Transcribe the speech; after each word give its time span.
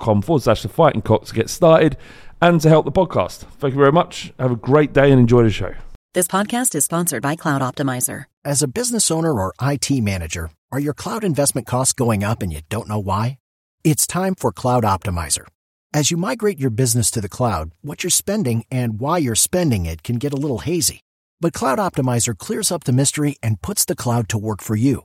forward 0.00 0.42
slash 0.42 0.62
the 0.62 0.68
fighting 0.68 1.02
cock 1.02 1.24
to 1.26 1.34
get 1.34 1.50
started 1.50 1.96
and 2.40 2.60
to 2.60 2.68
help 2.68 2.84
the 2.84 2.92
podcast. 2.92 3.38
Thank 3.58 3.74
you 3.74 3.80
very 3.80 3.92
much. 3.92 4.32
Have 4.38 4.52
a 4.52 4.56
great 4.56 4.92
day 4.92 5.10
and 5.10 5.20
enjoy 5.20 5.42
the 5.42 5.50
show. 5.50 5.74
This 6.14 6.26
podcast 6.26 6.74
is 6.74 6.84
sponsored 6.84 7.22
by 7.22 7.36
Cloud 7.36 7.62
Optimizer. 7.62 8.24
As 8.44 8.62
a 8.62 8.68
business 8.68 9.10
owner 9.10 9.32
or 9.32 9.54
IT 9.62 9.90
manager, 10.02 10.50
are 10.70 10.80
your 10.80 10.92
cloud 10.92 11.24
investment 11.24 11.66
costs 11.66 11.94
going 11.94 12.22
up 12.22 12.42
and 12.42 12.52
you 12.52 12.60
don't 12.68 12.88
know 12.88 12.98
why? 12.98 13.38
It's 13.84 14.06
time 14.06 14.34
for 14.34 14.52
Cloud 14.52 14.84
Optimizer. 14.84 15.46
As 15.94 16.10
you 16.10 16.16
migrate 16.16 16.58
your 16.58 16.70
business 16.70 17.10
to 17.12 17.20
the 17.20 17.28
cloud, 17.28 17.72
what 17.80 18.02
you're 18.02 18.10
spending 18.10 18.64
and 18.70 19.00
why 19.00 19.18
you're 19.18 19.34
spending 19.34 19.86
it 19.86 20.02
can 20.02 20.16
get 20.16 20.32
a 20.32 20.36
little 20.36 20.58
hazy. 20.58 21.00
But 21.40 21.52
Cloud 21.52 21.78
Optimizer 21.78 22.36
clears 22.36 22.70
up 22.70 22.84
the 22.84 22.92
mystery 22.92 23.36
and 23.42 23.62
puts 23.62 23.84
the 23.84 23.96
cloud 23.96 24.28
to 24.28 24.38
work 24.38 24.60
for 24.60 24.76
you. 24.76 25.04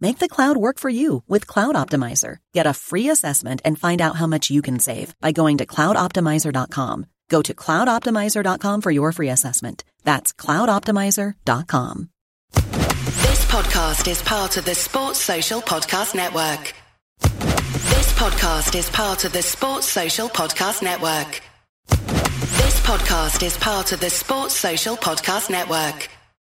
Make 0.00 0.18
the 0.18 0.28
cloud 0.28 0.56
work 0.56 0.78
for 0.78 0.88
you 0.88 1.22
with 1.28 1.46
Cloud 1.46 1.74
Optimizer. 1.74 2.36
Get 2.54 2.66
a 2.66 2.72
free 2.72 3.10
assessment 3.10 3.60
and 3.66 3.78
find 3.78 4.00
out 4.00 4.16
how 4.16 4.26
much 4.26 4.50
you 4.50 4.62
can 4.62 4.78
save 4.78 5.14
by 5.20 5.32
going 5.32 5.58
to 5.58 5.66
cloudoptimizer.com. 5.66 7.06
Go 7.28 7.42
to 7.42 7.54
cloudoptimizer.com 7.54 8.80
for 8.80 8.90
your 8.90 9.12
free 9.12 9.28
assessment. 9.28 9.84
That's 10.04 10.32
cloudoptimizer.com. 10.32 12.08
This 12.52 13.44
podcast 13.44 14.08
is 14.10 14.22
part 14.22 14.56
of 14.56 14.64
the 14.64 14.74
Sports 14.74 15.20
Social 15.20 15.60
Podcast 15.60 16.14
Network. 16.14 16.74
This 17.20 18.12
podcast 18.14 18.74
is 18.78 18.88
part 18.90 19.24
of 19.24 19.32
the 19.32 19.42
Sports 19.42 19.86
Social 19.86 20.28
Podcast 20.28 20.82
Network. 20.82 21.42
This 21.88 22.80
podcast 22.80 23.42
is 23.42 23.56
part 23.58 23.92
of 23.92 24.00
the 24.00 24.10
Sports 24.10 24.56
Social 24.56 24.96
Podcast 24.96 25.50
Network. 25.50 26.08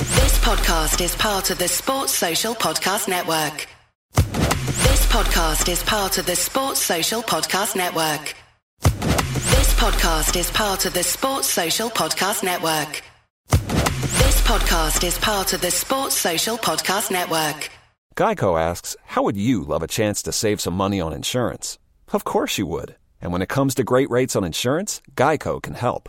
This 0.00 0.38
podcast 0.38 1.02
is 1.04 1.14
part 1.14 1.50
of 1.50 1.58
the 1.58 1.68
Sports 1.68 2.14
Social 2.14 2.54
Podcast 2.54 3.06
Network. 3.06 3.66
This 4.14 5.04
podcast 5.06 5.68
is 5.68 5.82
part 5.82 6.16
of 6.16 6.24
the 6.24 6.36
Sports 6.36 6.80
Social 6.80 7.20
Podcast 7.20 7.76
Network. 7.76 8.34
This 8.80 9.74
podcast 9.74 10.36
is 10.40 10.50
part 10.52 10.86
of 10.86 10.94
the 10.94 11.02
Sports 11.02 11.48
Social 11.48 11.90
Podcast 11.90 12.42
Network. 12.42 13.02
This 13.50 14.40
podcast 14.40 15.04
is 15.04 15.18
part 15.18 15.52
of 15.52 15.60
the 15.60 15.70
Sports 15.70 16.16
Social 16.16 16.56
Podcast 16.56 17.10
Network. 17.10 17.68
Geico 18.16 18.58
asks, 18.58 18.96
How 19.04 19.22
would 19.22 19.36
you 19.36 19.62
love 19.62 19.82
a 19.82 19.86
chance 19.86 20.22
to 20.22 20.32
save 20.32 20.62
some 20.62 20.74
money 20.74 20.98
on 21.02 21.12
insurance? 21.12 21.78
Of 22.10 22.24
course 22.24 22.56
you 22.56 22.64
would. 22.64 22.96
And 23.20 23.32
when 23.32 23.42
it 23.42 23.50
comes 23.50 23.74
to 23.74 23.84
great 23.84 24.08
rates 24.08 24.34
on 24.34 24.44
insurance, 24.44 25.02
Geico 25.14 25.60
can 25.60 25.74
help. 25.74 26.08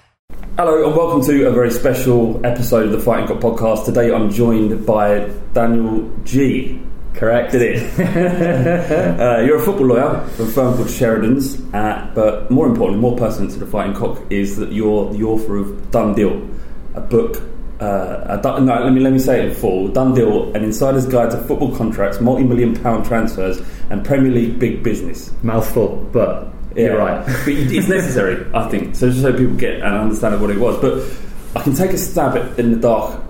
Hello 0.57 0.85
and 0.85 0.95
welcome 0.95 1.23
to 1.23 1.47
a 1.47 1.51
very 1.51 1.71
special 1.71 2.45
episode 2.45 2.85
of 2.85 2.91
the 2.91 2.99
Fighting 2.99 3.27
Cock 3.27 3.39
podcast. 3.39 3.85
Today 3.85 4.13
I'm 4.13 4.29
joined 4.29 4.85
by 4.85 5.29
Daniel 5.53 6.09
Geey. 6.23 6.85
Correct. 7.13 7.51
Did 7.51 7.61
it? 7.61 7.99
uh, 9.19 9.41
you're 9.41 9.57
a 9.57 9.61
football 9.61 9.87
lawyer 9.87 10.27
from 10.29 10.47
a 10.47 10.51
firm 10.51 10.75
called 10.75 10.89
Sheridan's, 10.89 11.59
uh, 11.73 12.11
but 12.15 12.49
more 12.51 12.67
importantly, 12.67 13.01
more 13.01 13.17
pertinent 13.17 13.51
to 13.51 13.59
the 13.59 13.65
Fighting 13.65 13.95
Cock 13.95 14.21
is 14.29 14.57
that 14.57 14.71
you're 14.71 15.11
the 15.13 15.23
author 15.23 15.57
of 15.57 15.91
Done 15.91 16.13
Deal, 16.13 16.47
a 16.95 17.01
book. 17.01 17.41
Uh, 17.79 18.39
a, 18.43 18.61
no, 18.61 18.83
let 18.83 18.93
me 18.93 19.01
let 19.01 19.11
me 19.11 19.19
say 19.19 19.39
it 19.39 19.49
in 19.49 19.55
full. 19.55 19.87
Done 19.87 20.13
Deal: 20.13 20.55
An 20.55 20.63
Insider's 20.63 21.07
Guide 21.07 21.31
to 21.31 21.37
Football 21.37 21.75
Contracts, 21.75 22.21
Multi-Million 22.21 22.75
Pound 22.75 23.05
Transfers, 23.05 23.61
and 23.89 24.05
Premier 24.05 24.31
League 24.31 24.59
Big 24.59 24.83
Business. 24.83 25.31
Mouthful, 25.41 26.07
but 26.11 26.53
Yeah. 26.75 26.83
you're 26.85 26.97
right. 26.97 27.25
but 27.25 27.47
it's 27.47 27.87
necessary, 27.87 28.45
I 28.53 28.67
think, 28.69 28.95
so 28.95 29.09
just 29.09 29.21
so 29.21 29.31
people 29.35 29.55
get 29.55 29.75
an 29.77 29.93
understanding 29.93 30.35
of 30.35 30.41
what 30.41 30.51
it 30.51 30.59
was. 30.59 30.77
But 30.81 31.59
I 31.59 31.63
can 31.63 31.73
take 31.73 31.91
a 31.91 31.97
stab 31.97 32.37
at, 32.37 32.57
in 32.59 32.71
the 32.71 32.77
dark 32.79 33.21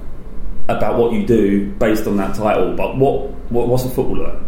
about 0.67 0.97
what 0.97 1.11
you 1.11 1.25
do 1.25 1.71
based 1.73 2.07
on 2.07 2.17
that 2.17 2.35
title. 2.35 2.75
But 2.75 2.97
what, 2.97 3.29
what 3.51 3.67
what's 3.67 3.83
a 3.85 3.89
football 3.89 4.17
lawyer? 4.17 4.39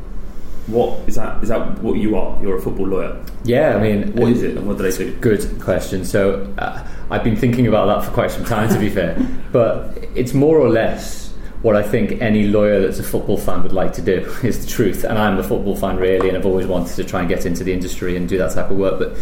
What 0.67 0.99
is 1.07 1.15
that? 1.15 1.43
Is 1.43 1.49
that 1.49 1.79
what 1.79 1.97
you 1.97 2.15
are? 2.15 2.41
You're 2.41 2.57
a 2.57 2.61
football 2.61 2.87
lawyer. 2.87 3.21
yeah, 3.43 3.75
I 3.75 3.81
mean, 3.81 4.15
What 4.15 4.31
is 4.31 4.43
it, 4.43 4.55
and 4.55 4.65
what 4.65 4.77
do 4.77 4.89
they 4.89 4.97
do? 4.97 5.11
Good 5.19 5.59
question. 5.59 6.05
So 6.05 6.53
uh, 6.57 6.87
I've 7.09 7.23
been 7.23 7.35
thinking 7.35 7.67
about 7.67 7.87
that 7.87 8.07
for 8.07 8.13
quite 8.13 8.31
some 8.31 8.45
time, 8.45 8.69
to 8.69 8.79
be 8.79 8.89
fair. 8.97 9.17
But 9.51 9.97
it's 10.15 10.33
more 10.33 10.57
or 10.57 10.69
less 10.69 11.22
what 11.63 11.77
I 11.77 11.81
think 11.81 12.21
any 12.21 12.43
lawyer 12.43 12.81
that's 12.81 12.99
a 12.99 13.03
football 13.03 13.37
fan 13.37 13.63
would 13.63 13.71
like 13.71 13.93
to 13.93 14.01
do 14.01 14.19
is 14.43 14.63
the 14.63 14.69
truth. 14.69 15.03
And 15.03 15.17
I'm 15.17 15.39
a 15.39 15.43
football 15.43 15.75
fan, 15.75 15.97
really, 15.97 16.27
and 16.27 16.37
I've 16.37 16.45
always 16.45 16.67
wanted 16.67 16.95
to 16.97 17.03
try 17.03 17.21
and 17.21 17.29
get 17.29 17.45
into 17.45 17.63
the 17.63 17.73
industry 17.73 18.15
and 18.15 18.29
do 18.29 18.37
that 18.37 18.51
type 18.51 18.69
of 18.69 18.77
work. 18.77 18.99
But 18.99 19.17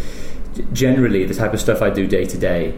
generally, 0.74 1.24
the 1.24 1.36
type 1.36 1.54
of 1.54 1.62
stuff 1.62 1.82
I 1.82 1.92
do 1.92 2.08
day 2.08 2.26
to 2.26 2.38
day 2.38 2.78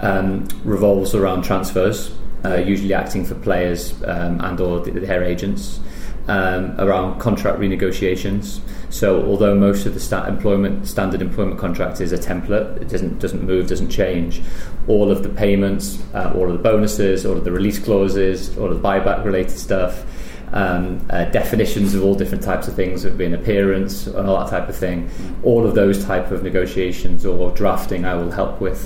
um, 0.00 0.46
revolves 0.62 1.14
around 1.14 1.42
transfers, 1.42 2.14
uh, 2.44 2.56
usually 2.56 2.92
acting 2.92 3.24
for 3.24 3.34
players 3.34 3.94
um, 4.04 4.40
and 4.42 4.60
or 4.60 4.80
their 4.80 5.24
agents, 5.24 5.80
um, 6.28 6.78
around 6.78 7.18
contract 7.18 7.58
renegotiations. 7.58 8.60
So 8.90 9.22
although 9.24 9.54
most 9.54 9.86
of 9.86 9.94
the 9.94 10.26
employment 10.26 10.86
standard 10.86 11.20
employment 11.20 11.58
contract 11.58 12.00
is 12.00 12.12
a 12.12 12.18
template, 12.18 12.80
it 12.80 12.88
doesn't 12.88 13.18
doesn't 13.18 13.42
move, 13.42 13.68
doesn't 13.68 13.90
change. 13.90 14.42
All 14.86 15.10
of 15.10 15.22
the 15.22 15.28
payments, 15.28 16.02
uh, 16.14 16.32
all 16.34 16.46
of 16.46 16.52
the 16.52 16.62
bonuses, 16.62 17.26
all 17.26 17.36
of 17.36 17.44
the 17.44 17.52
release 17.52 17.78
clauses, 17.78 18.56
all 18.56 18.70
of 18.70 18.82
the 18.82 18.88
buyback 18.88 19.24
related 19.24 19.58
stuff. 19.58 20.04
Um, 20.50 21.06
uh, 21.10 21.26
definitions 21.26 21.94
of 21.94 22.02
all 22.02 22.14
different 22.14 22.42
types 22.42 22.68
of 22.68 22.74
things, 22.74 23.04
of 23.04 23.18
being 23.18 23.34
appearance 23.34 24.06
and 24.06 24.26
all 24.26 24.38
that 24.40 24.48
type 24.48 24.66
of 24.66 24.74
thing. 24.74 25.10
All 25.42 25.66
of 25.66 25.74
those 25.74 26.02
type 26.06 26.30
of 26.30 26.42
negotiations 26.42 27.26
or 27.26 27.50
drafting, 27.50 28.06
I 28.06 28.14
will 28.14 28.30
help 28.30 28.58
with. 28.58 28.80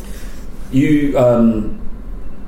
You 0.73 1.17
um, 1.17 1.81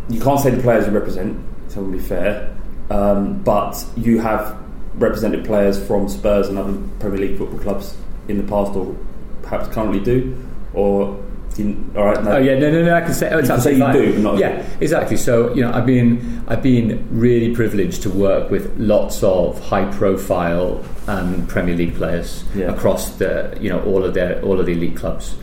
you 0.08 0.20
can't 0.20 0.40
say 0.40 0.50
the 0.50 0.62
players 0.62 0.86
you 0.86 0.92
represent. 0.92 1.38
So 1.68 1.84
to 1.84 1.92
be 1.92 2.00
fair, 2.00 2.56
um, 2.90 3.40
but 3.42 3.84
you 3.96 4.18
have 4.18 4.63
represented 4.96 5.44
players 5.44 5.84
from 5.86 6.08
Spurs 6.08 6.48
and 6.48 6.58
other 6.58 6.78
Premier 7.00 7.18
League 7.20 7.38
football 7.38 7.58
clubs 7.58 7.96
in 8.28 8.36
the 8.38 8.44
past, 8.44 8.74
or 8.76 8.94
perhaps 9.42 9.68
currently 9.74 10.00
do, 10.00 10.36
or 10.72 11.20
you, 11.56 11.88
all 11.96 12.04
right. 12.06 12.24
No. 12.24 12.32
Oh 12.32 12.38
yeah, 12.38 12.58
no, 12.58 12.70
no, 12.70 12.84
no. 12.84 12.94
I 12.96 13.00
can 13.02 13.14
say. 13.14 13.30
Oh, 13.30 13.38
it's 13.38 13.48
You 13.48 13.54
can 13.54 13.62
say 13.62 13.72
you 13.74 13.92
do, 13.92 14.18
not- 14.18 14.38
yeah, 14.38 14.66
exactly. 14.80 15.16
So 15.16 15.54
you 15.54 15.62
know, 15.62 15.72
I've 15.72 15.86
been 15.86 16.42
I've 16.48 16.62
been 16.62 17.06
really 17.10 17.54
privileged 17.54 18.02
to 18.02 18.10
work 18.10 18.50
with 18.50 18.76
lots 18.76 19.22
of 19.22 19.60
high-profile 19.60 20.84
um, 21.06 21.46
Premier 21.46 21.76
League 21.76 21.94
players 21.94 22.44
Yeah. 22.56 22.72
across 22.72 23.10
the 23.16 23.56
you 23.60 23.68
know 23.70 23.80
all 23.84 24.04
of 24.04 24.14
their 24.14 24.42
all 24.42 24.58
of 24.58 24.66
the 24.66 24.72
elite 24.72 24.96
clubs. 24.96 25.36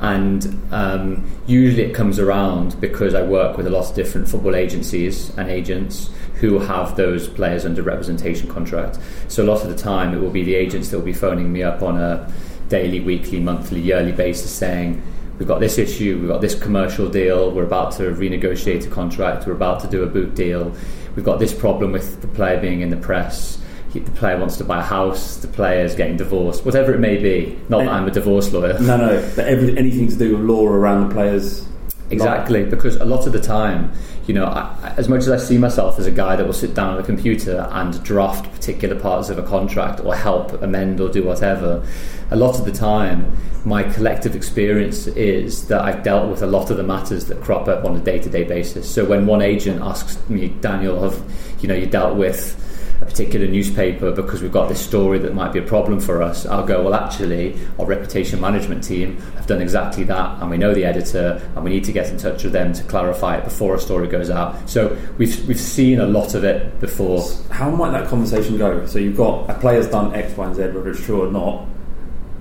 And 0.00 0.62
um, 0.70 1.28
usually 1.48 1.82
it 1.82 1.92
comes 1.92 2.20
around 2.20 2.80
because 2.80 3.14
I 3.14 3.22
work 3.22 3.56
with 3.56 3.66
a 3.66 3.70
lot 3.70 3.90
of 3.90 3.96
different 3.96 4.28
football 4.28 4.54
agencies 4.54 5.36
and 5.36 5.50
agents 5.50 6.08
who 6.40 6.58
have 6.58 6.96
those 6.96 7.28
players 7.28 7.64
under 7.66 7.82
representation 7.82 8.48
contract. 8.48 8.98
So 9.28 9.42
a 9.42 9.46
lot 9.46 9.62
of 9.62 9.68
the 9.68 9.76
time 9.76 10.14
it 10.14 10.20
will 10.20 10.30
be 10.30 10.44
the 10.44 10.54
agents 10.54 10.88
that 10.90 10.98
will 10.98 11.04
be 11.04 11.12
phoning 11.12 11.52
me 11.52 11.62
up 11.62 11.82
on 11.82 11.98
a 11.98 12.30
daily, 12.68 13.00
weekly, 13.00 13.40
monthly, 13.40 13.80
yearly 13.80 14.12
basis 14.12 14.50
saying, 14.50 15.02
we've 15.38 15.48
got 15.48 15.58
this 15.60 15.78
issue, 15.78 16.18
we've 16.18 16.28
got 16.28 16.40
this 16.40 16.54
commercial 16.60 17.08
deal, 17.08 17.50
we're 17.50 17.64
about 17.64 17.92
to 17.92 18.02
renegotiate 18.02 18.86
a 18.86 18.90
contract, 18.90 19.46
we're 19.46 19.52
about 19.52 19.80
to 19.80 19.86
do 19.88 20.02
a 20.02 20.06
boot 20.06 20.34
deal, 20.34 20.72
we've 21.16 21.24
got 21.24 21.38
this 21.38 21.52
problem 21.54 21.92
with 21.92 22.20
the 22.20 22.28
player 22.28 22.60
being 22.60 22.80
in 22.82 22.90
the 22.90 22.96
press, 22.96 23.58
he- 23.92 24.00
the 24.00 24.10
player 24.12 24.38
wants 24.38 24.56
to 24.58 24.64
buy 24.64 24.80
a 24.80 24.82
house, 24.82 25.36
the 25.38 25.48
player 25.48 25.84
is 25.84 25.94
getting 25.94 26.16
divorced, 26.16 26.64
whatever 26.64 26.92
it 26.92 27.00
may 27.00 27.16
be. 27.16 27.58
Not 27.68 27.78
that 27.84 27.88
I'm 27.88 28.06
a 28.06 28.10
divorce 28.10 28.52
lawyer. 28.52 28.78
No, 28.80 28.96
no. 28.96 29.32
But 29.34 29.46
every, 29.46 29.76
anything 29.78 30.08
to 30.08 30.16
do 30.16 30.36
with 30.36 30.44
law 30.46 30.66
around 30.68 31.08
the 31.08 31.14
players. 31.14 31.66
Exactly, 32.10 32.64
because 32.64 32.96
a 32.96 33.04
lot 33.04 33.26
of 33.26 33.32
the 33.32 33.40
time, 33.40 33.90
you 34.28 34.34
know, 34.34 34.44
I, 34.44 34.94
as 34.98 35.08
much 35.08 35.20
as 35.20 35.30
I 35.30 35.38
see 35.38 35.56
myself 35.56 35.98
as 35.98 36.06
a 36.06 36.10
guy 36.10 36.36
that 36.36 36.46
will 36.46 36.52
sit 36.52 36.74
down 36.74 36.94
on 36.94 37.00
a 37.00 37.02
computer 37.02 37.66
and 37.72 38.00
draft 38.04 38.52
particular 38.52 38.94
parts 39.00 39.30
of 39.30 39.38
a 39.38 39.42
contract 39.42 40.00
or 40.00 40.14
help 40.14 40.52
amend 40.62 41.00
or 41.00 41.08
do 41.08 41.24
whatever, 41.24 41.82
a 42.30 42.36
lot 42.36 42.58
of 42.58 42.66
the 42.66 42.72
time, 42.72 43.34
my 43.64 43.82
collective 43.82 44.36
experience 44.36 45.06
is 45.06 45.66
that 45.68 45.80
I've 45.80 46.02
dealt 46.02 46.28
with 46.28 46.42
a 46.42 46.46
lot 46.46 46.70
of 46.70 46.76
the 46.76 46.82
matters 46.82 47.24
that 47.26 47.40
crop 47.40 47.68
up 47.68 47.86
on 47.86 47.96
a 47.96 48.00
day-to-day 48.00 48.44
basis. 48.44 48.88
So 48.88 49.06
when 49.06 49.26
one 49.26 49.40
agent 49.40 49.80
asks 49.80 50.18
me, 50.28 50.48
Daniel, 50.48 51.02
have 51.02 51.22
you 51.62 51.68
know 51.68 51.74
you 51.74 51.86
dealt 51.86 52.16
with 52.16 52.67
a 53.00 53.04
particular 53.04 53.46
newspaper 53.46 54.10
because 54.10 54.42
we've 54.42 54.52
got 54.52 54.68
this 54.68 54.84
story 54.84 55.18
that 55.20 55.34
might 55.34 55.52
be 55.52 55.58
a 55.58 55.62
problem 55.62 56.00
for 56.00 56.22
us, 56.22 56.46
I'll 56.46 56.66
go, 56.66 56.82
well, 56.82 56.94
actually, 56.94 57.58
our 57.78 57.86
reputation 57.86 58.40
management 58.40 58.82
team 58.84 59.18
have 59.36 59.46
done 59.46 59.62
exactly 59.62 60.04
that, 60.04 60.40
and 60.40 60.50
we 60.50 60.58
know 60.58 60.74
the 60.74 60.84
editor, 60.84 61.40
and 61.54 61.64
we 61.64 61.70
need 61.70 61.84
to 61.84 61.92
get 61.92 62.10
in 62.10 62.18
touch 62.18 62.44
with 62.44 62.52
them 62.52 62.72
to 62.72 62.82
clarify 62.84 63.36
it 63.36 63.44
before 63.44 63.74
a 63.74 63.80
story 63.80 64.08
goes 64.08 64.30
out. 64.30 64.68
So 64.68 64.96
we've, 65.16 65.46
we've 65.46 65.60
seen 65.60 66.00
a 66.00 66.06
lot 66.06 66.34
of 66.34 66.44
it 66.44 66.80
before. 66.80 67.24
How 67.50 67.70
might 67.70 67.92
that 67.92 68.08
conversation 68.08 68.58
go? 68.58 68.86
So 68.86 68.98
you've 68.98 69.16
got 69.16 69.48
a 69.48 69.54
player's 69.54 69.88
done 69.88 70.14
X, 70.14 70.36
Y, 70.36 70.46
and 70.46 70.56
Z, 70.56 70.62
whether 70.62 70.90
it's 70.90 71.04
true 71.04 71.26
or 71.26 71.30
not, 71.30 71.66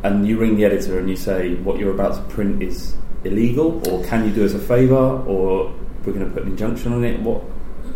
and 0.04 0.28
you 0.28 0.38
ring 0.38 0.58
the 0.58 0.66
editor 0.66 1.00
and 1.00 1.10
you 1.10 1.16
say 1.16 1.56
what 1.56 1.80
you're 1.80 1.94
about 1.94 2.16
to 2.16 2.22
print 2.34 2.62
is 2.62 2.96
illegal, 3.24 3.88
or 3.90 4.04
can 4.06 4.26
you 4.26 4.34
do 4.34 4.46
us 4.46 4.54
a 4.54 4.60
favour, 4.60 4.96
or 4.96 5.74
we're 6.08 6.14
going 6.14 6.26
to 6.26 6.32
put 6.32 6.44
an 6.44 6.50
injunction 6.50 6.94
on 6.94 7.04
it. 7.04 7.20
What? 7.20 7.44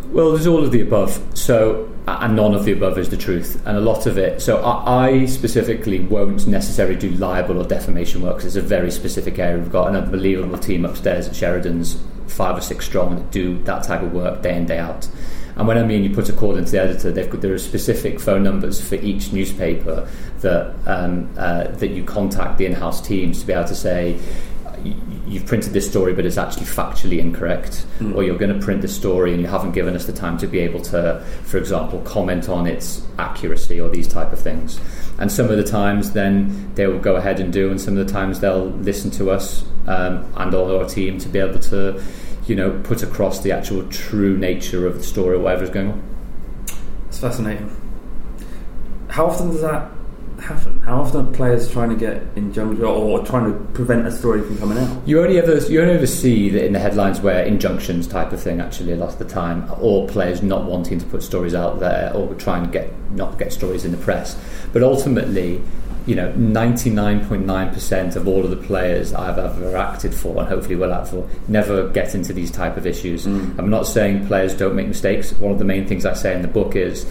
Well, 0.07 0.31
there's 0.31 0.47
all 0.47 0.63
of 0.63 0.71
the 0.71 0.81
above. 0.81 1.19
So, 1.33 1.90
and 2.07 2.35
none 2.35 2.53
of 2.53 2.65
the 2.65 2.71
above 2.71 2.97
is 2.97 3.09
the 3.09 3.17
truth, 3.17 3.61
and 3.65 3.77
a 3.77 3.81
lot 3.81 4.05
of 4.05 4.17
it. 4.17 4.41
So, 4.41 4.61
I, 4.61 5.07
I 5.07 5.25
specifically 5.25 5.99
won't 5.99 6.47
necessarily 6.47 6.95
do 6.95 7.11
libel 7.11 7.59
or 7.59 7.65
defamation 7.65 8.21
work 8.21 8.37
because 8.37 8.55
it's 8.55 8.65
a 8.65 8.67
very 8.67 8.91
specific 8.91 9.37
area. 9.39 9.57
We've 9.57 9.71
got 9.71 9.89
an 9.89 9.95
unbelievable 9.95 10.57
team 10.57 10.85
upstairs 10.85 11.27
at 11.27 11.35
Sheridan's, 11.35 12.01
five 12.27 12.57
or 12.57 12.61
six 12.61 12.85
strong, 12.85 13.15
that 13.15 13.31
do 13.31 13.61
that 13.63 13.83
type 13.83 14.01
of 14.01 14.13
work 14.13 14.41
day 14.41 14.55
in 14.55 14.65
day 14.65 14.79
out. 14.79 15.07
And 15.55 15.67
when 15.67 15.77
I 15.77 15.83
mean 15.83 16.03
you 16.03 16.09
put 16.09 16.29
a 16.29 16.33
call 16.33 16.55
into 16.55 16.71
the 16.71 16.81
editor, 16.81 17.11
got, 17.11 17.41
there 17.41 17.53
are 17.53 17.59
specific 17.59 18.19
phone 18.19 18.41
numbers 18.41 18.81
for 18.81 18.95
each 18.95 19.33
newspaper 19.33 20.09
that 20.39 20.73
um, 20.87 21.29
uh, 21.37 21.65
that 21.67 21.91
you 21.91 22.03
contact 22.03 22.57
the 22.57 22.65
in-house 22.65 23.05
teams 23.05 23.41
to 23.41 23.47
be 23.47 23.53
able 23.53 23.67
to 23.67 23.75
say 23.75 24.17
you've 25.31 25.45
printed 25.45 25.71
this 25.71 25.89
story 25.89 26.13
but 26.13 26.25
it's 26.25 26.37
actually 26.37 26.65
factually 26.65 27.17
incorrect 27.19 27.85
or 28.13 28.23
you're 28.23 28.37
going 28.37 28.53
to 28.53 28.63
print 28.63 28.81
the 28.81 28.87
story 28.87 29.31
and 29.31 29.41
you 29.41 29.47
haven't 29.47 29.71
given 29.71 29.95
us 29.95 30.05
the 30.05 30.13
time 30.13 30.37
to 30.37 30.45
be 30.45 30.59
able 30.59 30.81
to 30.81 31.23
for 31.43 31.57
example 31.57 32.01
comment 32.01 32.49
on 32.49 32.67
its 32.67 33.01
accuracy 33.17 33.79
or 33.79 33.89
these 33.89 34.07
type 34.07 34.33
of 34.33 34.39
things 34.39 34.79
and 35.19 35.31
some 35.31 35.49
of 35.49 35.55
the 35.55 35.63
times 35.63 36.11
then 36.11 36.71
they 36.75 36.85
will 36.85 36.99
go 36.99 37.15
ahead 37.15 37.39
and 37.39 37.53
do 37.53 37.71
and 37.71 37.79
some 37.79 37.97
of 37.97 38.05
the 38.05 38.11
times 38.11 38.41
they'll 38.41 38.65
listen 38.65 39.09
to 39.09 39.31
us 39.31 39.63
um, 39.87 40.29
and 40.35 40.53
or 40.53 40.81
our 40.81 40.87
team 40.87 41.17
to 41.17 41.29
be 41.29 41.39
able 41.39 41.59
to 41.59 42.01
you 42.45 42.55
know 42.55 42.71
put 42.83 43.01
across 43.01 43.39
the 43.41 43.51
actual 43.51 43.87
true 43.87 44.37
nature 44.37 44.85
of 44.85 44.95
the 44.97 45.03
story 45.03 45.37
or 45.37 45.39
whatever 45.39 45.63
is 45.63 45.69
going 45.69 45.91
on 45.91 46.03
It's 47.07 47.19
fascinating. 47.19 47.69
How 49.09 49.27
often 49.27 49.49
does 49.49 49.61
that? 49.61 49.91
How 50.41 51.01
often 51.01 51.27
are 51.27 51.31
players 51.33 51.71
trying 51.71 51.89
to 51.89 51.95
get 51.95 52.23
injunction 52.35 52.83
or 52.83 53.23
trying 53.23 53.51
to 53.51 53.59
prevent 53.73 54.07
a 54.07 54.11
story 54.11 54.41
from 54.41 54.57
coming 54.57 54.77
out? 54.77 55.07
You 55.07 55.21
only 55.21 55.37
ever 55.37 55.57
you 55.71 55.81
only 55.81 55.93
ever 55.93 56.07
see 56.07 56.49
that 56.49 56.65
in 56.65 56.73
the 56.73 56.79
headlines 56.79 57.21
where 57.21 57.43
injunctions 57.45 58.07
type 58.07 58.31
of 58.31 58.41
thing 58.41 58.59
actually 58.59 58.93
a 58.93 58.95
lot 58.95 59.09
of 59.09 59.19
the 59.19 59.25
time, 59.25 59.69
or 59.79 60.07
players 60.07 60.41
not 60.41 60.65
wanting 60.65 60.99
to 60.99 61.05
put 61.05 61.21
stories 61.21 61.53
out 61.53 61.79
there, 61.79 62.11
or 62.15 62.33
trying 62.35 62.65
to 62.65 62.71
get 62.71 62.91
not 63.11 63.37
get 63.37 63.53
stories 63.53 63.85
in 63.85 63.91
the 63.91 63.97
press. 63.97 64.35
But 64.73 64.81
ultimately, 64.81 65.61
you 66.07 66.15
know, 66.15 66.31
ninety 66.33 66.89
nine 66.89 67.23
point 67.27 67.45
nine 67.45 67.71
percent 67.71 68.15
of 68.15 68.27
all 68.27 68.43
of 68.43 68.49
the 68.49 68.57
players 68.57 69.13
I've 69.13 69.37
ever 69.37 69.77
acted 69.77 70.15
for, 70.15 70.39
and 70.39 70.47
hopefully 70.47 70.75
will 70.75 70.91
act 70.91 71.09
for, 71.09 71.29
never 71.47 71.87
get 71.89 72.15
into 72.15 72.33
these 72.33 72.49
type 72.49 72.77
of 72.77 72.87
issues. 72.87 73.27
Mm. 73.27 73.59
I'm 73.59 73.69
not 73.69 73.85
saying 73.85 74.25
players 74.25 74.55
don't 74.55 74.75
make 74.75 74.87
mistakes. 74.87 75.33
One 75.33 75.51
of 75.51 75.59
the 75.59 75.65
main 75.65 75.87
things 75.87 76.03
I 76.03 76.13
say 76.13 76.33
in 76.33 76.41
the 76.41 76.47
book 76.47 76.75
is 76.75 77.05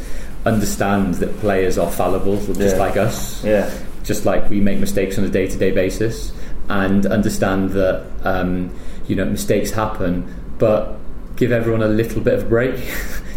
understand 0.47 1.15
that 1.15 1.39
players 1.41 1.79
are 1.79 1.91
fallible, 1.91 2.37
just 2.37 2.77
Yeah. 2.77 2.83
like 2.83 2.97
us 2.97 3.45
Yeah. 3.45 3.69
just 4.05 4.25
like 4.25 4.49
we 4.51 4.61
make 4.61 4.79
mistakes 4.79 5.19
on 5.19 5.25
a 5.25 5.29
day 5.29 5.47
to 5.47 5.57
day 5.59 5.71
basis, 5.71 6.33
and 6.69 7.05
understand 7.07 7.71
that 7.71 8.03
um, 8.25 8.71
you 9.07 9.17
know 9.17 9.25
mistakes 9.25 9.71
happen, 9.73 10.25
but 10.59 10.97
give 11.37 11.53
everyone 11.53 11.83
a 11.83 11.89
little 11.89 12.21
bit 12.21 12.35
of 12.35 12.43
a 12.43 12.47
break. 12.49 12.75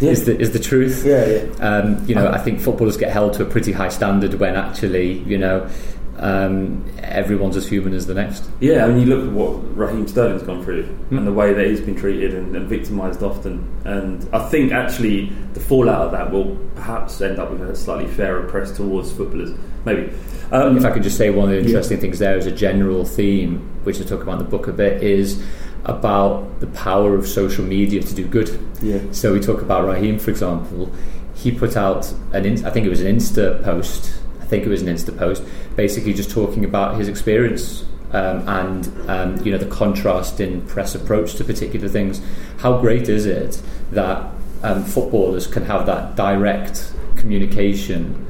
Yeah. 0.00 0.10
is 0.10 0.24
the 0.24 0.36
is 0.40 0.50
the 0.50 0.58
truth? 0.58 1.04
Yeah, 1.06 1.24
yeah. 1.24 1.40
Um, 1.68 2.02
you 2.08 2.16
know, 2.16 2.28
I 2.28 2.38
think 2.38 2.58
footballers 2.60 2.96
get 2.96 3.10
held 3.12 3.34
to 3.34 3.42
a 3.42 3.46
pretty 3.46 3.70
high 3.70 3.90
standard 3.90 4.34
when 4.40 4.56
actually, 4.56 5.12
you 5.24 5.38
know, 5.38 5.68
um, 6.18 6.84
everyone's 6.98 7.56
as 7.56 7.66
human 7.66 7.92
as 7.94 8.06
the 8.06 8.14
next. 8.14 8.48
Yeah, 8.60 8.84
I 8.84 8.88
mean, 8.88 9.00
you 9.00 9.06
look 9.06 9.26
at 9.26 9.32
what 9.32 9.76
Raheem 9.76 10.06
Sterling's 10.06 10.42
gone 10.42 10.64
through 10.64 10.88
and 11.10 11.26
the 11.26 11.32
way 11.32 11.52
that 11.52 11.66
he's 11.66 11.80
been 11.80 11.96
treated 11.96 12.34
and, 12.34 12.54
and 12.54 12.68
victimised 12.68 13.22
often. 13.22 13.66
And 13.84 14.28
I 14.32 14.48
think 14.48 14.72
actually 14.72 15.30
the 15.54 15.60
fallout 15.60 16.02
of 16.06 16.12
that 16.12 16.30
will 16.30 16.56
perhaps 16.76 17.20
end 17.20 17.38
up 17.38 17.50
with 17.50 17.62
a 17.62 17.76
slightly 17.76 18.06
fairer 18.06 18.48
press 18.48 18.76
towards 18.76 19.12
footballers. 19.12 19.50
Maybe. 19.84 20.12
Um, 20.50 20.76
If 20.76 20.84
I 20.84 20.90
could 20.90 21.02
just 21.02 21.18
say 21.18 21.30
one 21.30 21.48
of 21.48 21.54
the 21.54 21.60
interesting 21.60 21.98
things 21.98 22.18
there 22.18 22.36
as 22.36 22.46
a 22.46 22.52
general 22.52 23.04
theme, 23.04 23.58
which 23.82 24.00
I 24.00 24.04
talk 24.04 24.22
about 24.22 24.38
in 24.38 24.44
the 24.44 24.50
book 24.50 24.68
a 24.68 24.72
bit, 24.72 25.02
is 25.02 25.42
about 25.84 26.60
the 26.60 26.66
power 26.68 27.14
of 27.14 27.26
social 27.26 27.64
media 27.64 28.02
to 28.02 28.14
do 28.14 28.26
good. 28.26 28.58
Yeah. 28.80 29.00
So 29.10 29.32
we 29.32 29.40
talk 29.40 29.60
about 29.60 29.86
Raheem, 29.86 30.18
for 30.18 30.30
example. 30.30 30.90
He 31.34 31.50
put 31.50 31.76
out 31.76 32.10
an, 32.32 32.46
in, 32.46 32.64
I 32.64 32.70
think 32.70 32.86
it 32.86 32.88
was 32.88 33.02
an 33.02 33.16
Insta 33.16 33.62
post. 33.62 34.20
Think 34.54 34.66
it 34.66 34.70
was 34.70 34.82
an 34.82 34.88
Insta 34.88 35.18
post, 35.18 35.42
basically 35.74 36.14
just 36.14 36.30
talking 36.30 36.64
about 36.64 36.96
his 36.96 37.08
experience 37.08 37.84
um, 38.12 38.48
and 38.48 39.10
um, 39.10 39.44
you 39.44 39.50
know 39.50 39.58
the 39.58 39.66
contrast 39.66 40.38
in 40.38 40.62
press 40.68 40.94
approach 40.94 41.34
to 41.34 41.44
particular 41.44 41.88
things. 41.88 42.22
How 42.58 42.78
great 42.80 43.08
is 43.08 43.26
it 43.26 43.60
that 43.90 44.30
um, 44.62 44.84
footballers 44.84 45.48
can 45.48 45.64
have 45.64 45.86
that 45.86 46.14
direct 46.14 46.92
communication 47.16 48.24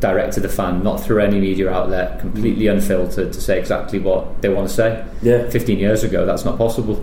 direct 0.00 0.32
to 0.34 0.40
the 0.40 0.48
fan, 0.48 0.82
not 0.82 1.00
through 1.02 1.20
any 1.20 1.40
media 1.40 1.70
outlet, 1.70 2.20
completely 2.20 2.66
unfiltered 2.68 3.32
to 3.32 3.40
say 3.40 3.58
exactly 3.58 3.98
what 3.98 4.40
they 4.42 4.48
want 4.48 4.68
to 4.68 4.74
say. 4.74 5.04
Yeah. 5.22 5.48
15 5.50 5.78
years 5.78 6.04
ago, 6.04 6.24
that's 6.24 6.44
not 6.44 6.56
possible. 6.56 6.96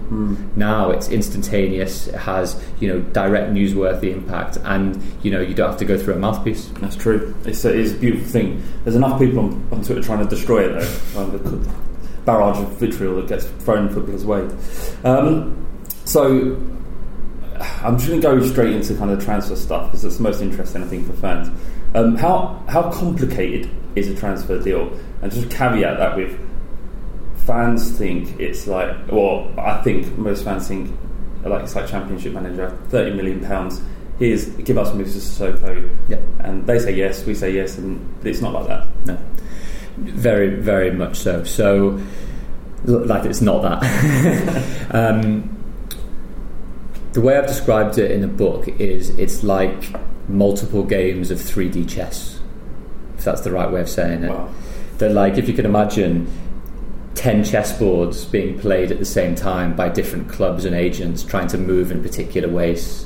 Now 0.55 0.91
it's 0.91 1.09
instantaneous, 1.09 2.07
it 2.07 2.15
has, 2.15 2.61
you 2.79 2.87
know, 2.87 3.01
direct 3.01 3.51
newsworthy 3.53 4.13
impact, 4.13 4.57
and, 4.63 5.01
you 5.23 5.31
know, 5.31 5.41
you 5.41 5.53
don't 5.53 5.69
have 5.69 5.79
to 5.79 5.85
go 5.85 5.97
through 5.97 6.13
a 6.13 6.17
mouthpiece. 6.19 6.67
That's 6.79 6.95
true. 6.95 7.35
It's 7.45 7.65
a, 7.65 7.77
it's 7.77 7.91
a 7.91 7.95
beautiful 7.95 8.27
thing. 8.27 8.63
There's 8.83 8.95
enough 8.95 9.19
people 9.19 9.39
on, 9.39 9.67
on 9.71 9.83
Twitter 9.83 10.01
trying 10.01 10.23
to 10.23 10.29
destroy 10.29 10.65
it, 10.69 10.79
though. 11.13 11.25
The 12.25 12.31
barrage 12.31 12.57
of 12.57 12.69
vitriol 12.79 13.17
that 13.17 13.27
gets 13.27 13.45
thrown 13.45 13.87
footballers' 13.89 14.25
way. 14.25 14.47
Um, 15.03 15.67
So 16.05 16.57
I'm 17.83 17.97
just 17.97 18.09
going 18.09 18.19
to 18.21 18.27
go 18.27 18.45
straight 18.45 18.73
into 18.73 18.95
kind 18.95 19.11
of 19.11 19.23
transfer 19.23 19.55
stuff 19.55 19.91
because 19.91 20.03
it's 20.05 20.17
the 20.17 20.23
most 20.23 20.41
interesting, 20.41 20.83
I 20.83 20.87
think, 20.87 21.05
for 21.07 21.13
fans. 21.13 21.49
Um, 21.93 22.15
how 22.15 22.63
how 22.67 22.91
complicated 22.91 23.69
is 23.95 24.09
a 24.09 24.15
transfer 24.15 24.61
deal? 24.61 24.91
And 25.21 25.31
just 25.31 25.49
caveat 25.49 25.97
that 25.97 26.17
with 26.17 26.37
fans 27.45 27.97
think 27.97 28.39
it's 28.39 28.67
like, 28.67 28.95
well, 29.11 29.51
I 29.57 29.81
think 29.83 30.17
most 30.17 30.43
fans 30.43 30.67
think 30.67 30.91
like 31.43 31.63
it's 31.63 31.75
like 31.75 31.87
Championship 31.87 32.33
manager, 32.33 32.77
thirty 32.89 33.15
million 33.15 33.39
pounds. 33.41 33.81
Here's 34.17 34.47
give 34.47 34.77
us 34.77 34.91
Mr. 34.91 35.17
Sissoko, 35.19 35.89
Yep. 36.07 36.21
and 36.39 36.65
they 36.65 36.79
say 36.79 36.93
yes, 36.95 37.25
we 37.25 37.33
say 37.35 37.51
yes, 37.53 37.77
and 37.77 37.99
it's 38.25 38.41
not 38.41 38.53
like 38.53 38.67
that. 38.67 38.87
No, 39.05 39.17
very, 39.97 40.55
very 40.55 40.91
much 40.91 41.17
so. 41.17 41.43
So, 41.43 42.01
like, 42.85 43.25
it's 43.25 43.41
not 43.41 43.61
that. 43.61 44.87
um, 44.91 45.49
the 47.11 47.21
way 47.21 47.37
I've 47.37 47.47
described 47.47 47.97
it 47.97 48.11
in 48.11 48.21
the 48.21 48.27
book 48.27 48.67
is 48.67 49.09
it's 49.19 49.43
like 49.43 49.93
multiple 50.27 50.83
games 50.83 51.31
of 51.31 51.37
3D 51.37 51.89
chess, 51.89 52.39
if 53.17 53.23
that's 53.23 53.41
the 53.41 53.51
right 53.51 53.71
way 53.71 53.81
of 53.81 53.89
saying 53.89 54.23
it. 54.23 54.31
Wow. 54.31 54.49
That, 54.97 55.11
like, 55.11 55.37
if 55.37 55.47
you 55.47 55.53
can 55.53 55.65
imagine 55.65 56.27
10 57.15 57.43
chessboards 57.43 58.29
being 58.29 58.59
played 58.59 58.91
at 58.91 58.99
the 58.99 59.05
same 59.05 59.35
time 59.35 59.75
by 59.75 59.89
different 59.89 60.29
clubs 60.29 60.65
and 60.65 60.75
agents 60.75 61.23
trying 61.23 61.47
to 61.47 61.57
move 61.57 61.91
in 61.91 62.01
particular 62.01 62.49
ways, 62.49 63.05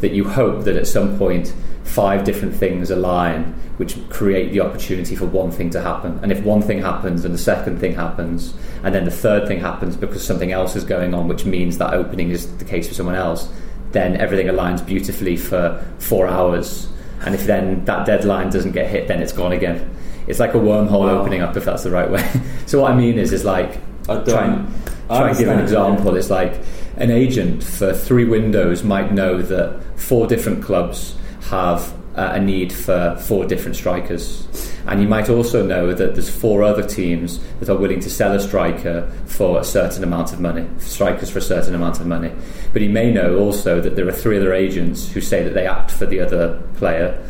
that 0.00 0.12
you 0.12 0.24
hope 0.24 0.64
that 0.64 0.76
at 0.76 0.86
some 0.86 1.18
point 1.18 1.54
five 1.84 2.24
different 2.24 2.54
things 2.54 2.90
align 2.90 3.44
which 3.76 3.96
create 4.08 4.52
the 4.52 4.60
opportunity 4.60 5.14
for 5.14 5.26
one 5.26 5.50
thing 5.50 5.70
to 5.70 5.80
happen. 5.80 6.18
And 6.22 6.32
if 6.32 6.42
one 6.42 6.62
thing 6.62 6.80
happens 6.80 7.24
and 7.24 7.34
the 7.34 7.38
second 7.38 7.78
thing 7.78 7.94
happens 7.94 8.54
and 8.82 8.94
then 8.94 9.04
the 9.04 9.10
third 9.10 9.46
thing 9.46 9.60
happens 9.60 9.96
because 9.96 10.24
something 10.24 10.52
else 10.52 10.76
is 10.76 10.84
going 10.84 11.14
on 11.14 11.28
which 11.28 11.44
means 11.44 11.78
that 11.78 11.92
opening 11.92 12.30
is 12.30 12.56
the 12.56 12.64
case 12.64 12.88
for 12.88 12.94
someone 12.94 13.14
else, 13.14 13.48
then 13.94 14.16
everything 14.18 14.48
aligns 14.48 14.84
beautifully 14.84 15.36
for 15.38 15.82
four 15.98 16.26
hours. 16.28 16.88
And 17.24 17.34
if 17.34 17.46
then 17.46 17.84
that 17.86 18.04
deadline 18.04 18.50
doesn't 18.50 18.72
get 18.72 18.90
hit, 18.90 19.08
then 19.08 19.22
it's 19.22 19.32
gone 19.32 19.52
again. 19.52 19.88
It's 20.26 20.38
like 20.40 20.54
a 20.54 20.58
wormhole 20.58 21.06
Wow. 21.06 21.20
opening 21.20 21.40
up 21.40 21.56
if 21.56 21.64
that's 21.64 21.82
the 21.84 21.90
right 21.90 22.10
way. 22.10 22.22
so 22.66 22.82
what 22.82 22.92
I 22.92 22.96
mean 22.96 23.18
is 23.18 23.32
is 23.32 23.44
like 23.44 23.78
I 24.08 24.14
don't- 24.14 24.28
try 24.28 24.44
and, 24.46 24.68
try 25.08 25.28
and 25.30 25.38
give 25.38 25.48
an 25.48 25.60
example. 25.60 26.14
It's 26.16 26.28
like 26.30 26.52
an 26.96 27.10
agent 27.10 27.62
for 27.64 27.92
three 27.94 28.24
windows 28.26 28.84
might 28.84 29.12
know 29.12 29.40
that 29.40 29.80
four 29.96 30.26
different 30.26 30.62
clubs 30.62 31.14
have 31.50 31.92
uh, 32.16 32.32
a 32.34 32.40
need 32.40 32.72
for 32.72 33.16
four 33.20 33.44
different 33.44 33.76
strikers. 33.76 34.46
And 34.86 35.00
you 35.00 35.08
might 35.08 35.28
also 35.28 35.64
know 35.64 35.94
that 35.94 36.14
there's 36.14 36.28
four 36.28 36.62
other 36.62 36.86
teams 36.86 37.40
that 37.60 37.68
are 37.68 37.76
willing 37.76 38.00
to 38.00 38.10
sell 38.10 38.32
a 38.34 38.40
striker 38.40 39.10
for 39.26 39.58
a 39.58 39.64
certain 39.64 40.04
amount 40.04 40.32
of 40.32 40.40
money, 40.40 40.66
strikers 40.78 41.30
for 41.30 41.38
a 41.38 41.42
certain 41.42 41.74
amount 41.74 42.00
of 42.00 42.06
money. 42.06 42.30
But 42.72 42.82
he 42.82 42.88
may 42.88 43.10
know 43.10 43.38
also 43.38 43.80
that 43.80 43.96
there 43.96 44.06
are 44.06 44.12
three 44.12 44.36
other 44.36 44.52
agents 44.52 45.10
who 45.10 45.20
say 45.20 45.42
that 45.42 45.54
they 45.54 45.66
act 45.66 45.90
for 45.90 46.06
the 46.06 46.20
other 46.20 46.62
player. 46.76 47.26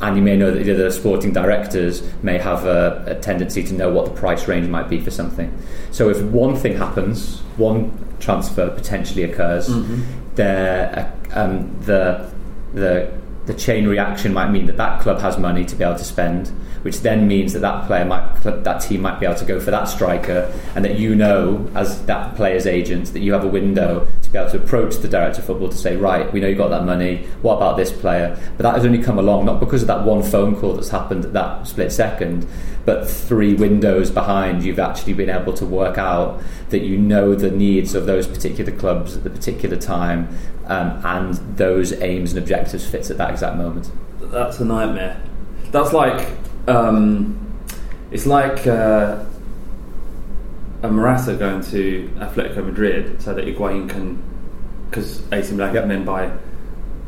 And 0.00 0.16
you 0.16 0.22
may 0.22 0.36
know 0.36 0.52
that 0.52 0.62
the 0.62 0.72
other 0.74 0.90
sporting 0.92 1.32
directors 1.32 2.02
may 2.22 2.38
have 2.38 2.64
a, 2.66 3.02
a 3.06 3.14
tendency 3.16 3.64
to 3.64 3.74
know 3.74 3.90
what 3.90 4.04
the 4.04 4.12
price 4.12 4.46
range 4.46 4.68
might 4.68 4.88
be 4.88 5.00
for 5.00 5.10
something. 5.10 5.52
So 5.90 6.08
if 6.08 6.22
one 6.22 6.54
thing 6.54 6.76
happens, 6.76 7.40
one 7.56 7.90
transfer 8.20 8.70
potentially 8.70 9.24
occurs, 9.24 9.68
there, 10.36 11.12
uh, 11.34 11.40
um, 11.40 11.76
the 11.82 12.30
the 12.74 13.10
the 13.48 13.54
chain 13.54 13.88
reaction 13.88 14.32
might 14.34 14.50
mean 14.50 14.66
that 14.66 14.76
that 14.76 15.00
club 15.00 15.20
has 15.22 15.38
money 15.38 15.64
to 15.64 15.74
be 15.74 15.82
able 15.82 15.96
to 15.96 16.04
spend, 16.04 16.52
which 16.88 17.00
then 17.00 17.28
means 17.28 17.52
that 17.52 17.58
that 17.58 17.86
player 17.86 18.06
might 18.06 18.34
that 18.42 18.80
team 18.80 19.02
might 19.02 19.20
be 19.20 19.26
able 19.26 19.36
to 19.38 19.44
go 19.44 19.60
for 19.60 19.70
that 19.70 19.84
striker, 19.84 20.50
and 20.74 20.82
that 20.82 20.98
you 20.98 21.14
know 21.14 21.70
as 21.74 22.02
that 22.06 22.34
player's 22.34 22.66
agent 22.66 23.12
that 23.12 23.20
you 23.20 23.34
have 23.34 23.44
a 23.44 23.48
window 23.48 24.08
to 24.22 24.30
be 24.30 24.38
able 24.38 24.50
to 24.50 24.56
approach 24.56 24.96
the 24.96 25.06
director 25.06 25.42
of 25.42 25.46
football 25.46 25.68
to 25.68 25.76
say, 25.76 25.96
right, 25.96 26.32
we 26.32 26.40
know 26.40 26.48
you 26.48 26.54
got 26.54 26.68
that 26.68 26.86
money. 26.86 27.26
What 27.42 27.56
about 27.56 27.76
this 27.76 27.92
player? 27.92 28.40
But 28.56 28.62
that 28.62 28.74
has 28.74 28.86
only 28.86 29.02
come 29.02 29.18
along 29.18 29.44
not 29.44 29.60
because 29.60 29.82
of 29.82 29.88
that 29.88 30.06
one 30.06 30.22
phone 30.22 30.56
call 30.58 30.72
that's 30.72 30.88
happened 30.88 31.26
at 31.26 31.34
that 31.34 31.66
split 31.66 31.92
second, 31.92 32.46
but 32.86 33.06
three 33.06 33.52
windows 33.52 34.10
behind. 34.10 34.62
You've 34.62 34.78
actually 34.78 35.12
been 35.12 35.28
able 35.28 35.52
to 35.52 35.66
work 35.66 35.98
out 35.98 36.42
that 36.70 36.80
you 36.80 36.96
know 36.96 37.34
the 37.34 37.50
needs 37.50 37.94
of 37.94 38.06
those 38.06 38.26
particular 38.26 38.72
clubs 38.72 39.14
at 39.14 39.24
the 39.24 39.30
particular 39.30 39.76
time, 39.76 40.26
um, 40.64 41.02
and 41.04 41.34
those 41.58 41.92
aims 42.00 42.32
and 42.32 42.38
objectives 42.38 42.88
fits 42.88 43.10
at 43.10 43.18
that 43.18 43.30
exact 43.30 43.58
moment. 43.58 43.90
That's 44.22 44.58
a 44.60 44.64
nightmare. 44.64 45.20
That's 45.70 45.92
like 45.92 46.26
um, 46.68 47.38
it's 48.10 48.26
like 48.26 48.66
uh, 48.66 49.24
a 50.82 50.90
Morata 50.90 51.34
going 51.34 51.62
to 51.64 52.08
Atletico 52.18 52.64
Madrid 52.64 53.20
so 53.20 53.34
that 53.34 53.44
Higuain 53.44 53.88
can 53.88 54.22
because 54.90 55.22
AC 55.32 55.52
Milan 55.54 55.74
Yep. 55.74 55.82
can 55.82 55.88
then 55.88 56.04
buy. 56.04 56.30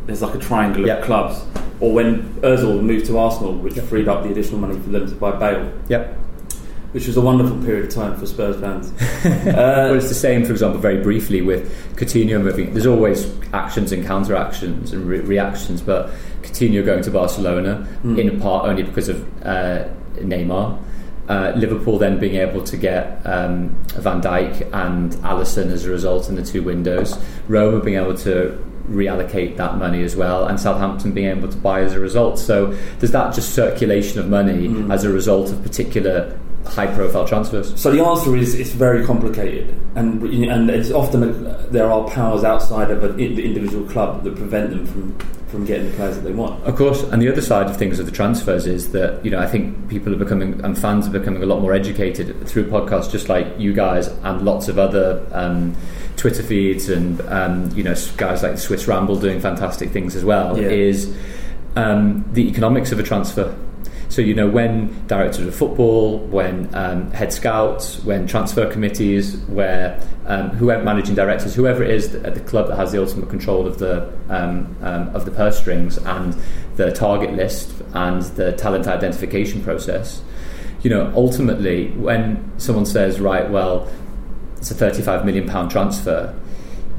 There's 0.06 0.22
like 0.22 0.34
a 0.34 0.38
triangle 0.38 0.86
Yep. 0.86 0.98
of 1.00 1.04
clubs, 1.04 1.44
or 1.80 1.92
when 1.94 2.22
Özil 2.42 2.82
moved 2.82 3.06
to 3.06 3.16
Arsenal, 3.18 3.54
which 3.54 3.76
Yep. 3.76 3.84
freed 3.86 4.08
up 4.08 4.22
the 4.22 4.30
additional 4.30 4.58
money 4.60 4.78
for 4.78 4.90
them 4.90 5.06
to 5.06 5.14
buy 5.14 5.30
Bale, 5.32 5.70
Yep. 5.88 6.18
which 6.92 7.06
was 7.06 7.16
a 7.16 7.20
wonderful 7.22 7.56
period 7.58 7.84
of 7.86 7.90
time 7.90 8.16
for 8.16 8.26
Spurs 8.26 8.56
fans. 8.56 8.92
well, 9.24 9.90
uh, 9.92 9.94
it's 9.94 10.08
the 10.08 10.14
same, 10.14 10.44
for 10.44 10.52
example, 10.52 10.78
very 10.80 11.02
briefly 11.02 11.40
with 11.40 11.72
Coutinho 11.96 12.42
moving. 12.42 12.72
There's 12.74 12.86
always 12.86 13.32
actions 13.54 13.92
and 13.92 14.04
counter 14.04 14.34
actions 14.36 14.92
and 14.92 15.06
re- 15.06 15.20
reactions, 15.20 15.80
but 15.80 16.10
Coutinho 16.50 16.84
going 16.84 17.02
to 17.02 17.10
Barcelona 17.10 17.86
in 18.04 18.40
part 18.40 18.66
only 18.66 18.82
because 18.82 19.08
of 19.08 19.46
uh, 19.46 19.88
Neymar. 20.16 20.82
Uh, 21.28 21.52
Liverpool 21.54 21.96
then 21.96 22.18
being 22.18 22.34
able 22.34 22.64
to 22.64 22.76
get 22.76 23.24
um, 23.24 23.68
Van 23.94 24.20
Dijk 24.20 24.62
and 24.72 25.12
Alisson 25.22 25.70
as 25.70 25.84
a 25.84 25.90
result 25.90 26.28
in 26.28 26.34
the 26.34 26.42
two 26.42 26.60
windows. 26.62 27.16
Roma 27.46 27.80
being 27.80 27.96
able 27.96 28.16
to 28.18 28.58
reallocate 28.88 29.56
that 29.56 29.76
money 29.76 30.02
as 30.02 30.16
well, 30.16 30.46
and 30.46 30.58
Southampton 30.58 31.12
being 31.12 31.28
able 31.28 31.48
to 31.48 31.56
buy 31.56 31.82
as 31.82 31.92
a 31.92 32.00
result. 32.00 32.40
So 32.40 32.76
there's 32.98 33.12
that 33.12 33.32
just 33.32 33.54
circulation 33.54 34.18
of 34.18 34.28
money 34.28 34.66
as 34.90 35.04
a 35.04 35.10
result 35.10 35.52
of 35.52 35.62
particular 35.62 36.36
high-profile 36.66 37.26
transfers. 37.26 37.80
So 37.80 37.90
the 37.90 38.04
answer 38.04 38.36
is 38.36 38.54
it's 38.54 38.72
very 38.72 39.06
complicated, 39.06 39.74
and 39.94 40.22
and 40.24 40.68
it's 40.68 40.90
often 40.90 41.22
a, 41.22 41.32
there 41.68 41.90
are 41.90 42.08
powers 42.10 42.42
outside 42.42 42.90
of 42.90 43.04
an 43.04 43.16
the 43.16 43.44
individual 43.44 43.88
club 43.88 44.24
that 44.24 44.34
prevent 44.34 44.70
them 44.70 44.86
from, 44.86 45.16
from 45.50 45.64
getting 45.64 45.90
the 45.90 45.96
players 45.96 46.16
that 46.16 46.22
they 46.22 46.32
want. 46.32 46.64
Of 46.64 46.76
course, 46.76 47.02
and 47.02 47.20
the 47.20 47.30
other 47.30 47.42
side 47.42 47.66
of 47.66 47.76
things 47.76 47.98
of 47.98 48.06
the 48.06 48.12
transfers 48.12 48.66
is 48.66 48.92
that 48.92 49.24
you 49.24 49.30
know 49.30 49.38
I 49.38 49.46
think 49.46 49.88
people 49.88 50.12
are 50.14 50.18
becoming 50.18 50.64
and 50.64 50.78
fans 50.78 51.06
are 51.06 51.10
becoming 51.10 51.42
a 51.42 51.46
lot 51.46 51.60
more 51.60 51.72
educated 51.72 52.46
through 52.46 52.68
podcasts, 52.68 53.10
just 53.10 53.28
like 53.28 53.46
you 53.58 53.72
guys 53.72 54.08
and 54.08 54.42
lots 54.42 54.68
of 54.68 54.78
other 54.78 55.26
um, 55.32 55.76
Twitter 56.16 56.42
feeds 56.42 56.88
and 56.88 57.20
um, 57.22 57.70
you 57.76 57.82
know 57.82 57.94
guys 58.16 58.42
like 58.42 58.58
Swiss 58.58 58.86
Ramble 58.86 59.18
doing 59.18 59.40
fantastic 59.40 59.90
things 59.90 60.16
as 60.16 60.24
well. 60.24 60.58
Yeah. 60.58 60.68
Is 60.68 61.16
um, 61.76 62.24
the 62.32 62.48
economics 62.48 62.92
of 62.92 62.98
a 62.98 63.02
transfer. 63.02 63.56
So 64.10 64.22
you 64.22 64.34
know 64.34 64.48
when 64.48 65.06
directors 65.06 65.46
of 65.46 65.54
football, 65.54 66.18
when 66.18 66.68
um, 66.74 67.12
head 67.12 67.32
scouts, 67.32 68.02
when 68.04 68.26
transfer 68.26 68.68
committees, 68.68 69.36
where 69.46 70.02
um, 70.26 70.50
whoever 70.50 70.82
managing 70.82 71.14
directors, 71.14 71.54
whoever 71.54 71.84
it 71.84 71.90
is 71.90 72.16
at 72.16 72.34
the 72.34 72.40
club 72.40 72.66
that 72.68 72.76
has 72.76 72.90
the 72.90 73.00
ultimate 73.00 73.30
control 73.30 73.68
of 73.68 73.78
the 73.78 74.12
um, 74.28 74.76
um, 74.82 75.14
of 75.14 75.26
the 75.26 75.30
purse 75.30 75.60
strings 75.60 75.96
and 75.96 76.36
the 76.74 76.90
target 76.90 77.34
list 77.34 77.72
and 77.94 78.22
the 78.34 78.50
talent 78.56 78.88
identification 78.88 79.62
process, 79.62 80.22
you 80.82 80.90
know 80.90 81.12
ultimately 81.14 81.90
when 81.92 82.50
someone 82.58 82.86
says 82.86 83.20
right, 83.20 83.48
well, 83.48 83.88
it's 84.56 84.72
a 84.72 84.74
thirty-five 84.74 85.24
million 85.24 85.48
pound 85.48 85.70
transfer, 85.70 86.34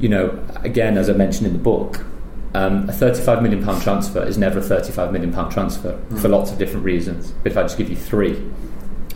you 0.00 0.08
know 0.08 0.42
again 0.64 0.96
as 0.96 1.10
I 1.10 1.12
mentioned 1.12 1.46
in 1.46 1.52
the 1.52 1.58
book, 1.58 2.06
um, 2.54 2.88
a 2.88 2.92
35 2.92 3.42
million 3.42 3.64
pound 3.64 3.82
transfer 3.82 4.22
is 4.22 4.36
never 4.36 4.58
a 4.58 4.62
35 4.62 5.12
million 5.12 5.32
pound 5.32 5.52
transfer 5.52 5.98
for 6.20 6.28
lots 6.28 6.50
of 6.50 6.58
different 6.58 6.84
reasons. 6.84 7.32
But 7.42 7.52
if 7.52 7.58
I 7.58 7.62
just 7.62 7.78
give 7.78 7.88
you 7.88 7.96
three, 7.96 8.42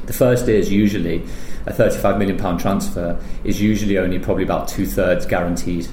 the 0.06 0.12
first 0.12 0.48
is 0.48 0.72
usually 0.72 1.22
a 1.66 1.72
35 1.72 2.18
million 2.18 2.38
pound 2.38 2.60
transfer 2.60 3.20
is 3.44 3.60
usually 3.60 3.98
only 3.98 4.18
probably 4.18 4.44
about 4.44 4.68
two 4.68 4.86
thirds 4.86 5.26
guaranteed. 5.26 5.88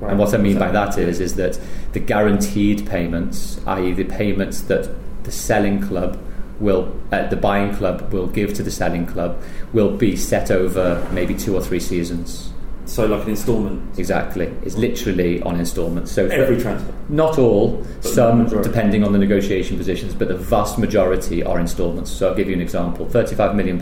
And 0.00 0.18
what 0.18 0.34
I 0.34 0.38
mean 0.38 0.58
by 0.58 0.70
that 0.70 0.98
is 0.98 1.20
is 1.20 1.36
that 1.36 1.58
the 1.92 2.00
guaranteed 2.00 2.86
payments, 2.86 3.60
i.e., 3.66 3.92
the 3.92 4.04
payments 4.04 4.62
that 4.62 4.88
the 5.24 5.32
selling 5.32 5.80
club 5.80 6.18
will, 6.58 6.94
uh, 7.12 7.26
the 7.28 7.36
buying 7.36 7.74
club 7.74 8.12
will 8.12 8.26
give 8.26 8.54
to 8.54 8.62
the 8.62 8.70
selling 8.70 9.06
club, 9.06 9.40
will 9.72 9.96
be 9.96 10.16
set 10.16 10.50
over 10.50 11.06
maybe 11.12 11.34
two 11.34 11.54
or 11.54 11.62
three 11.62 11.80
seasons. 11.80 12.52
So 12.86 13.06
like 13.06 13.24
an 13.24 13.30
instalment 13.30 13.98
Exactly, 13.98 14.46
it's 14.62 14.76
literally 14.76 15.42
on 15.42 15.58
instalments. 15.58 16.12
So 16.12 16.26
every 16.26 16.60
transfer. 16.60 16.92
not 17.08 17.38
all, 17.38 17.84
But 18.02 18.04
some 18.04 18.62
depending 18.62 19.02
on 19.04 19.12
the 19.12 19.18
negotiation 19.18 19.76
positions, 19.76 20.14
but 20.14 20.28
the 20.28 20.36
vast 20.36 20.78
majority 20.78 21.42
are 21.42 21.58
instalments. 21.58 22.10
So 22.10 22.28
I'll 22.28 22.34
give 22.34 22.48
you 22.48 22.54
an 22.54 22.60
example. 22.60 23.06
£35 23.06 23.54
million 23.54 23.80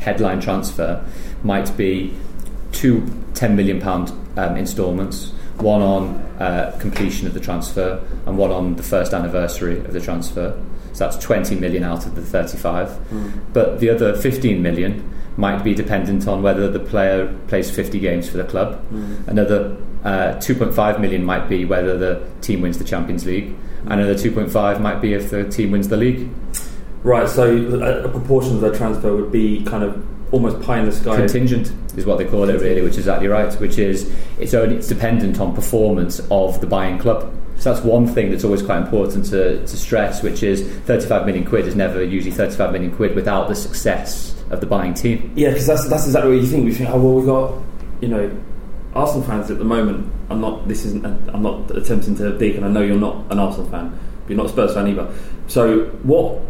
headline 0.00 0.40
transfer 0.40 1.04
might 1.42 1.74
be 1.76 2.14
two 2.72 3.00
£10 3.32 3.54
million 3.54 3.82
um, 4.36 4.56
instalments, 4.56 5.30
one 5.56 5.80
on 5.80 6.16
uh, 6.38 6.76
completion 6.80 7.26
of 7.26 7.34
the 7.34 7.40
transfer 7.40 8.04
and 8.26 8.36
one 8.36 8.50
on 8.50 8.76
the 8.76 8.82
first 8.82 9.12
anniversary 9.12 9.78
of 9.78 9.92
the 9.92 10.00
transfer. 10.00 10.60
So 10.98 11.04
that's 11.04 11.24
20 11.24 11.54
million 11.54 11.84
out 11.84 12.06
of 12.06 12.16
the 12.16 12.22
35. 12.22 12.90
Hmm. 12.90 13.30
But 13.52 13.78
the 13.78 13.88
other 13.88 14.16
15 14.16 14.60
million 14.60 15.08
might 15.36 15.62
be 15.62 15.72
dependent 15.72 16.26
on 16.26 16.42
whether 16.42 16.68
the 16.68 16.80
player 16.80 17.32
plays 17.46 17.70
50 17.70 18.00
games 18.00 18.28
for 18.28 18.36
the 18.36 18.42
club. 18.42 18.80
Hmm. 18.88 19.14
Another 19.28 19.76
uh, 20.02 20.34
2.5 20.40 21.00
million 21.00 21.24
might 21.24 21.48
be 21.48 21.64
whether 21.64 21.96
the 21.96 22.28
team 22.40 22.62
wins 22.62 22.78
the 22.78 22.84
Champions 22.84 23.24
League. 23.24 23.50
Hmm. 23.50 23.92
Another 23.92 24.14
2.5 24.14 24.80
might 24.80 25.00
be 25.00 25.12
if 25.12 25.30
the 25.30 25.48
team 25.48 25.70
wins 25.70 25.86
the 25.86 25.96
league. 25.96 26.28
Right, 27.04 27.28
so 27.28 27.44
a, 27.46 28.02
a 28.02 28.08
proportion 28.08 28.56
of 28.56 28.60
their 28.60 28.74
transfer 28.74 29.14
would 29.14 29.30
be 29.30 29.62
kind 29.66 29.84
of 29.84 30.04
almost 30.34 30.60
pie 30.62 30.80
in 30.80 30.86
the 30.86 30.90
sky. 30.92 31.14
Contingent 31.14 31.72
is 31.96 32.06
what 32.06 32.18
they 32.18 32.24
call 32.24 32.48
it, 32.48 32.60
really, 32.60 32.82
which 32.82 32.94
is 32.94 32.98
exactly 32.98 33.28
right. 33.28 33.54
Which 33.60 33.78
is 33.78 34.12
it's 34.40 34.52
only 34.52 34.76
it's 34.78 34.88
dependent 34.88 35.38
on 35.38 35.54
performance 35.54 36.18
of 36.28 36.60
the 36.60 36.66
buying 36.66 36.98
club. 36.98 37.32
So 37.58 37.72
that's 37.72 37.84
one 37.84 38.06
thing 38.06 38.30
that's 38.30 38.44
always 38.44 38.62
quite 38.62 38.78
important 38.82 39.26
to, 39.26 39.60
to 39.60 39.76
stress, 39.76 40.22
which 40.22 40.42
is 40.42 40.62
35 40.82 41.26
million 41.26 41.44
quid 41.44 41.66
is 41.66 41.74
never 41.74 42.02
usually 42.02 42.34
35 42.34 42.72
million 42.72 42.94
quid 42.94 43.16
without 43.16 43.48
the 43.48 43.54
success 43.56 44.34
of 44.50 44.60
the 44.60 44.66
buying 44.66 44.94
team. 44.94 45.32
Yeah, 45.34 45.50
because 45.50 45.66
that's 45.66 45.88
that's 45.88 46.06
exactly 46.06 46.34
what 46.34 46.40
you 46.40 46.46
think. 46.46 46.64
We 46.64 46.72
think, 46.72 46.90
oh 46.90 47.00
well, 47.00 47.14
we've 47.14 47.26
got 47.26 47.54
you 48.00 48.08
know, 48.08 48.30
Arsenal 48.94 49.26
fans 49.26 49.50
at 49.50 49.58
the 49.58 49.64
moment. 49.64 50.12
I'm 50.30 50.40
not. 50.40 50.68
This 50.68 50.84
isn't. 50.84 51.04
I'm 51.04 51.42
not 51.42 51.70
attempting 51.76 52.16
to 52.16 52.36
dig, 52.36 52.56
and 52.56 52.64
I 52.64 52.68
know 52.68 52.82
you're 52.82 52.96
not 52.96 53.30
an 53.30 53.38
Arsenal 53.38 53.68
fan. 53.70 53.98
But 54.22 54.30
you're 54.30 54.36
not 54.36 54.46
a 54.46 54.50
Spurs 54.50 54.74
fan 54.74 54.88
either. 54.88 55.12
So 55.46 55.86
what? 56.02 56.40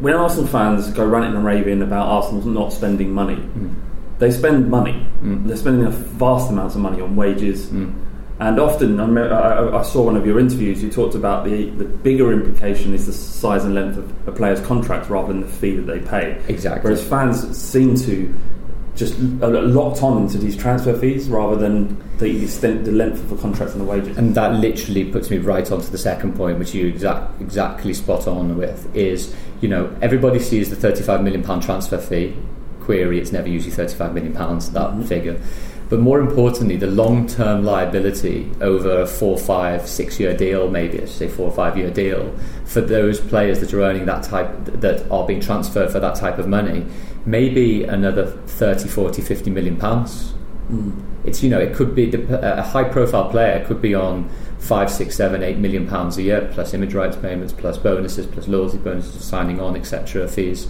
When 0.00 0.14
Arsenal 0.14 0.46
fans 0.46 0.90
go 0.90 1.06
ranting 1.06 1.34
and 1.34 1.44
raving 1.44 1.80
about 1.80 2.06
Arsenal 2.08 2.44
not 2.46 2.72
spending 2.72 3.12
money, 3.12 3.36
mm. 3.36 3.74
they 4.18 4.30
spend 4.30 4.70
money. 4.70 5.06
Mm. 5.22 5.46
They're 5.46 5.56
spending 5.56 5.86
a 5.86 5.90
vast 5.90 6.50
amounts 6.50 6.74
of 6.74 6.82
money 6.82 7.00
on 7.00 7.16
wages. 7.16 7.66
Mm. 7.68 7.94
And 8.38 8.60
often, 8.60 9.00
I, 9.00 9.06
remember- 9.06 9.34
I, 9.34 9.78
I 9.78 9.82
saw 9.82 10.02
one 10.02 10.16
of 10.16 10.26
your 10.26 10.38
interviews. 10.38 10.82
You 10.82 10.90
talked 10.90 11.14
about 11.14 11.44
the 11.44 11.70
the 11.70 11.84
bigger 11.84 12.32
implication 12.32 12.94
is 12.94 13.06
the 13.06 13.12
size 13.12 13.64
and 13.64 13.74
length 13.74 13.96
of 13.96 14.28
a 14.28 14.32
player's 14.32 14.60
contract 14.60 15.08
rather 15.08 15.28
than 15.28 15.40
the 15.40 15.48
fee 15.48 15.76
that 15.76 15.82
they 15.82 16.00
pay. 16.00 16.42
Exactly. 16.48 16.82
Whereas 16.82 17.06
fans 17.06 17.56
seem 17.56 17.96
to 17.96 18.34
just 18.96 19.18
locked 19.18 20.02
on 20.02 20.22
into 20.22 20.38
these 20.38 20.56
transfer 20.56 20.98
fees 20.98 21.28
rather 21.28 21.54
than 21.54 22.02
the 22.18 22.42
extent, 22.42 22.84
the 22.84 22.92
length 22.92 23.20
of 23.20 23.28
the 23.28 23.36
contract 23.36 23.72
and 23.72 23.82
the 23.82 23.84
wages. 23.84 24.16
And 24.16 24.34
that 24.34 24.54
literally 24.54 25.04
puts 25.04 25.30
me 25.30 25.36
right 25.36 25.70
onto 25.70 25.88
the 25.88 25.98
second 25.98 26.34
point, 26.34 26.58
which 26.58 26.74
you 26.74 26.86
exact, 26.86 27.40
exactly 27.40 27.92
spot 27.92 28.26
on 28.26 28.56
with. 28.56 28.94
Is 28.96 29.34
you 29.60 29.68
know 29.68 29.94
everybody 30.00 30.38
sees 30.38 30.70
the 30.70 30.76
35 30.76 31.22
million 31.22 31.42
pound 31.42 31.62
transfer 31.62 31.98
fee. 31.98 32.34
Query: 32.80 33.20
It's 33.20 33.32
never 33.32 33.48
usually 33.48 33.72
35 33.74 34.14
million 34.14 34.32
pounds 34.32 34.70
that 34.72 34.90
mm-hmm. 34.90 35.02
figure. 35.04 35.40
But 35.88 36.00
more 36.00 36.18
importantly, 36.20 36.76
the 36.76 36.88
long-term 36.88 37.64
liability 37.64 38.50
over 38.60 39.02
a 39.02 39.06
four, 39.06 39.38
five, 39.38 39.86
six-year 39.86 40.36
deal, 40.36 40.68
maybe 40.68 40.98
should 40.98 41.08
say 41.08 41.28
four 41.28 41.46
or 41.46 41.52
five-year 41.52 41.90
deal, 41.90 42.34
for 42.64 42.80
those 42.80 43.20
players 43.20 43.60
that 43.60 43.72
are 43.72 43.82
earning 43.82 44.04
that 44.06 44.24
type, 44.24 44.48
that 44.64 45.08
are 45.10 45.24
being 45.24 45.40
transferred 45.40 45.92
for 45.92 46.00
that 46.00 46.16
type 46.16 46.38
of 46.38 46.48
money, 46.48 46.84
maybe 47.24 47.84
another 47.84 48.26
30, 48.26 48.88
40, 48.88 49.22
50 49.22 49.50
million 49.50 49.76
pounds. 49.76 50.32
Hmm. 50.68 50.90
It's 51.24 51.42
you 51.42 51.50
know 51.50 51.58
it 51.58 51.74
could 51.74 51.94
be 51.94 52.10
the, 52.10 52.58
a 52.58 52.62
high-profile 52.62 53.30
player 53.30 53.64
could 53.66 53.82
be 53.82 53.94
on 53.94 54.28
five, 54.58 54.90
six, 54.90 55.16
seven, 55.16 55.42
eight 55.42 55.58
million 55.58 55.86
pounds 55.86 56.18
a 56.18 56.22
year 56.22 56.48
plus 56.52 56.74
image 56.74 56.94
rights 56.94 57.16
payments, 57.16 57.52
plus 57.52 57.78
bonuses, 57.78 58.26
plus 58.26 58.48
loyalty 58.48 58.78
bonuses, 58.78 59.24
signing 59.24 59.60
on, 59.60 59.76
etc. 59.76 60.26
Fees. 60.26 60.66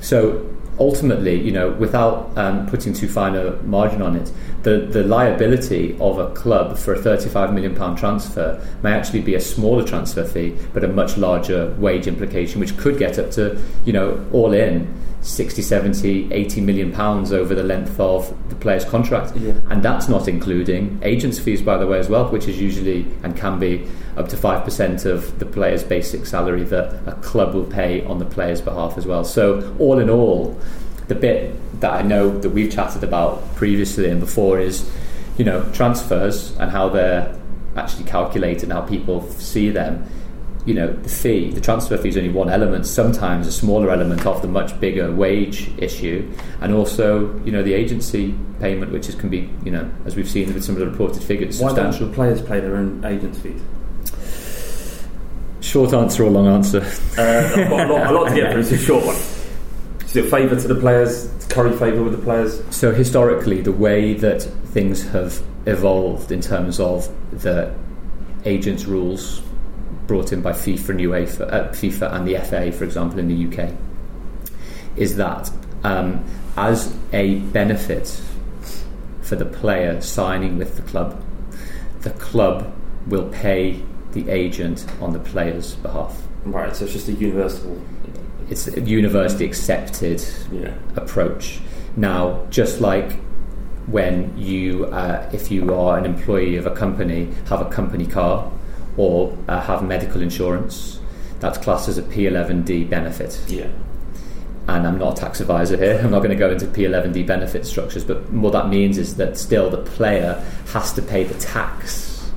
So 0.00 0.46
ultimately, 0.78 1.40
you 1.40 1.52
know, 1.52 1.70
without 1.72 2.36
um, 2.36 2.66
putting 2.66 2.92
too 2.92 3.08
fine 3.08 3.34
a 3.34 3.52
margin 3.62 4.02
on 4.02 4.16
it, 4.16 4.32
the, 4.62 4.78
the 4.78 5.02
liability 5.02 5.96
of 6.00 6.18
a 6.18 6.30
club 6.34 6.78
for 6.78 6.94
a 6.94 6.98
35 6.98 7.52
million 7.52 7.74
pound 7.74 7.98
transfer 7.98 8.64
may 8.82 8.92
actually 8.92 9.20
be 9.20 9.34
a 9.34 9.40
smaller 9.40 9.84
transfer 9.84 10.24
fee, 10.24 10.56
but 10.72 10.84
a 10.84 10.88
much 10.88 11.16
larger 11.16 11.74
wage 11.78 12.06
implication, 12.06 12.60
which 12.60 12.76
could 12.76 12.98
get 12.98 13.18
up 13.18 13.30
to, 13.32 13.60
you 13.84 13.92
know, 13.92 14.24
all 14.32 14.52
in 14.52 14.92
60, 15.22 15.62
70, 15.62 16.32
80 16.32 16.60
million 16.60 16.92
pounds 16.92 17.32
over 17.32 17.54
the 17.54 17.62
length 17.62 17.98
of 17.98 18.34
the 18.48 18.56
player's 18.56 18.84
contract. 18.84 19.36
Yeah. 19.36 19.54
And 19.70 19.82
that's 19.82 20.08
not 20.08 20.28
including 20.28 20.98
agents' 21.02 21.38
fees, 21.38 21.62
by 21.62 21.78
the 21.78 21.86
way, 21.86 21.98
as 21.98 22.08
well, 22.08 22.28
which 22.28 22.48
is 22.48 22.60
usually 22.60 23.06
and 23.22 23.36
can 23.36 23.58
be 23.58 23.88
up 24.16 24.28
to 24.28 24.36
5% 24.36 25.06
of 25.06 25.38
the 25.38 25.46
player's 25.46 25.84
basic 25.84 26.26
salary 26.26 26.64
that 26.64 27.08
a 27.08 27.12
club 27.22 27.54
will 27.54 27.64
pay 27.64 28.04
on 28.04 28.18
the 28.18 28.24
player's 28.24 28.60
behalf 28.60 28.98
as 28.98 29.06
well. 29.06 29.24
So, 29.24 29.74
all 29.78 29.98
in 29.98 30.10
all, 30.10 30.58
the 31.08 31.14
bit 31.14 31.54
that 31.80 31.92
I 31.92 32.02
know 32.02 32.38
that 32.40 32.50
we've 32.50 32.70
chatted 32.70 33.04
about 33.04 33.54
previously 33.54 34.08
and 34.08 34.20
before 34.20 34.58
is, 34.60 34.90
you 35.38 35.44
know, 35.44 35.64
transfers 35.72 36.56
and 36.58 36.70
how 36.70 36.88
they're 36.88 37.38
actually 37.76 38.04
calculated 38.04 38.64
and 38.64 38.72
how 38.72 38.82
people 38.82 39.28
see 39.30 39.70
them. 39.70 40.04
You 40.64 40.74
know, 40.74 40.92
the 40.92 41.08
fee, 41.08 41.50
the 41.50 41.60
transfer 41.60 41.96
fee 41.98 42.10
is 42.10 42.16
only 42.16 42.28
one 42.30 42.48
element, 42.48 42.86
sometimes 42.86 43.48
a 43.48 43.52
smaller 43.52 43.90
element 43.90 44.24
of 44.26 44.42
the 44.42 44.48
much 44.48 44.78
bigger 44.78 45.12
wage 45.12 45.72
issue, 45.78 46.30
and 46.60 46.72
also, 46.72 47.36
you 47.44 47.50
know, 47.50 47.64
the 47.64 47.74
agency 47.74 48.32
payment, 48.60 48.92
which 48.92 49.08
is, 49.08 49.16
can 49.16 49.28
be, 49.28 49.50
you 49.64 49.72
know, 49.72 49.90
as 50.06 50.14
we've 50.14 50.28
seen 50.30 50.54
with 50.54 50.62
some 50.62 50.76
of 50.76 50.78
the 50.80 50.86
reported 50.86 51.20
figures, 51.22 51.58
Why 51.60 51.68
don't 51.74 51.92
substantial. 51.92 52.08
the 52.08 52.14
players 52.14 52.42
pay 52.42 52.60
their 52.60 52.76
own 52.76 53.04
agents' 53.04 53.40
fees? 53.40 53.60
Short 55.60 55.92
answer 55.94 56.24
or 56.24 56.30
long 56.30 56.46
answer? 56.46 56.80
Uh, 57.18 57.50
I've 57.56 57.68
got 57.68 57.86
a 57.88 57.92
lot, 57.92 58.06
a 58.06 58.12
lot 58.12 58.28
to 58.28 58.34
get 58.34 58.52
through. 58.52 58.60
It's 58.60 58.72
a 58.72 58.78
short 58.78 59.04
one. 59.04 59.16
Is 60.04 60.16
it 60.16 60.26
a 60.26 60.30
favour 60.30 60.54
to 60.60 60.68
the 60.68 60.74
players? 60.74 61.28
Curry 61.48 61.76
favour 61.76 62.02
with 62.02 62.12
the 62.12 62.22
players? 62.22 62.62
So 62.74 62.92
historically, 62.92 63.60
the 63.62 63.72
way 63.72 64.14
that 64.14 64.42
things 64.42 65.02
have 65.08 65.42
evolved 65.66 66.30
in 66.32 66.40
terms 66.40 66.78
of 66.80 67.08
the 67.32 67.74
agents' 68.44 68.84
rules 68.86 69.42
brought 70.06 70.32
in 70.32 70.42
by 70.42 70.52
FIFA 70.52 70.88
and 70.90 71.00
UEFA, 71.00 71.52
uh, 71.52 71.68
FIFA 71.70 72.12
and 72.14 72.28
the 72.28 72.38
FA, 72.38 72.72
for 72.72 72.84
example, 72.84 73.18
in 73.18 73.28
the 73.28 73.46
UK, 73.62 73.72
is 74.96 75.16
that 75.16 75.50
um, 75.84 76.24
as 76.56 76.94
a 77.12 77.36
benefit 77.36 78.20
for 79.22 79.36
the 79.36 79.44
player 79.44 80.00
signing 80.00 80.58
with 80.58 80.76
the 80.76 80.82
club, 80.82 81.22
the 82.02 82.10
club 82.10 82.72
will 83.06 83.28
pay 83.30 83.82
the 84.12 84.28
agent 84.28 84.84
on 85.00 85.12
the 85.12 85.18
player's 85.18 85.74
behalf. 85.76 86.20
Right, 86.44 86.74
so 86.74 86.84
it's 86.84 86.92
just 86.92 87.08
a 87.08 87.12
universal. 87.12 87.80
It's 88.50 88.66
a 88.68 88.80
university 88.80 89.44
accepted 89.44 90.22
Yeah. 90.52 90.74
approach. 90.96 91.60
Now, 91.96 92.40
just 92.50 92.80
like 92.80 93.12
when 93.86 94.32
you, 94.36 94.86
uh, 94.86 95.28
if 95.32 95.50
you 95.50 95.74
are 95.74 95.98
an 95.98 96.04
employee 96.04 96.56
of 96.56 96.66
a 96.66 96.70
company, 96.70 97.28
have 97.48 97.60
a 97.60 97.70
company 97.70 98.06
car 98.06 98.50
or 98.96 99.36
uh, 99.48 99.60
have 99.60 99.82
medical 99.86 100.20
insurance, 100.22 101.00
that's 101.40 101.58
classed 101.58 101.88
as 101.88 101.98
a 101.98 102.02
P11D 102.02 102.88
benefit. 102.88 103.40
Yeah. 103.48 103.68
And 104.68 104.86
I'm 104.86 104.98
not 104.98 105.18
a 105.18 105.20
tax 105.20 105.40
advisor 105.40 105.76
here. 105.76 106.00
I'm 106.04 106.10
not 106.10 106.18
going 106.20 106.30
to 106.30 106.36
go 106.36 106.50
into 106.50 106.66
P11D 106.66 107.26
benefit 107.26 107.66
structures, 107.66 108.04
but 108.04 108.30
what 108.32 108.52
that 108.52 108.68
means 108.68 108.96
is 108.98 109.16
that 109.16 109.36
still 109.36 109.70
the 109.70 109.78
player 109.78 110.44
has 110.72 110.92
to 110.94 111.02
pay 111.02 111.24
the 111.24 111.34
tax 111.38 112.30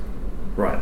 Right. 0.56 0.80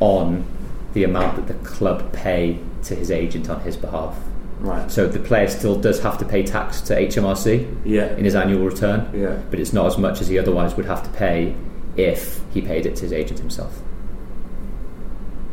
on 0.00 0.44
the 0.92 1.04
amount 1.04 1.36
that 1.36 1.46
the 1.46 1.66
club 1.66 2.12
pay 2.12 2.58
to 2.84 2.94
his 2.94 3.10
agent 3.10 3.48
on 3.48 3.60
his 3.60 3.76
behalf. 3.76 4.16
Right. 4.60 4.90
So 4.90 5.06
the 5.06 5.18
player 5.20 5.48
still 5.48 5.76
does 5.78 6.00
have 6.00 6.18
to 6.18 6.24
pay 6.24 6.42
tax 6.42 6.80
to 6.82 6.94
HMRC 6.98 7.66
Yeah. 7.84 8.14
in 8.16 8.24
his 8.24 8.34
annual 8.34 8.64
return, 8.66 9.06
Yeah. 9.14 9.36
but 9.50 9.60
it's 9.60 9.72
not 9.72 9.86
as 9.86 9.96
much 9.98 10.20
as 10.20 10.28
he 10.28 10.38
otherwise 10.38 10.76
would 10.76 10.86
have 10.86 11.02
to 11.04 11.10
pay 11.10 11.54
if 11.96 12.40
he 12.52 12.60
paid 12.62 12.84
it 12.86 12.96
to 12.96 13.02
his 13.02 13.12
agent 13.12 13.38
himself. 13.38 13.78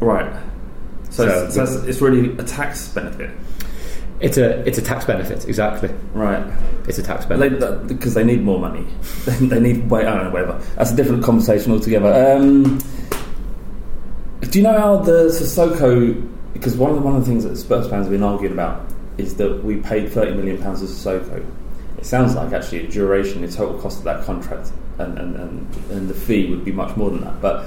Right. 0.03 0.33
So, 1.09 1.27
So- 1.27 1.45
it's, 1.45 1.55
so 1.55 1.83
it's, 1.87 2.01
really 2.01 2.35
a 2.37 2.43
tax 2.43 2.89
benefit. 2.89 3.31
It's 4.19 4.37
a 4.37 4.65
it's 4.67 4.77
a 4.77 4.81
tax 4.81 5.05
benefit, 5.05 5.47
exactly. 5.47 5.89
Right. 6.13 6.43
It's 6.87 6.97
a 6.97 7.03
tax 7.03 7.25
benefit. 7.25 7.87
Because 7.87 8.13
they, 8.13 8.23
need 8.23 8.41
more 8.41 8.59
money. 8.59 8.85
they 9.27 9.59
need 9.59 9.89
way. 9.89 10.05
I 10.05 10.15
don't 10.15 10.25
know. 10.25 10.29
Whatever. 10.31 10.61
That's 10.75 10.91
a 10.91 10.95
different 10.95 11.23
conversation 11.23 11.71
altogether. 11.71 12.37
Um, 12.37 12.79
do 14.41 14.59
you 14.59 14.63
know 14.63 14.77
how 14.77 14.97
the 14.97 15.25
Sissoko? 15.29 16.29
Because 16.53 16.77
one 16.77 16.91
of 16.91 16.97
the, 16.97 17.01
one 17.01 17.15
of 17.15 17.21
the 17.21 17.27
things 17.27 17.43
that 17.43 17.57
Spurs 17.57 17.89
fans 17.89 18.05
have 18.05 18.11
been 18.11 18.23
arguing 18.23 18.53
about 18.53 18.87
is 19.17 19.35
that 19.35 19.63
we 19.63 19.77
paid 19.77 20.11
thirty 20.11 20.33
million 20.33 20.61
pounds 20.61 20.79
to 20.81 20.87
Sissoko. 20.87 21.45
It 21.97 22.05
sounds 22.05 22.35
like 22.35 22.53
actually 22.53 22.85
a 22.85 22.87
duration, 22.89 23.41
the 23.41 23.51
total 23.51 23.79
cost 23.79 23.99
of 23.99 24.03
that 24.03 24.25
contract, 24.25 24.71
and, 24.99 25.17
and, 25.17 25.35
and, 25.35 25.75
and 25.89 26.09
the 26.09 26.13
fee 26.13 26.49
would 26.49 26.65
be 26.65 26.71
much 26.71 26.95
more 26.97 27.09
than 27.09 27.21
that. 27.21 27.41
But 27.41 27.65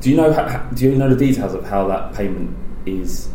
do 0.00 0.10
you 0.10 0.16
know? 0.16 0.32
How, 0.32 0.58
do 0.74 0.84
you 0.84 0.94
know 0.96 1.08
the 1.08 1.16
details 1.26 1.54
of 1.54 1.64
how 1.64 1.86
that 1.88 2.14
payment 2.14 2.56
is 2.86 3.28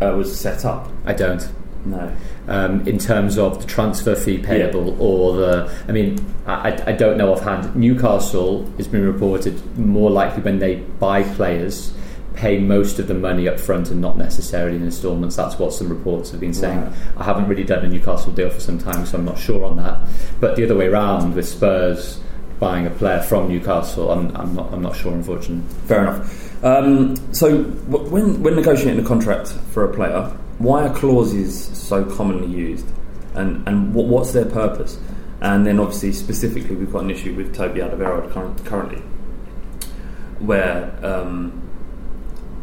uh, 0.00 0.12
was 0.16 0.38
set 0.38 0.64
up? 0.64 0.88
I 1.04 1.12
don't. 1.12 1.46
No. 1.86 2.14
Um, 2.48 2.86
in 2.88 2.98
terms 2.98 3.36
of 3.36 3.60
the 3.60 3.66
transfer 3.66 4.14
fee 4.14 4.38
payable 4.38 5.00
or 5.00 5.36
the, 5.36 5.84
I 5.86 5.92
mean, 5.92 6.24
I, 6.46 6.70
I- 6.86 6.92
don't 6.92 7.18
know 7.18 7.32
offhand. 7.32 7.74
Newcastle 7.76 8.66
has 8.78 8.88
been 8.88 9.04
reported 9.04 9.76
more 9.78 10.10
likely 10.10 10.42
when 10.42 10.58
they 10.60 10.76
buy 10.76 11.22
players, 11.34 11.92
pay 12.34 12.58
most 12.58 12.98
of 12.98 13.06
the 13.06 13.14
money 13.14 13.48
up 13.48 13.60
front 13.60 13.90
and 13.90 14.00
not 14.00 14.16
necessarily 14.16 14.76
in 14.76 14.82
instalments. 14.82 15.36
That's 15.36 15.58
what 15.58 15.74
some 15.74 15.88
reports 15.90 16.30
have 16.30 16.40
been 16.40 16.54
saying. 16.54 16.80
Right. 16.80 16.92
I 17.18 17.24
haven't 17.24 17.48
really 17.48 17.64
done 17.64 17.84
a 17.84 17.88
Newcastle 17.88 18.32
deal 18.32 18.48
for 18.50 18.60
some 18.60 18.78
time, 18.78 19.04
so 19.04 19.18
I'm 19.18 19.24
not 19.26 19.38
sure 19.38 19.64
on 19.64 19.76
that. 19.76 20.00
But 20.40 20.56
the 20.56 20.64
other 20.64 20.76
way 20.76 20.86
around 20.86 21.34
with 21.34 21.46
Spurs 21.46 22.18
buying 22.64 22.86
a 22.86 22.90
player 22.90 23.20
from 23.20 23.48
Newcastle, 23.48 24.10
I'm, 24.10 24.34
I'm 24.34 24.54
not. 24.54 24.72
I'm 24.72 24.80
not 24.80 24.96
sure, 24.96 25.12
unfortunately. 25.12 25.62
Fair 25.86 26.00
enough. 26.00 26.64
Um, 26.64 27.14
so 27.34 27.62
w- 27.92 28.08
when 28.10 28.42
when 28.42 28.54
negotiating 28.56 29.04
a 29.04 29.06
contract 29.06 29.48
for 29.72 29.84
a 29.84 29.92
player, 29.94 30.22
why 30.58 30.86
are 30.86 30.94
clauses 30.94 31.52
so 31.76 32.04
commonly 32.04 32.48
used, 32.48 32.86
and 33.34 33.68
and 33.68 33.94
what, 33.94 34.06
what's 34.06 34.32
their 34.32 34.46
purpose? 34.46 34.98
And 35.42 35.66
then 35.66 35.78
obviously 35.78 36.12
specifically, 36.12 36.74
we've 36.74 36.90
got 36.90 37.02
an 37.04 37.10
issue 37.10 37.34
with 37.34 37.54
Toby 37.54 37.80
Alderweireld 37.80 38.32
current, 38.32 38.64
currently, 38.64 39.02
where 40.38 40.90
um, 41.04 41.60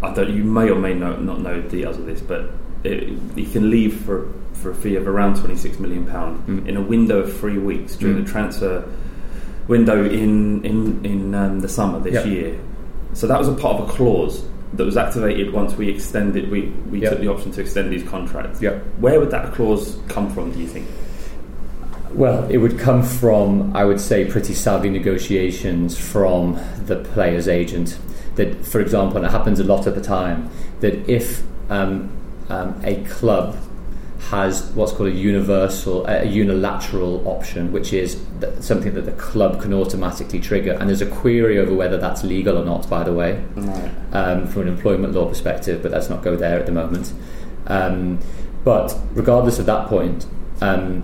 I 0.01 0.13
don't. 0.15 0.35
You 0.35 0.43
may 0.43 0.69
or 0.71 0.79
may 0.79 0.95
not, 0.95 1.21
not 1.23 1.41
know 1.41 1.61
the 1.61 1.69
details 1.69 1.97
of 1.97 2.07
this, 2.07 2.21
but 2.21 2.49
it, 2.83 3.09
he 3.35 3.45
can 3.45 3.69
leave 3.69 4.01
for 4.01 4.33
for 4.53 4.71
a 4.71 4.75
fee 4.75 4.95
of 4.95 5.07
around 5.07 5.37
twenty 5.39 5.55
six 5.57 5.77
million 5.79 6.07
pound 6.07 6.47
Mm. 6.47 6.67
in 6.67 6.75
a 6.77 6.81
window 6.81 7.19
of 7.19 7.37
three 7.39 7.59
weeks 7.59 7.95
during 7.95 8.17
Mm. 8.17 8.25
the 8.25 8.31
transfer 8.31 8.83
window 9.71 10.03
in 10.21 10.63
in 10.65 10.77
in 11.11 11.33
um, 11.33 11.61
the 11.61 11.69
summer 11.69 11.97
this 11.99 12.13
Yep. 12.13 12.25
year. 12.25 12.49
So 13.13 13.25
that 13.27 13.39
was 13.39 13.47
a 13.47 13.53
part 13.53 13.79
of 13.79 13.89
a 13.89 13.91
clause 13.91 14.43
that 14.73 14.85
was 14.85 14.97
activated 14.97 15.51
once 15.53 15.71
we 15.75 15.87
extended. 15.89 16.51
We 16.51 16.61
we 16.91 16.99
Yep. 17.01 17.09
took 17.11 17.19
the 17.21 17.29
option 17.29 17.51
to 17.55 17.61
extend 17.61 17.91
these 17.91 18.03
contracts. 18.15 18.61
Yep. 18.61 18.75
Where 18.99 19.17
would 19.19 19.31
that 19.31 19.53
clause 19.53 19.97
come 20.09 20.29
from? 20.29 20.51
Do 20.51 20.59
you 20.59 20.67
think? 20.67 20.85
Well, 22.13 22.45
it 22.49 22.57
would 22.57 22.77
come 22.77 23.03
from, 23.03 23.71
I 23.73 23.85
would 23.85 24.01
say, 24.01 24.25
pretty 24.25 24.53
savvy 24.53 24.89
negotiations 24.89 25.97
from 25.97 26.59
the 26.85 26.97
player's 27.13 27.47
agent. 27.47 27.97
That, 28.35 28.65
for 28.65 28.81
example, 28.81 29.15
and 29.17 29.25
it 29.25 29.31
happens 29.31 29.59
a 29.61 29.63
lot 29.63 29.87
at 29.87 29.95
the 29.95 30.01
time, 30.01 30.49
that 30.81 30.93
if 31.09 31.41
um, 31.69 32.09
um, 32.49 32.69
a 32.83 32.95
club 33.05 33.55
has 34.29 34.63
what's 34.71 34.91
called 34.91 35.09
a 35.09 35.15
universal, 35.15 36.05
a 36.05 36.25
unilateral 36.25 37.27
option, 37.27 37.71
which 37.71 37.91
is 37.91 38.21
something 38.59 38.93
that 38.93 39.01
the 39.01 39.11
club 39.13 39.61
can 39.61 39.73
automatically 39.73 40.39
trigger, 40.39 40.73
and 40.73 40.87
there's 40.89 41.01
a 41.01 41.09
query 41.09 41.57
over 41.57 41.73
whether 41.73 41.97
that's 41.97 42.23
legal 42.23 42.57
or 42.57 42.63
not, 42.63 42.89
by 42.89 43.03
the 43.03 43.13
way 43.13 43.43
um, 44.13 44.47
from 44.47 44.63
an 44.63 44.67
employment 44.67 45.13
law 45.13 45.27
perspective, 45.27 45.81
but 45.81 45.91
let's 45.91 46.09
not 46.09 46.23
go 46.23 46.35
there 46.35 46.59
at 46.59 46.65
the 46.65 46.71
moment. 46.71 47.11
Um, 47.67 48.19
but 48.63 48.95
regardless 49.13 49.59
of 49.59 49.65
that 49.65 49.87
point, 49.87 50.25
um, 50.61 51.01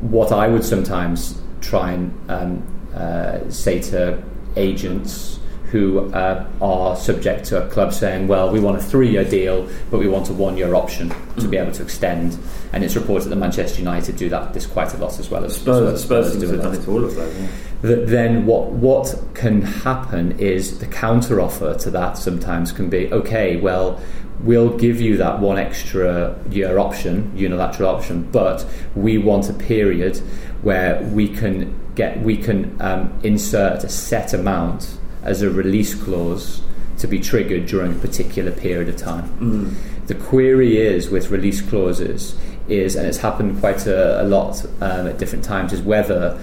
what 0.00 0.30
I 0.30 0.48
would 0.48 0.64
sometimes 0.64 1.40
try 1.60 1.92
and 1.92 2.30
um, 2.30 2.90
uh, 2.94 3.50
say 3.50 3.80
to 3.80 4.22
agents 4.56 5.40
who 5.70 6.10
uh, 6.12 6.46
are 6.62 6.96
subject 6.96 7.44
to 7.46 7.64
a 7.64 7.68
club 7.68 7.92
saying, 7.92 8.26
well, 8.26 8.50
we 8.50 8.58
want 8.58 8.78
a 8.78 8.80
three 8.80 9.10
year 9.10 9.24
deal, 9.24 9.68
but 9.90 9.98
we 9.98 10.08
want 10.08 10.28
a 10.30 10.32
one 10.32 10.56
year 10.56 10.74
option 10.74 11.12
to 11.38 11.46
be 11.48 11.56
able 11.56 11.72
to 11.72 11.82
extend. 11.82 12.38
And 12.72 12.82
it's 12.82 12.96
reported 12.96 13.28
that 13.28 13.36
Manchester 13.36 13.78
United 13.78 14.16
do 14.16 14.28
that 14.30 14.54
this 14.54 14.66
quite 14.66 14.94
a 14.94 14.96
lot 14.96 15.18
as 15.18 15.30
well 15.30 15.44
as 15.44 15.62
well 15.64 15.96
Spurs, 15.96 16.04
Spurs 16.04 16.36
do 16.38 16.48
have 16.48 16.62
done 16.62 16.74
it 16.74 16.88
all 16.88 17.04
of 17.04 17.14
those. 17.14 17.38
Yeah. 17.38 17.48
that 17.82 18.08
then 18.08 18.46
what 18.46 18.70
what 18.70 19.14
can 19.34 19.62
happen 19.62 20.38
is 20.38 20.78
the 20.78 20.86
counter 20.86 21.40
offer 21.40 21.74
to 21.74 21.90
that 21.90 22.18
sometimes 22.18 22.72
can 22.72 22.90
be 22.90 23.10
okay 23.12 23.56
well 23.56 24.00
we'll 24.40 24.76
give 24.76 25.00
you 25.00 25.16
that 25.16 25.40
one 25.40 25.58
extra 25.58 26.36
year 26.50 26.78
option 26.78 27.32
unilateral 27.34 27.88
option 27.88 28.22
but 28.30 28.66
we 28.94 29.18
want 29.18 29.48
a 29.48 29.54
period 29.54 30.16
where 30.62 31.02
we 31.12 31.28
can 31.28 31.78
get 31.94 32.20
we 32.20 32.36
can 32.36 32.76
um, 32.80 33.18
insert 33.22 33.82
a 33.84 33.88
set 33.88 34.32
amount 34.32 34.98
as 35.28 35.42
a 35.42 35.50
release 35.50 35.94
clause 35.94 36.62
to 36.98 37.06
be 37.06 37.20
triggered 37.20 37.66
during 37.66 37.92
a 37.92 37.98
particular 37.98 38.50
period 38.50 38.88
of 38.88 38.96
time 38.96 39.76
the 40.08 40.14
query 40.14 40.78
is 40.78 41.10
with 41.10 41.30
release 41.30 41.60
clauses 41.60 42.34
is, 42.66 42.96
and 42.96 43.06
it's 43.06 43.18
happened 43.18 43.60
quite 43.60 43.86
a, 43.86 44.22
a 44.22 44.24
lot 44.24 44.64
um, 44.80 45.06
at 45.06 45.18
different 45.18 45.44
times, 45.44 45.72
is 45.72 45.82
whether 45.82 46.40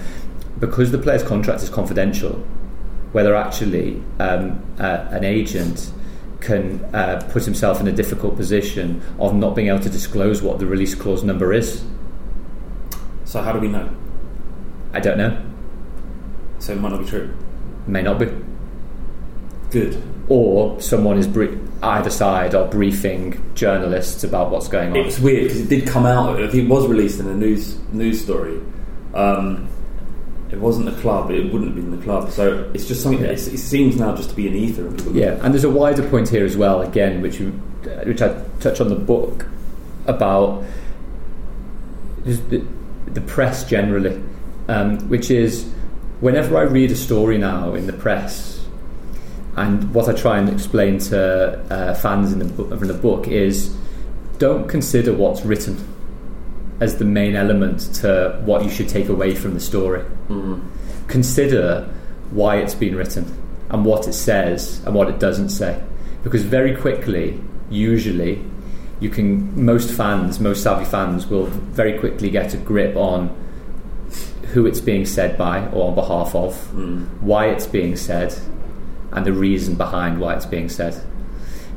because 0.58 0.92
the 0.92 0.98
player's 0.98 1.22
contract 1.22 1.62
is 1.62 1.68
confidential, 1.68 2.34
whether 3.12 3.34
actually 3.34 4.02
um, 4.20 4.64
uh, 4.78 5.08
an 5.10 5.24
agent 5.24 5.92
can 6.40 6.82
uh, 6.94 7.28
put 7.32 7.44
himself 7.44 7.80
in 7.80 7.88
a 7.88 7.92
difficult 7.92 8.36
position 8.36 9.02
of 9.18 9.34
not 9.34 9.56
being 9.56 9.68
able 9.68 9.80
to 9.80 9.90
disclose 9.90 10.42
what 10.42 10.60
the 10.60 10.66
release 10.66 10.94
clause 10.94 11.24
number 11.24 11.52
is. 11.52 11.84
So 13.24 13.42
how 13.42 13.52
do 13.52 13.58
we 13.58 13.68
know? 13.68 13.90
I 14.92 15.00
don't 15.00 15.18
know. 15.18 15.42
So 16.60 16.72
it 16.72 16.80
might 16.80 16.90
not 16.90 17.00
be 17.00 17.06
true. 17.06 17.34
May 17.88 18.02
not 18.02 18.20
be. 18.20 18.26
Good. 19.70 20.02
Or 20.28 20.80
someone 20.80 21.18
is 21.18 21.28
either 21.82 22.10
side 22.10 22.54
are 22.54 22.66
briefing 22.68 23.42
journalists 23.54 24.24
about 24.24 24.50
what's 24.50 24.68
going 24.68 24.92
on. 24.92 24.96
It's 24.96 25.18
weird 25.18 25.44
because 25.44 25.60
it 25.60 25.68
did 25.68 25.86
come 25.86 26.06
out. 26.06 26.40
If 26.40 26.54
it 26.54 26.68
was 26.68 26.86
released 26.86 27.20
in 27.20 27.28
a 27.28 27.34
news 27.34 27.78
news 27.92 28.22
story. 28.22 28.60
Um, 29.14 29.68
it 30.50 30.60
wasn't 30.60 30.86
the 30.86 31.00
club. 31.00 31.30
It 31.30 31.52
wouldn't 31.52 31.66
have 31.66 31.74
been 31.74 31.90
the 31.90 32.04
club. 32.04 32.30
So 32.30 32.70
it's 32.72 32.86
just 32.86 33.02
something. 33.02 33.22
Yeah. 33.22 33.30
It's, 33.30 33.48
it 33.48 33.58
seems 33.58 33.96
now 33.96 34.14
just 34.14 34.30
to 34.30 34.36
be 34.36 34.46
an 34.46 34.54
ether. 34.54 34.86
And 34.86 35.16
Yeah, 35.16 35.38
and 35.42 35.52
there's 35.52 35.64
a 35.64 35.70
wider 35.70 36.08
point 36.08 36.28
here 36.28 36.44
as 36.44 36.56
well, 36.56 36.82
again, 36.82 37.20
which 37.20 37.40
you, 37.40 37.60
uh, 37.84 38.04
which 38.04 38.22
I 38.22 38.44
touch 38.60 38.80
on 38.80 38.88
the 38.88 38.94
book 38.94 39.46
about 40.06 40.62
just 42.24 42.48
the, 42.50 42.64
the 43.06 43.20
press 43.22 43.68
generally, 43.68 44.22
um, 44.68 44.98
which 45.08 45.30
is 45.30 45.68
whenever 46.20 46.56
I 46.56 46.62
read 46.62 46.92
a 46.92 46.96
story 46.96 47.38
now 47.38 47.74
in 47.74 47.86
the 47.86 47.92
press, 47.92 48.55
and 49.56 49.94
what 49.94 50.08
I 50.08 50.12
try 50.12 50.38
and 50.38 50.48
explain 50.48 50.98
to 50.98 51.58
uh, 51.72 51.94
fans 51.94 52.32
in 52.32 52.38
the, 52.40 52.64
in 52.74 52.88
the 52.88 52.94
book 52.94 53.26
is 53.26 53.74
don't 54.38 54.68
consider 54.68 55.12
what's 55.14 55.44
written 55.44 55.76
as 56.80 56.98
the 56.98 57.06
main 57.06 57.34
element 57.34 57.80
to 57.94 58.40
what 58.44 58.62
you 58.64 58.70
should 58.70 58.88
take 58.88 59.08
away 59.08 59.34
from 59.34 59.54
the 59.54 59.60
story. 59.60 60.04
Consider 61.08 61.88
why 62.30 62.56
it's 62.56 62.74
been 62.74 62.96
written 62.96 63.24
and 63.70 63.84
what 63.84 64.06
it 64.06 64.12
says 64.12 64.82
and 64.84 64.94
what 64.94 65.08
it 65.08 65.18
doesn't 65.18 65.48
say. 65.48 65.82
Because 66.22 66.42
very 66.42 66.76
quickly, 66.76 67.40
usually, 67.70 68.44
you 69.00 69.08
can 69.08 69.64
most 69.64 69.90
fans, 69.90 70.38
most 70.38 70.62
savvy 70.62 70.84
fans, 70.84 71.26
will 71.28 71.46
very 71.46 71.98
quickly 71.98 72.28
get 72.28 72.52
a 72.52 72.58
grip 72.58 72.94
on 72.96 73.34
who 74.52 74.66
it's 74.66 74.80
being 74.80 75.06
said 75.06 75.38
by 75.38 75.66
or 75.68 75.88
on 75.88 75.94
behalf 75.94 76.34
of, 76.34 76.74
why 77.22 77.46
it's 77.46 77.66
being 77.66 77.96
said, 77.96 78.34
and 79.16 79.24
the 79.26 79.32
reason 79.32 79.74
behind 79.74 80.20
why 80.20 80.34
it's 80.34 80.46
being 80.46 80.68
said. 80.68 81.02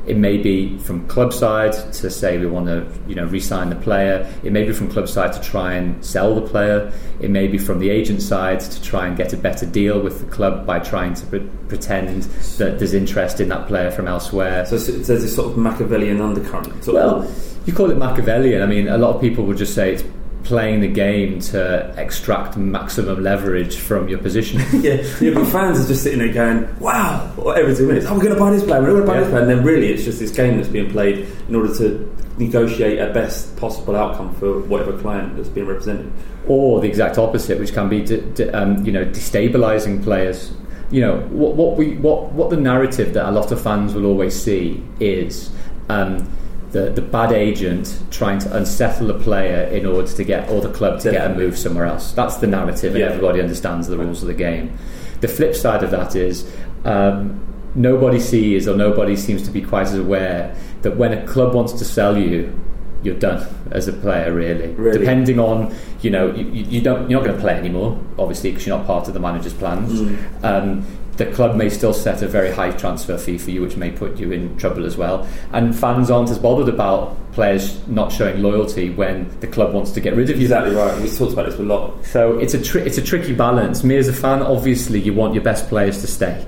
It 0.06 0.16
may 0.16 0.38
be 0.38 0.78
from 0.78 1.06
club 1.08 1.32
side 1.32 1.72
to 1.72 2.10
say 2.10 2.38
we 2.38 2.46
want 2.46 2.66
to, 2.66 2.86
you 3.06 3.14
know, 3.14 3.26
re-sign 3.26 3.68
the 3.68 3.76
player. 3.76 4.26
It 4.42 4.50
may 4.50 4.64
be 4.64 4.72
from 4.72 4.88
club 4.90 5.08
side 5.08 5.32
to 5.34 5.40
try 5.40 5.74
and 5.74 6.02
sell 6.04 6.34
the 6.34 6.40
player. 6.40 6.90
It 7.20 7.30
may 7.30 7.48
be 7.48 7.58
from 7.58 7.80
the 7.80 7.90
agent 7.90 8.22
side 8.22 8.60
to 8.60 8.82
try 8.82 9.06
and 9.06 9.16
get 9.16 9.32
a 9.34 9.36
better 9.36 9.66
deal 9.66 10.00
with 10.00 10.20
the 10.20 10.26
club 10.26 10.66
by 10.66 10.78
trying 10.78 11.14
to 11.14 11.26
pre- 11.26 11.48
pretend 11.68 12.22
that 12.58 12.78
there's 12.78 12.94
interest 12.94 13.40
in 13.40 13.50
that 13.50 13.66
player 13.68 13.90
from 13.90 14.08
elsewhere. 14.08 14.64
So 14.66 14.76
it's- 14.76 15.06
there's 15.06 15.22
this 15.22 15.34
sort 15.34 15.52
of 15.52 15.58
Machiavellian 15.58 16.20
undercurrent. 16.20 16.86
Well, 16.86 17.26
you 17.66 17.72
call 17.74 17.90
it 17.90 17.98
Machiavellian. 17.98 18.62
I 18.62 18.66
mean, 18.66 18.88
a 18.88 18.98
lot 18.98 19.14
of 19.14 19.20
people 19.20 19.44
would 19.44 19.58
just 19.58 19.74
say 19.74 19.92
it's 19.92 20.04
playing 20.44 20.80
the 20.80 20.88
game 20.88 21.40
to 21.40 21.94
extract 21.96 22.56
maximum 22.56 23.22
leverage 23.22 23.76
from 23.76 24.08
your 24.08 24.18
position. 24.18 24.60
yeah, 24.82 25.02
yeah, 25.20 25.34
but 25.34 25.46
fans 25.46 25.80
are 25.84 25.86
just 25.88 26.02
sitting 26.02 26.18
there 26.18 26.32
going, 26.32 26.68
"Wow!" 26.80 27.32
Every 27.56 27.74
two 27.76 27.86
minutes, 27.86 28.06
"Oh, 28.06 28.14
we're 28.14 28.22
going 28.22 28.34
to 28.34 28.40
buy 28.40 28.50
this 28.52 28.64
player. 28.64 28.80
We're 28.80 28.88
going 28.90 29.02
to 29.02 29.06
buy 29.06 29.14
Yeah. 29.14 29.20
this 29.20 29.30
player," 29.30 29.42
and 29.42 29.50
then 29.50 29.64
really, 29.64 29.92
it's 29.92 30.04
just 30.04 30.18
this 30.18 30.30
game 30.30 30.56
that's 30.56 30.68
being 30.68 30.90
played 30.90 31.26
in 31.48 31.54
order 31.54 31.74
to 31.76 32.16
negotiate 32.38 32.98
a 32.98 33.12
best 33.12 33.54
possible 33.58 33.94
outcome 33.96 34.34
for 34.36 34.60
whatever 34.60 34.96
client 34.98 35.36
that's 35.36 35.48
being 35.50 35.66
represented. 35.66 36.10
or 36.48 36.80
the 36.80 36.88
exact 36.88 37.18
opposite, 37.18 37.58
which 37.60 37.72
can 37.74 37.88
be 37.88 38.00
de- 38.02 38.22
de- 38.32 38.50
um, 38.58 38.84
you 38.84 38.90
know 38.92 39.04
destabilizing 39.04 40.02
players. 40.02 40.52
You 40.90 41.02
know 41.02 41.18
what, 41.30 41.54
what 41.54 41.76
we 41.76 41.96
what 41.98 42.32
what 42.32 42.50
the 42.50 42.56
narrative 42.56 43.12
that 43.14 43.28
a 43.28 43.30
lot 43.30 43.52
of 43.52 43.60
fans 43.60 43.94
will 43.94 44.06
always 44.06 44.34
see 44.34 44.82
is 44.98 45.50
um, 45.88 46.26
the 46.72 46.90
the 46.90 47.02
bad 47.02 47.32
agent 47.32 48.00
trying 48.10 48.38
to 48.40 48.56
unsettle 48.56 49.10
a 49.10 49.18
player 49.18 49.62
in 49.64 49.86
order 49.86 50.06
to 50.12 50.24
get 50.24 50.48
or 50.50 50.60
the 50.60 50.70
club 50.70 51.00
to 51.00 51.10
get 51.10 51.30
a 51.30 51.34
move 51.34 51.58
somewhere 51.58 51.84
else. 51.86 52.12
That's 52.12 52.36
the 52.36 52.46
narrative, 52.46 52.92
and 52.94 53.00
Yeah. 53.00 53.06
everybody 53.10 53.40
understands 53.40 53.88
the 53.88 53.98
rules 53.98 54.22
of 54.22 54.28
the 54.28 54.34
game. 54.34 54.72
The 55.20 55.28
flip 55.28 55.54
side 55.54 55.82
of 55.82 55.90
that 55.90 56.14
is. 56.16 56.50
Um, 56.84 57.40
Nobody 57.76 58.18
sees, 58.18 58.66
or 58.66 58.76
nobody 58.76 59.14
seems 59.14 59.42
to 59.44 59.50
be 59.52 59.60
quite 59.62 59.82
as 59.86 59.94
aware 59.94 60.56
that 60.82 60.96
when 60.96 61.12
a 61.12 61.24
club 61.24 61.54
wants 61.54 61.72
to 61.74 61.84
sell 61.84 62.18
you, 62.18 62.52
you're 63.04 63.14
done 63.14 63.46
as 63.70 63.86
a 63.86 63.92
player. 63.92 64.32
Really, 64.32 64.70
Really? 64.74 64.98
depending 64.98 65.38
on 65.38 65.72
you 66.02 66.10
know 66.10 66.34
you, 66.34 66.46
you 66.46 66.80
don't 66.80 67.08
you're 67.08 67.20
not 67.20 67.24
going 67.26 67.36
to 67.36 67.40
play 67.40 67.54
anymore 67.54 67.96
obviously 68.18 68.50
because 68.50 68.66
you're 68.66 68.76
not 68.76 68.86
part 68.88 69.06
of 69.06 69.14
the 69.14 69.20
manager's 69.20 69.52
plans 69.52 70.00
um, 70.42 70.84
the 71.20 71.26
club 71.32 71.54
may 71.54 71.68
still 71.68 71.92
set 71.92 72.22
a 72.22 72.26
very 72.28 72.50
high 72.50 72.70
transfer 72.72 73.16
fee 73.18 73.36
for 73.38 73.50
you 73.50 73.60
which 73.60 73.76
may 73.76 73.90
put 73.90 74.18
you 74.18 74.32
in 74.32 74.56
trouble 74.56 74.84
as 74.86 74.96
well 74.96 75.26
and 75.52 75.78
fans 75.78 76.10
aren't 76.10 76.30
as 76.30 76.38
bothered 76.38 76.68
about 76.68 77.14
players 77.32 77.86
not 77.86 78.10
showing 78.10 78.42
loyalty 78.42 78.90
when 78.90 79.28
the 79.40 79.46
club 79.46 79.72
wants 79.74 79.90
to 79.92 80.00
get 80.00 80.16
rid 80.16 80.28
of 80.30 80.36
you 80.36 80.42
Exactly 80.46 80.74
right. 80.74 81.00
We've 81.00 81.16
talked 81.16 81.32
about 81.34 81.46
this 81.46 81.58
a 81.60 81.62
lot. 81.62 82.04
so 82.04 82.38
it's 82.38 82.54
a 82.54 82.62
tri- 82.62 82.80
it's 82.80 82.98
a 82.98 83.02
tricky 83.02 83.32
balance. 83.34 83.84
Me 83.84 83.96
as 83.96 84.08
a 84.08 84.12
fan, 84.12 84.42
obviously, 84.42 84.98
you 84.98 85.12
want 85.14 85.32
your 85.34 85.44
best 85.44 85.68
players 85.68 86.00
to 86.00 86.06
stay, 86.08 86.44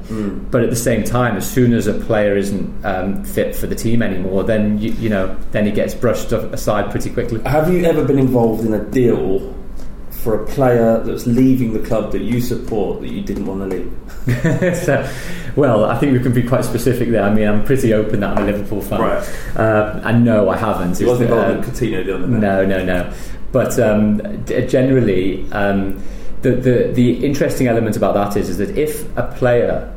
but 0.50 0.62
at 0.64 0.70
the 0.70 0.82
same 0.90 1.04
time, 1.04 1.36
as 1.36 1.48
soon 1.48 1.72
as 1.72 1.86
a 1.86 1.94
player 1.94 2.36
isn't 2.36 2.84
um, 2.84 3.22
fit 3.24 3.54
for 3.54 3.68
the 3.68 3.76
team 3.76 4.02
anymore, 4.02 4.42
then 4.42 4.78
you, 4.78 4.90
you 4.94 5.08
know 5.08 5.36
then 5.52 5.66
he 5.66 5.70
gets 5.70 5.94
brushed 5.94 6.32
aside 6.32 6.90
pretty 6.90 7.10
quickly. 7.10 7.40
Have 7.42 7.72
you 7.72 7.84
ever 7.84 8.04
been 8.04 8.18
involved 8.18 8.64
in 8.66 8.72
a 8.74 8.82
deal 8.84 9.38
for 10.22 10.42
a 10.42 10.46
player 10.46 11.02
that's 11.02 11.26
leaving 11.26 11.72
the 11.72 11.80
club 11.80 12.12
that 12.12 12.22
you 12.22 12.40
support 12.40 13.00
that 13.00 13.08
you 13.08 13.22
didn't 13.22 13.46
want 13.46 13.68
to 13.70 13.76
leave? 13.76 14.76
so, 14.84 15.08
well, 15.56 15.84
I 15.84 15.98
think 15.98 16.12
we 16.12 16.20
can 16.20 16.32
be 16.32 16.42
quite 16.42 16.64
specific 16.64 17.10
there. 17.10 17.24
I 17.24 17.34
mean, 17.34 17.48
I'm 17.48 17.64
pretty 17.64 17.92
open 17.92 18.20
that 18.20 18.36
I'm 18.36 18.44
a 18.44 18.52
Liverpool 18.52 18.82
fan. 18.82 19.00
Right. 19.00 19.56
Uh, 19.56 20.00
and 20.04 20.24
no, 20.24 20.48
I 20.48 20.56
haven't. 20.56 21.00
It 21.00 21.06
wasn't 21.06 21.30
involved 21.30 21.56
in 21.56 21.62
Coutinho 21.64 22.04
doing 22.04 22.22
that. 22.22 22.28
No, 22.28 22.64
no, 22.64 22.84
no. 22.84 23.12
But 23.50 23.78
um, 23.78 24.42
d- 24.44 24.66
generally, 24.66 25.50
um, 25.52 26.02
the, 26.42 26.52
the 26.52 26.92
the 26.92 27.24
interesting 27.24 27.66
element 27.66 27.96
about 27.96 28.14
that 28.14 28.36
is 28.36 28.48
is 28.48 28.58
that 28.58 28.76
if 28.76 29.04
a 29.16 29.32
player 29.36 29.92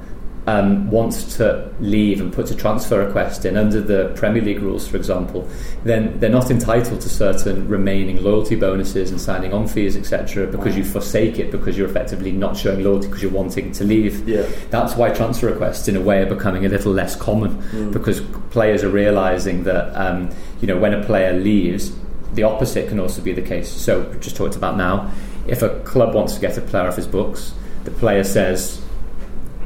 um, 0.47 0.89
wants 0.91 1.38
to 1.38 1.73
leave 1.79 2.21
and 2.21 2.31
puts 2.31 2.51
a 2.51 2.55
transfer 2.55 3.03
request 3.03 3.45
in 3.45 3.58
under 3.58 3.81
the 3.81 4.13
Premier 4.15 4.43
League 4.43 4.60
rules, 4.60 4.88
for 4.88 4.95
example, 4.95 5.47
then 5.84 6.19
they're 6.19 6.29
not 6.29 6.51
entitled 6.51 7.01
to 7.01 7.10
certain 7.10 7.67
remaining 7.67 8.23
loyalty 8.23 8.55
bonuses 8.55 9.10
and 9.10 9.19
signing 9.19 9.53
on 9.53 9.67
fees, 9.67 9.97
etc., 9.97 10.45
because 10.47 10.77
you 10.77 10.84
forsake 10.84 11.39
it 11.39 11.51
because 11.51 11.77
you're 11.77 11.89
effectively 11.89 12.31
not 12.31 12.55
showing 12.55 12.84
loyalty 12.84 13.08
because 13.08 13.23
you're 13.23 13.31
wanting 13.31 13.71
to 13.71 13.84
leave. 13.84 14.27
Yeah. 14.29 14.47
That's 14.69 14.95
why 14.95 15.10
transfer 15.10 15.47
requests, 15.47 15.88
in 15.88 15.95
a 15.95 16.01
way, 16.01 16.21
are 16.21 16.27
becoming 16.27 16.65
a 16.65 16.69
little 16.69 16.91
less 16.91 17.15
common 17.15 17.91
because 17.91 18.21
players 18.51 18.84
are 18.84 18.89
realizing 18.89 19.63
that 19.63 19.95
um, 19.95 20.29
you 20.62 20.67
know 20.67 20.77
when 20.77 20.93
a 20.93 21.03
player 21.03 21.34
leaves, 21.34 21.91
the 22.34 22.43
opposite 22.43 22.89
can 22.89 22.99
also 22.99 23.21
be 23.21 23.34
the 23.34 23.41
case. 23.41 23.69
So, 23.69 24.13
just 24.15 24.36
talked 24.36 24.55
about 24.55 24.77
now, 24.77 25.12
if 25.47 25.63
a 25.63 25.79
club 25.79 26.13
wants 26.13 26.36
to 26.36 26.41
get 26.41 26.58
a 26.58 26.62
player 26.62 26.88
off 26.88 26.97
his 26.97 27.08
books, 27.08 27.53
the 27.84 27.91
player 27.91 28.23
says, 28.23 28.81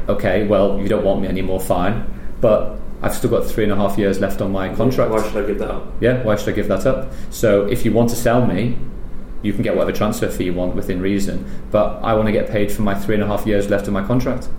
"Okay, 0.09 0.45
well, 0.47 0.79
you 0.79 0.87
don't 0.89 1.05
want 1.05 1.21
me 1.21 1.27
anymore, 1.27 1.59
fine, 1.59 2.05
but." 2.41 2.77
I've 3.01 3.15
still 3.15 3.29
got 3.29 3.45
three 3.45 3.63
and 3.63 3.71
a 3.71 3.77
half 3.77 3.97
years 3.97 4.19
left 4.19 4.41
on 4.41 4.51
my 4.51 4.75
contract. 4.75 5.09
Why 5.09 5.23
should 5.23 5.41
I 5.41 5.47
give 5.47 5.59
that 5.59 5.71
up? 5.71 5.87
Yeah, 6.01 6.21
why 6.21 6.35
should 6.35 6.49
I 6.49 6.51
give 6.51 6.67
that 6.67 6.85
up? 6.85 7.09
So 7.29 7.65
if 7.65 7.85
you 7.85 7.93
want 7.93 8.09
to 8.09 8.15
sell 8.17 8.45
me, 8.45 8.77
you 9.41 9.53
can 9.53 9.63
get 9.63 9.75
whatever 9.75 9.95
transfer 9.95 10.29
fee 10.29 10.45
you 10.45 10.53
want 10.53 10.75
within 10.75 11.01
reason. 11.01 11.45
But 11.71 12.01
I 12.03 12.13
want 12.13 12.27
to 12.27 12.31
get 12.31 12.49
paid 12.49 12.71
for 12.71 12.81
my 12.81 12.95
three 12.95 13.15
and 13.15 13.23
a 13.23 13.27
half 13.27 13.45
years 13.47 13.69
left 13.69 13.87
of 13.87 13.93
my 13.93 14.05
contract. 14.05 14.49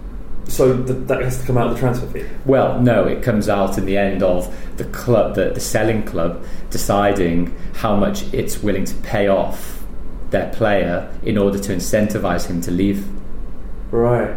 So 0.49 0.83
th- 0.85 1.07
that 1.07 1.21
has 1.21 1.39
to 1.41 1.47
come 1.47 1.59
out 1.59 1.69
of 1.69 1.75
the 1.75 1.81
transfer 1.81 2.07
fee. 2.07 2.25
Well, 2.45 2.81
no, 2.81 3.07
it 3.07 3.23
comes 3.23 3.49
out 3.49 3.79
in 3.79 3.85
the 3.85 3.97
end 3.97 4.23
of 4.23 4.53
the 4.79 4.85
club, 4.85 5.35
the, 5.35 5.51
the 5.51 5.61
selling 5.61 6.03
club, 6.03 6.45
deciding 6.71 7.55
how 7.75 7.95
much 7.95 8.33
it's 8.33 8.63
willing 8.63 8.85
to 8.87 8.95
pay 8.97 9.29
off 9.29 9.85
their 10.31 10.51
player 10.53 11.15
in 11.23 11.37
order 11.37 11.59
to 11.59 11.75
incentivize 11.75 12.47
him 12.47 12.61
to 12.63 12.71
leave. 12.71 13.07
Right. 13.91 14.35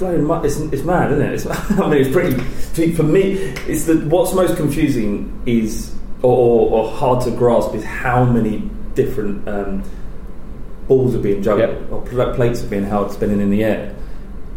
It's 0.00 0.22
mu- 0.22 0.42
it's, 0.42 0.58
it's 0.72 0.82
mad, 0.84 1.12
isn't 1.12 1.24
it? 1.24 1.32
It's, 1.34 1.46
I 1.80 1.88
mean, 1.88 2.00
it's 2.00 2.10
pretty. 2.10 2.92
For 2.94 3.02
me, 3.02 3.32
it's 3.68 3.84
the 3.84 3.96
what's 4.08 4.32
most 4.34 4.56
confusing 4.56 5.40
is 5.46 5.94
or, 6.22 6.70
or, 6.70 6.90
hard 6.90 7.22
to 7.24 7.30
grasp 7.30 7.74
is 7.74 7.84
how 7.84 8.24
many 8.24 8.68
different 8.94 9.46
um, 9.48 9.82
balls 10.88 11.14
are 11.14 11.18
being 11.18 11.42
juggled 11.42 11.68
Yep. 11.90 11.92
or 11.92 12.34
plates 12.34 12.62
are 12.62 12.66
being 12.68 12.84
held 12.84 13.12
spinning 13.12 13.40
in 13.40 13.50
the 13.50 13.62
air 13.62 13.94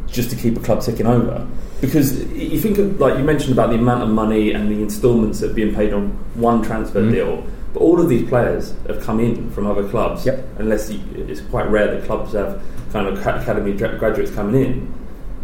just 0.08 0.30
to 0.30 0.36
keep 0.38 0.56
a 0.58 0.62
club 0.62 0.82
ticking 0.82 1.06
over. 1.06 1.46
Because 1.82 2.24
you 2.34 2.60
think 2.60 2.78
of 2.78 3.00
like 3.00 3.18
you 3.18 3.24
mentioned 3.24 3.52
about 3.54 3.70
the 3.70 3.76
amount 3.76 4.02
of 4.04 4.10
money 4.10 4.54
and 4.54 4.72
the 4.72 4.82
instalments 4.82 5.42
that 5.42 5.52
are 5.52 5.54
being 5.54 5.76
paid 5.76 5.94
on 5.94 6.08
one 6.36 6.64
transfer 6.64 7.02
Mhm. 7.02 7.12
deal. 7.12 7.44
But 7.74 7.82
all 7.82 8.00
of 8.00 8.08
these 8.10 8.28
players 8.30 8.74
have 8.88 9.02
come 9.04 9.20
in 9.20 9.52
from 9.52 9.68
other 9.68 9.88
clubs. 9.90 10.26
Yep. 10.26 10.44
Unless 10.60 10.90
you, 10.90 11.00
it's 11.16 11.42
quite 11.42 11.70
rare 11.70 11.94
that 11.94 12.06
clubs 12.06 12.32
have 12.34 12.62
kind 12.94 13.08
of 13.08 13.20
academy 13.20 13.74
graduates 13.74 14.32
coming 14.32 14.64
in. 14.66 14.94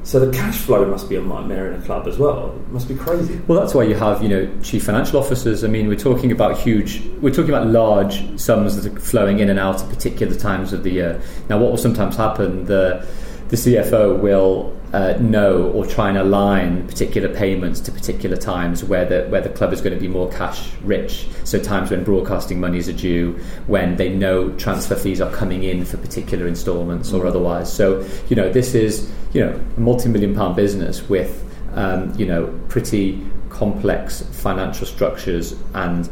So 0.03 0.19
the 0.19 0.31
cash 0.35 0.57
flow 0.57 0.85
must 0.85 1.09
be 1.09 1.15
a 1.15 1.21
nightmare 1.21 1.71
in 1.71 1.81
a 1.81 1.85
club 1.85 2.07
as 2.07 2.17
well. 2.17 2.53
It 2.55 2.71
must 2.73 2.89
be 2.89 2.95
crazy. 2.95 3.39
Well, 3.47 3.59
that's 3.59 3.73
why 3.73 3.83
you 3.83 3.95
have, 3.95 4.21
you 4.21 4.27
know, 4.27 4.51
chief 4.61 4.83
financial 4.83 5.17
officers. 5.17 5.63
I 5.63 5.67
mean, 5.67 5.87
we're 5.87 5.95
talking 5.95 6.31
about 6.31 6.57
huge, 6.57 7.01
we're 7.21 7.33
talking 7.33 7.49
about 7.49 7.67
large 7.67 8.37
sums 8.37 8.75
that 8.81 8.91
are 8.91 8.99
flowing 8.99 9.39
in 9.39 9.49
and 9.49 9.57
out 9.57 9.81
at 9.81 9.89
particular 9.89 10.35
times 10.35 10.73
of 10.73 10.83
the 10.83 10.91
year. 10.91 11.21
Now, 11.49 11.57
what 11.57 11.71
will 11.71 11.77
sometimes 11.77 12.17
happen, 12.17 12.65
the 12.65 13.07
the 13.49 13.57
CFO 13.57 14.19
will 14.19 14.75
uh, 14.93 15.17
know 15.19 15.71
or 15.71 15.87
try 15.87 16.07
and 16.07 16.19
align 16.19 16.87
particular 16.87 17.27
payments 17.27 17.79
to 17.79 17.91
particular 17.91 18.37
times 18.37 18.83
where 18.83 19.05
the 19.05 19.27
where 19.29 19.41
the 19.41 19.49
club 19.49 19.73
is 19.73 19.81
going 19.81 19.93
to 19.93 19.99
be 19.99 20.07
more 20.07 20.29
cash 20.31 20.69
rich. 20.83 21.27
So 21.43 21.59
times 21.59 21.89
when 21.89 22.03
broadcasting 22.03 22.59
monies 22.59 22.87
are 22.87 22.93
due, 22.93 23.33
when 23.65 23.95
they 23.95 24.09
know 24.09 24.51
transfer 24.51 24.95
fees 24.95 25.19
are 25.19 25.31
coming 25.31 25.63
in 25.63 25.83
for 25.83 25.97
particular 25.97 26.45
instalments 26.45 27.11
or 27.11 27.25
otherwise. 27.25 27.73
So 27.73 28.07
you 28.29 28.35
know, 28.35 28.51
this 28.51 28.75
is 28.75 29.11
you 29.33 29.43
know 29.43 29.59
a 29.77 29.79
multi-million 29.79 30.35
pound 30.35 30.55
business 30.55 31.09
with 31.09 31.43
um, 31.73 32.13
you 32.15 32.27
know 32.27 32.47
pretty 32.69 33.25
complex 33.49 34.21
financial 34.21 34.85
structures 34.85 35.55
and 35.73 36.07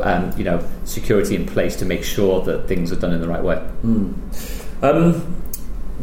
um, 0.00 0.36
you 0.36 0.42
know 0.42 0.68
security 0.84 1.36
in 1.36 1.46
place 1.46 1.76
to 1.76 1.84
make 1.84 2.02
sure 2.02 2.42
that 2.42 2.66
things 2.66 2.90
are 2.90 2.96
done 2.96 3.12
in 3.12 3.20
the 3.20 3.28
right 3.28 3.42
way. 3.44 3.58
Um, 4.82 5.36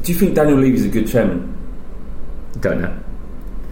do 0.02 0.14
you 0.14 0.18
think 0.18 0.34
Daniel 0.34 0.58
Levy 0.58 0.78
is 0.78 0.86
a 0.86 0.88
good 0.88 1.10
chairman? 1.10 1.59
Don't 2.60 2.82
know. 2.82 2.98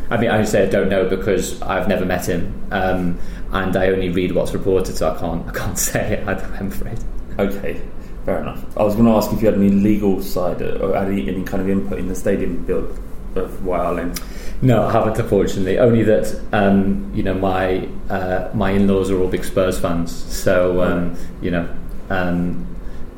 I 0.09 0.17
mean, 0.17 0.29
I 0.29 0.43
say 0.43 0.63
I 0.63 0.69
don't 0.69 0.89
know 0.89 1.09
because 1.09 1.61
I've 1.61 1.87
never 1.87 2.05
met 2.05 2.27
him, 2.27 2.61
um, 2.71 3.19
and 3.51 3.75
I 3.75 3.87
only 3.87 4.09
read 4.09 4.33
what's 4.33 4.53
reported, 4.53 4.95
so 4.95 5.13
I 5.13 5.19
can't 5.19 5.47
I 5.47 5.51
can't 5.51 5.77
say 5.89 6.13
it. 6.13 6.27
I'm 6.27 6.67
afraid. 6.67 6.99
Okay, 7.37 7.81
fair 8.25 8.39
enough. 8.39 8.77
I 8.77 8.83
was 8.83 8.95
going 8.95 9.05
to 9.05 9.11
ask 9.11 9.31
if 9.33 9.41
you 9.41 9.47
had 9.47 9.55
any 9.55 9.69
legal 9.69 10.21
side 10.23 10.61
uh, 10.61 10.79
or 10.81 10.95
had 10.95 11.07
any, 11.09 11.27
any 11.27 11.43
kind 11.43 11.61
of 11.61 11.69
input 11.69 11.99
in 11.99 12.07
the 12.07 12.15
stadium 12.15 12.65
build 12.65 12.97
of 13.35 13.65
White 13.65 14.21
No, 14.61 14.87
I 14.87 14.91
haven't. 14.91 15.19
Unfortunately, 15.19 15.77
only 15.77 16.03
that 16.03 16.41
um, 16.53 17.11
you 17.13 17.23
know 17.23 17.33
my 17.33 17.87
uh, 18.09 18.49
my 18.53 18.71
in-laws 18.71 19.11
are 19.11 19.19
all 19.19 19.27
big 19.27 19.43
Spurs 19.43 19.79
fans, 19.79 20.11
so 20.11 20.81
um, 20.81 21.15
you 21.41 21.51
know 21.51 21.69
um, 22.09 22.65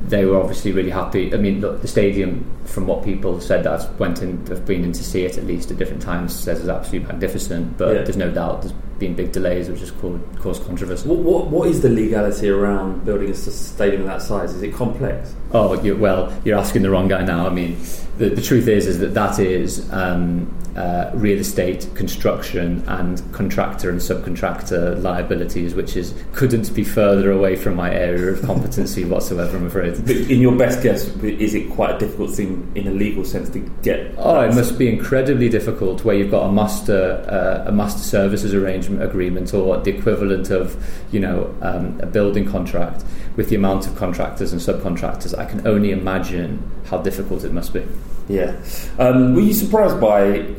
they 0.02 0.26
were 0.26 0.40
obviously 0.40 0.72
really 0.72 0.90
happy. 0.90 1.34
I 1.34 1.38
mean, 1.38 1.62
look, 1.62 1.82
the 1.82 1.88
stadium, 1.88 2.46
from 2.70 2.88
what 2.88 3.04
people 3.04 3.34
have 3.34 3.44
said 3.44 3.64
that 3.64 3.82
I've 3.82 4.00
went 4.00 4.22
in, 4.22 4.46
have 4.48 4.66
been 4.66 4.84
in 4.84 4.92
to 4.94 5.04
see 5.04 5.24
it 5.26 5.38
at 5.38 5.46
least 5.46 5.72
at 5.72 5.78
different 5.78 6.02
times, 6.02 6.34
says 6.38 6.60
it's 6.60 6.70
absolutely 6.70 7.08
magnificent. 7.08 7.78
But 7.78 7.96
Yeah. 7.96 8.02
there's 8.04 8.18
no 8.18 8.32
doubt 8.32 8.62
there's 8.62 8.74
been 9.00 9.16
big 9.16 9.32
delays, 9.32 9.70
which 9.70 9.80
has 9.80 9.92
caused, 9.92 10.22
caused 10.40 10.66
controversy. 10.66 11.08
What, 11.08 11.20
what, 11.20 11.48
what 11.48 11.68
is 11.70 11.82
the 11.82 11.90
legality 11.90 12.50
around 12.50 13.06
building 13.06 13.30
a 13.30 13.34
stadium 13.34 14.02
of 14.02 14.08
that 14.08 14.22
size? 14.22 14.54
Is 14.54 14.62
it 14.62 14.74
complex? 14.74 15.34
Oh, 15.52 15.82
you, 15.82 15.96
well, 15.98 16.32
you're 16.46 16.58
asking 16.58 16.82
the 16.84 16.90
wrong 16.90 17.08
guy 17.08 17.24
now. 17.24 17.48
I 17.48 17.50
mean, 17.50 17.78
the, 18.18 18.30
the 18.30 18.42
truth 18.42 18.68
is, 18.68 18.86
is 18.88 19.00
that 19.00 19.14
that 19.14 19.40
is 19.40 19.92
um, 19.94 20.54
uh, 20.76 21.12
real 21.14 21.40
estate 21.40 21.88
construction 21.96 22.84
and 22.88 23.22
contractor 23.32 23.90
and 23.90 24.00
subcontractor 24.00 25.02
liabilities, 25.02 25.74
which 25.76 25.96
is 25.96 26.14
couldn't 26.34 26.74
be 26.76 26.84
further 26.84 27.32
away 27.32 27.56
from 27.56 27.76
my 27.76 27.94
area 27.94 28.32
of 28.34 28.42
competency 28.42 29.06
whatsoever. 29.14 29.56
I'm 29.58 29.66
afraid. 29.68 29.94
But 30.06 30.16
in 30.16 30.42
your 30.42 30.56
best 30.58 30.84
guess, 30.84 31.08
is 31.24 31.56
it 31.56 31.70
quite 31.72 31.96
a 31.96 32.00
difficult 32.00 32.32
thing 32.32 32.59
in 32.76 32.88
a 32.88 32.92
legal 32.92 33.24
sense 33.24 33.50
to 33.50 33.60
get? 33.82 34.14
Oh, 34.18 34.42
it 34.42 34.54
must 34.56 34.78
be 34.78 34.88
incredibly 34.90 35.50
difficult 35.50 36.04
where 36.04 36.16
you've 36.16 36.32
got 36.32 36.46
a 36.46 36.52
master 36.52 37.24
uh, 37.28 37.70
a 37.70 37.72
master 37.72 38.02
services 38.02 38.54
arrangement 38.54 39.04
agreement 39.04 39.54
or 39.54 39.78
the 39.78 39.92
equivalent 39.92 40.50
of 40.50 40.76
you 41.12 41.20
know 41.20 41.56
um, 41.62 42.00
a 42.02 42.06
building 42.06 42.50
contract 42.50 43.04
with 43.36 43.50
the 43.50 43.56
amount 43.56 43.88
of 43.88 43.96
contractors 43.96 44.52
and 44.52 44.62
subcontractors. 44.62 45.38
I 45.38 45.46
can 45.46 45.66
only 45.68 45.92
imagine 45.92 46.62
how 46.86 46.98
difficult 46.98 47.44
it 47.44 47.54
must 47.54 47.74
be. 47.74 47.86
Yeah. 48.28 48.56
Um, 48.98 49.34
were 49.34 49.42
you 49.42 49.54
surprised 49.54 50.00
by 50.00 50.54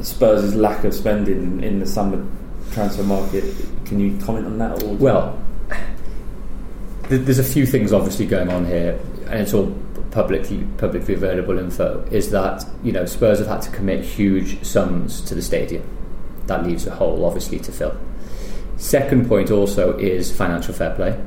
Spurs' 0.00 0.54
lack 0.54 0.84
of 0.84 0.94
spending 0.94 1.62
in 1.62 1.80
the 1.80 1.86
summer 1.86 2.24
transfer 2.72 3.02
market? 3.02 3.44
Can 3.84 3.98
you 4.00 4.18
comment 4.24 4.46
on 4.46 4.58
that? 4.58 4.82
Or 4.82 4.94
Well, 4.94 5.42
there's 7.08 7.38
a 7.38 7.44
few 7.44 7.66
things 7.66 7.92
obviously 7.92 8.26
going 8.26 8.50
on 8.50 8.66
here, 8.66 8.98
and 9.26 9.40
it's 9.40 9.54
all 9.54 9.74
publicly 10.16 10.66
publicly 10.78 11.12
available 11.12 11.58
info. 11.58 12.02
Is 12.10 12.30
that 12.30 12.64
you 12.82 12.90
know 12.90 13.04
Spurs 13.04 13.38
have 13.38 13.48
had 13.48 13.60
to 13.62 13.70
commit 13.70 14.02
huge 14.02 14.64
sums 14.64 15.20
to 15.28 15.34
the 15.34 15.42
stadium. 15.42 15.84
That 16.46 16.64
leaves 16.64 16.86
a 16.86 16.94
hole, 16.94 17.24
obviously, 17.26 17.58
to 17.58 17.70
fill. 17.70 17.94
Second 18.78 19.28
point 19.28 19.50
also 19.50 19.96
is 19.98 20.34
financial 20.34 20.72
fair 20.72 20.94
play, 20.94 21.20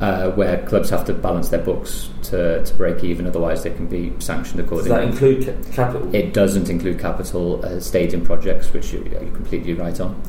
uh, 0.00 0.30
where 0.30 0.64
clubs 0.66 0.88
have 0.88 1.04
to 1.06 1.12
balance 1.12 1.48
their 1.50 1.62
books 1.62 2.08
to, 2.22 2.64
to 2.64 2.74
break 2.74 3.02
even, 3.02 3.26
otherwise 3.26 3.64
they 3.64 3.70
can 3.70 3.86
be 3.86 4.12
sanctioned 4.18 4.60
accordingly. 4.60 4.96
does 4.96 5.18
that 5.18 5.24
include 5.26 5.64
ca- 5.64 5.72
capital? 5.72 6.14
It 6.14 6.32
doesn't 6.32 6.70
include 6.70 7.00
capital 7.00 7.64
uh, 7.64 7.80
stadium 7.80 8.24
projects, 8.24 8.72
which 8.72 8.92
you, 8.92 9.04
you're 9.10 9.20
completely 9.32 9.74
right 9.74 9.98
on. 10.00 10.22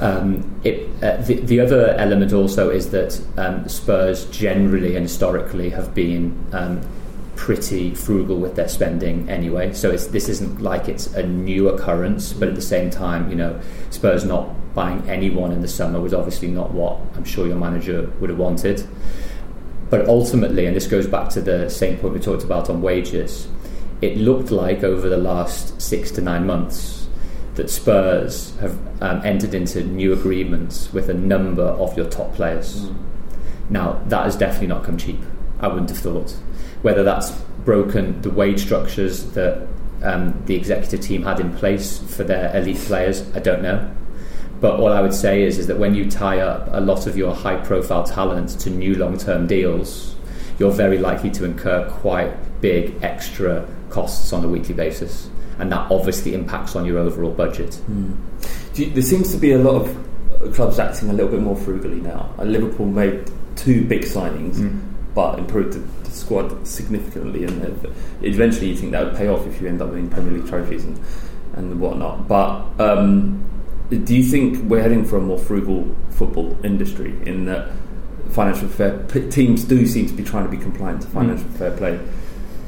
Um, 0.00 0.60
it, 0.64 0.88
uh, 1.02 1.16
the, 1.18 1.36
the 1.40 1.60
other 1.60 1.94
element 1.98 2.32
also 2.32 2.70
is 2.70 2.90
that 2.90 3.20
um, 3.36 3.68
Spurs 3.68 4.24
generally 4.26 4.96
and 4.96 5.04
historically 5.04 5.70
have 5.70 5.94
been 5.94 6.36
um, 6.52 6.80
pretty 7.36 7.94
frugal 7.94 8.38
with 8.38 8.56
their 8.56 8.68
spending 8.68 9.28
anyway. 9.28 9.72
So 9.72 9.92
this 9.92 10.28
isn't 10.28 10.60
like 10.60 10.88
it's 10.88 11.06
a 11.14 11.22
new 11.22 11.68
occurrence, 11.68 12.32
but 12.32 12.48
at 12.48 12.54
the 12.54 12.62
same 12.62 12.90
time, 12.90 13.30
you 13.30 13.36
know, 13.36 13.60
Spurs 13.90 14.24
not 14.24 14.48
buying 14.74 15.08
anyone 15.08 15.52
in 15.52 15.62
the 15.62 15.68
summer 15.68 16.00
was 16.00 16.12
obviously 16.12 16.48
not 16.48 16.72
what 16.72 16.98
I'm 17.16 17.24
sure 17.24 17.46
your 17.46 17.56
manager 17.56 18.10
would 18.20 18.30
have 18.30 18.38
wanted. 18.38 18.86
But 19.90 20.08
ultimately, 20.08 20.66
and 20.66 20.74
this 20.74 20.86
goes 20.86 21.06
back 21.06 21.28
to 21.30 21.40
the 21.40 21.68
same 21.68 21.98
point 21.98 22.14
we 22.14 22.20
talked 22.20 22.42
about 22.42 22.68
on 22.68 22.82
wages, 22.82 23.46
it 24.00 24.16
looked 24.16 24.50
like 24.50 24.82
over 24.82 25.08
the 25.08 25.16
last 25.16 25.80
six 25.80 26.10
to 26.12 26.20
nine 26.20 26.46
months 26.46 27.03
that 27.54 27.70
Spurs 27.70 28.56
have 28.56 28.76
um, 29.02 29.24
entered 29.24 29.54
into 29.54 29.84
new 29.84 30.12
agreements 30.12 30.92
with 30.92 31.08
a 31.08 31.14
number 31.14 31.62
of 31.62 31.96
your 31.96 32.08
top 32.08 32.34
players. 32.34 32.88
Now, 33.70 34.02
that 34.08 34.24
has 34.24 34.36
definitely 34.36 34.68
not 34.68 34.84
come 34.84 34.98
cheap. 34.98 35.20
I 35.60 35.68
wouldn't 35.68 35.90
have 35.90 35.98
thought. 35.98 36.32
Whether 36.82 37.02
that's 37.02 37.30
broken 37.64 38.20
the 38.22 38.30
wage 38.30 38.60
structures 38.60 39.24
that 39.32 39.66
um, 40.02 40.42
the 40.46 40.54
executive 40.54 41.00
team 41.00 41.22
had 41.22 41.40
in 41.40 41.54
place 41.56 41.98
for 41.98 42.24
their 42.24 42.54
elite 42.56 42.78
players, 42.78 43.24
I 43.34 43.38
don't 43.38 43.62
know. 43.62 43.90
But 44.60 44.80
all 44.80 44.92
I 44.92 45.00
would 45.00 45.14
say 45.14 45.42
is, 45.42 45.58
is 45.58 45.66
that 45.68 45.78
when 45.78 45.94
you 45.94 46.10
tie 46.10 46.40
up 46.40 46.68
a 46.72 46.80
lot 46.80 47.06
of 47.06 47.16
your 47.16 47.34
high 47.34 47.56
profile 47.56 48.04
talent 48.04 48.50
to 48.60 48.70
new 48.70 48.94
long 48.94 49.16
term 49.16 49.46
deals, 49.46 50.14
you're 50.58 50.70
very 50.70 50.98
likely 50.98 51.30
to 51.32 51.44
incur 51.44 51.88
quite 51.90 52.60
big 52.60 52.96
extra 53.02 53.66
costs 53.90 54.32
on 54.32 54.44
a 54.44 54.48
weekly 54.48 54.74
basis. 54.74 55.28
And 55.58 55.70
that 55.70 55.90
obviously 55.90 56.34
impacts 56.34 56.74
on 56.74 56.84
your 56.84 56.98
overall 56.98 57.30
budget. 57.30 57.80
You, 58.74 58.90
there 58.90 59.02
seems 59.02 59.30
to 59.32 59.38
be 59.38 59.52
a 59.52 59.58
lot 59.58 59.82
of 59.82 60.52
clubs 60.52 60.78
acting 60.78 61.10
a 61.10 61.12
little 61.12 61.30
bit 61.30 61.40
more 61.40 61.56
frugally 61.56 62.00
now. 62.00 62.34
Uh, 62.38 62.44
Liverpool 62.44 62.86
made 62.86 63.30
two 63.56 63.84
big 63.86 64.02
signings, 64.02 64.56
mm. 64.56 64.80
but 65.14 65.38
improved 65.38 65.74
the, 65.74 65.78
the, 65.78 66.10
squad 66.10 66.66
significantly, 66.66 67.44
and 67.44 67.62
eventually 68.22 68.68
you 68.68 68.76
think 68.76 68.92
that 68.92 69.04
would 69.04 69.16
pay 69.16 69.28
off 69.28 69.46
if 69.46 69.60
you 69.60 69.68
end 69.68 69.80
up 69.80 69.90
winning 69.90 70.08
Premier 70.10 70.32
League 70.32 70.48
trophies 70.48 70.84
and 70.84 70.98
and 71.56 71.80
whatnot. 71.80 72.26
But 72.26 72.64
um, 72.80 73.44
do 73.90 74.14
you 74.14 74.24
think 74.24 74.58
we're 74.68 74.82
heading 74.82 75.04
for 75.04 75.18
a 75.18 75.20
more 75.20 75.38
frugal 75.38 75.94
football 76.10 76.56
industry 76.64 77.16
in 77.26 77.44
that 77.46 77.70
financial 78.30 78.68
fair 78.68 78.98
p- 79.04 79.28
teams 79.30 79.64
do 79.64 79.86
seem 79.86 80.06
to 80.06 80.14
be 80.14 80.24
trying 80.24 80.44
to 80.44 80.50
be 80.50 80.56
compliant 80.56 81.02
to 81.02 81.08
financial 81.08 81.46
mm. 81.46 81.58
fair 81.58 81.76
play? 81.76 82.00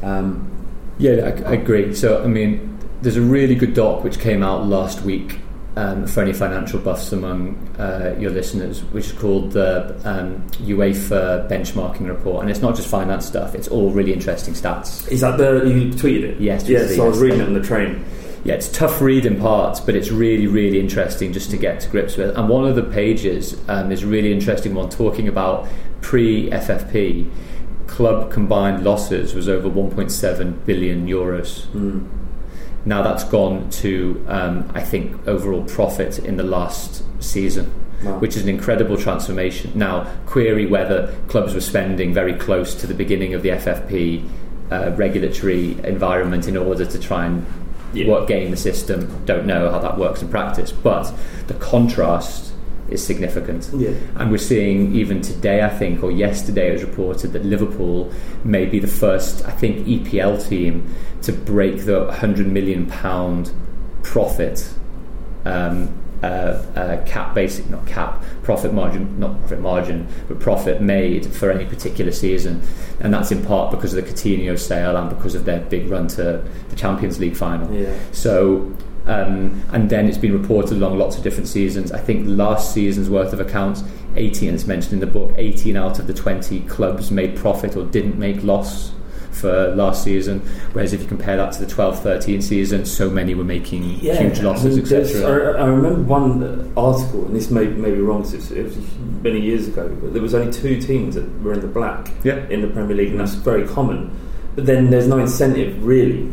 Um, 0.02 0.50
yeah, 0.98 1.12
I, 1.46 1.50
I 1.50 1.52
agree. 1.54 1.94
So 1.94 2.22
I 2.22 2.26
mean 2.26 2.75
there's 3.06 3.16
a 3.16 3.20
really 3.20 3.54
good 3.54 3.72
doc 3.72 4.02
which 4.02 4.18
came 4.18 4.42
out 4.42 4.66
last 4.66 5.02
week 5.02 5.38
um, 5.76 6.08
for 6.08 6.22
any 6.22 6.32
financial 6.32 6.80
buffs 6.80 7.12
among 7.12 7.56
uh, 7.78 8.16
your 8.18 8.32
listeners, 8.32 8.82
which 8.86 9.06
is 9.06 9.12
called 9.12 9.52
the 9.52 9.94
um, 10.04 10.44
UEFA 10.54 11.48
benchmarking 11.48 12.08
report, 12.08 12.42
and 12.42 12.50
it's 12.50 12.60
not 12.60 12.74
just 12.74 12.88
finance 12.88 13.24
stuff; 13.24 13.54
it's 13.54 13.68
all 13.68 13.92
really 13.92 14.12
interesting 14.12 14.54
stats. 14.54 15.08
Is 15.08 15.20
that 15.20 15.38
the 15.38 15.68
you 15.68 15.92
tweeted 15.92 16.24
it? 16.24 16.40
Yes. 16.40 16.68
Yes. 16.68 16.96
So 16.96 17.04
I 17.04 17.08
was 17.08 17.20
reading 17.20 17.38
it 17.38 17.46
on 17.46 17.54
the 17.54 17.62
train. 17.62 18.04
Yeah, 18.42 18.54
it's 18.54 18.68
tough 18.72 19.00
read 19.00 19.24
in 19.24 19.40
parts, 19.40 19.78
but 19.78 19.94
it's 19.94 20.10
really, 20.10 20.48
really 20.48 20.80
interesting 20.80 21.32
just 21.32 21.52
to 21.52 21.56
get 21.56 21.78
to 21.82 21.88
grips 21.88 22.16
with. 22.16 22.36
And 22.36 22.48
one 22.48 22.66
of 22.66 22.74
the 22.74 22.82
pages 22.82 23.56
um, 23.68 23.92
is 23.92 24.02
a 24.02 24.08
really 24.08 24.32
interesting 24.32 24.74
one 24.74 24.88
talking 24.88 25.28
about 25.28 25.68
pre 26.00 26.50
FFP 26.50 27.30
club 27.86 28.32
combined 28.32 28.82
losses 28.82 29.32
was 29.32 29.48
over 29.48 29.70
1.7 29.70 30.64
billion 30.66 31.06
euros. 31.06 31.66
Mm. 31.66 32.25
Now 32.86 33.02
that's 33.02 33.24
gone 33.24 33.68
to, 33.70 34.24
um, 34.28 34.70
I 34.74 34.80
think, 34.80 35.26
overall 35.28 35.64
profit 35.64 36.18
in 36.20 36.36
the 36.36 36.44
last 36.44 37.02
season. 37.22 37.72
Wow. 38.02 38.18
Which 38.18 38.36
is 38.36 38.42
an 38.42 38.50
incredible 38.50 38.98
transformation. 38.98 39.72
Now, 39.74 40.04
query 40.26 40.66
whether 40.66 41.14
clubs 41.28 41.54
were 41.54 41.62
spending 41.62 42.12
very 42.12 42.34
close 42.34 42.74
to 42.76 42.86
the 42.86 42.92
beginning 42.92 43.32
of 43.32 43.42
the 43.42 43.48
FFP 43.48 44.28
uh, 44.70 44.92
regulatory 44.96 45.78
environment 45.82 46.46
in 46.46 46.58
order 46.58 46.84
to 46.84 46.98
try 46.98 47.24
and 47.24 47.46
yeah. 47.94 48.06
work 48.06 48.28
game 48.28 48.50
the 48.50 48.56
system. 48.56 49.24
Don't 49.24 49.46
know 49.46 49.70
how 49.70 49.78
that 49.78 49.96
works 49.96 50.20
in 50.20 50.28
practice, 50.28 50.72
but 50.72 51.12
the 51.46 51.54
contrast 51.54 52.52
is 52.88 53.04
significant. 53.04 53.70
Yeah. 53.74 53.90
And 54.16 54.30
we're 54.30 54.38
seeing 54.38 54.94
even 54.94 55.20
today, 55.20 55.62
I 55.62 55.68
think, 55.68 56.02
or 56.02 56.10
yesterday, 56.10 56.70
it 56.70 56.72
was 56.72 56.84
reported 56.84 57.32
that 57.32 57.44
Liverpool 57.44 58.12
may 58.44 58.66
be 58.66 58.78
the 58.78 58.86
first, 58.86 59.44
I 59.44 59.50
think, 59.50 59.86
EPL 59.86 60.48
team 60.48 60.94
to 61.22 61.32
break 61.32 61.84
the 61.84 62.04
100 62.04 62.46
million 62.46 62.86
pound 62.86 63.52
profit. 64.02 64.68
Um, 65.44 66.02
uh, 66.22 66.26
uh, 66.74 67.04
cap 67.04 67.34
basic 67.34 67.68
not 67.68 67.86
cap 67.86 68.24
profit 68.42 68.72
margin 68.72 69.20
not 69.20 69.38
profit 69.40 69.60
margin 69.60 70.08
but 70.28 70.40
profit 70.40 70.80
made 70.80 71.26
for 71.26 71.50
any 71.50 71.66
particular 71.66 72.10
season 72.10 72.62
and 73.00 73.12
that's 73.12 73.30
in 73.30 73.44
part 73.44 73.70
because 73.70 73.92
of 73.92 74.02
the 74.02 74.10
Coutinho 74.10 74.58
sale 74.58 74.96
and 74.96 75.10
because 75.10 75.34
of 75.34 75.44
their 75.44 75.60
big 75.60 75.88
run 75.90 76.08
to 76.08 76.42
the 76.70 76.74
Champions 76.74 77.20
League 77.20 77.36
final 77.36 77.70
yeah. 77.72 77.94
so 78.12 78.74
um, 79.06 79.62
and 79.72 79.88
then 79.88 80.08
it's 80.08 80.18
been 80.18 80.38
reported 80.38 80.72
along 80.72 80.98
lots 80.98 81.16
of 81.16 81.22
different 81.22 81.48
seasons. 81.48 81.92
I 81.92 81.98
think 81.98 82.26
last 82.26 82.74
season's 82.74 83.08
worth 83.08 83.32
of 83.32 83.40
accounts, 83.40 83.84
18 84.16 84.54
is 84.54 84.66
mentioned 84.66 84.94
in 84.94 85.00
the 85.00 85.06
book, 85.06 85.32
18 85.36 85.76
out 85.76 85.98
of 85.98 86.06
the 86.06 86.14
20 86.14 86.60
clubs 86.62 87.10
made 87.10 87.36
profit 87.36 87.76
or 87.76 87.84
didn't 87.84 88.18
make 88.18 88.42
loss 88.42 88.92
for 89.30 89.74
last 89.74 90.02
season. 90.02 90.40
Whereas 90.72 90.92
if 90.92 91.02
you 91.02 91.06
compare 91.06 91.36
that 91.36 91.52
to 91.52 91.60
the 91.64 91.70
12 91.70 92.02
13 92.02 92.42
season, 92.42 92.84
so 92.84 93.08
many 93.08 93.34
were 93.34 93.44
making 93.44 93.84
yeah, 94.00 94.14
huge 94.14 94.40
losses, 94.40 94.78
etc. 94.78 95.54
I, 95.56 95.62
I, 95.62 95.66
remember 95.66 96.02
one 96.02 96.72
article, 96.76 97.26
and 97.26 97.36
this 97.36 97.50
may, 97.50 97.66
may 97.66 97.92
be 97.92 98.00
wrong, 98.00 98.22
it 98.22 98.64
was 98.64 98.78
many 99.22 99.40
years 99.40 99.68
ago, 99.68 99.88
but 100.00 100.12
there 100.14 100.22
was 100.22 100.34
only 100.34 100.52
two 100.52 100.80
teams 100.80 101.14
that 101.14 101.42
were 101.42 101.52
in 101.52 101.60
the 101.60 101.68
black 101.68 102.10
yeah. 102.24 102.46
in 102.48 102.62
the 102.62 102.68
Premier 102.68 102.96
League, 102.96 103.10
and 103.10 103.20
that's 103.20 103.34
very 103.34 103.68
common. 103.68 104.16
But 104.54 104.66
then 104.66 104.90
there's 104.90 105.06
no 105.06 105.18
incentive 105.18 105.84
really 105.84 106.30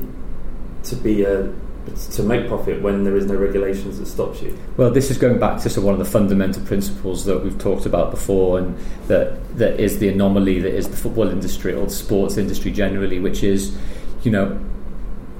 to 0.83 0.95
be 0.95 1.23
a 1.23 1.53
to 1.85 2.23
make 2.23 2.47
profit 2.47 2.81
when 2.81 3.03
there 3.03 3.15
is 3.15 3.25
no 3.25 3.35
regulations 3.35 3.99
that 3.99 4.05
stops 4.05 4.41
you. 4.41 4.57
Well, 4.77 4.91
this 4.91 5.11
is 5.11 5.17
going 5.17 5.39
back 5.39 5.61
to 5.61 5.69
sort 5.69 5.77
of 5.77 5.83
one 5.83 5.93
of 5.93 5.99
the 5.99 6.05
fundamental 6.05 6.63
principles 6.65 7.25
that 7.25 7.43
we've 7.43 7.57
talked 7.57 7.85
about 7.85 8.11
before, 8.11 8.57
and 8.57 8.77
that 9.07 9.57
that 9.57 9.79
is 9.79 9.99
the 9.99 10.09
anomaly 10.09 10.59
that 10.59 10.73
is 10.73 10.89
the 10.89 10.97
football 10.97 11.29
industry 11.29 11.73
or 11.73 11.85
the 11.85 11.91
sports 11.91 12.37
industry 12.37 12.71
generally, 12.71 13.19
which 13.19 13.43
is, 13.43 13.77
you 14.23 14.31
know, 14.31 14.59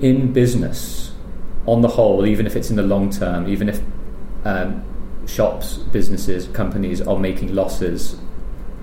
in 0.01 0.33
business, 0.33 1.13
on 1.65 1.81
the 1.81 1.87
whole, 1.87 2.25
even 2.25 2.45
if 2.45 2.55
it's 2.55 2.69
in 2.69 2.75
the 2.75 2.83
long 2.83 3.09
term, 3.09 3.47
even 3.47 3.69
if 3.69 3.81
um, 4.43 4.83
shops, 5.25 5.77
businesses, 5.77 6.47
companies 6.47 7.01
are 7.01 7.17
making 7.17 7.55
losses 7.55 8.17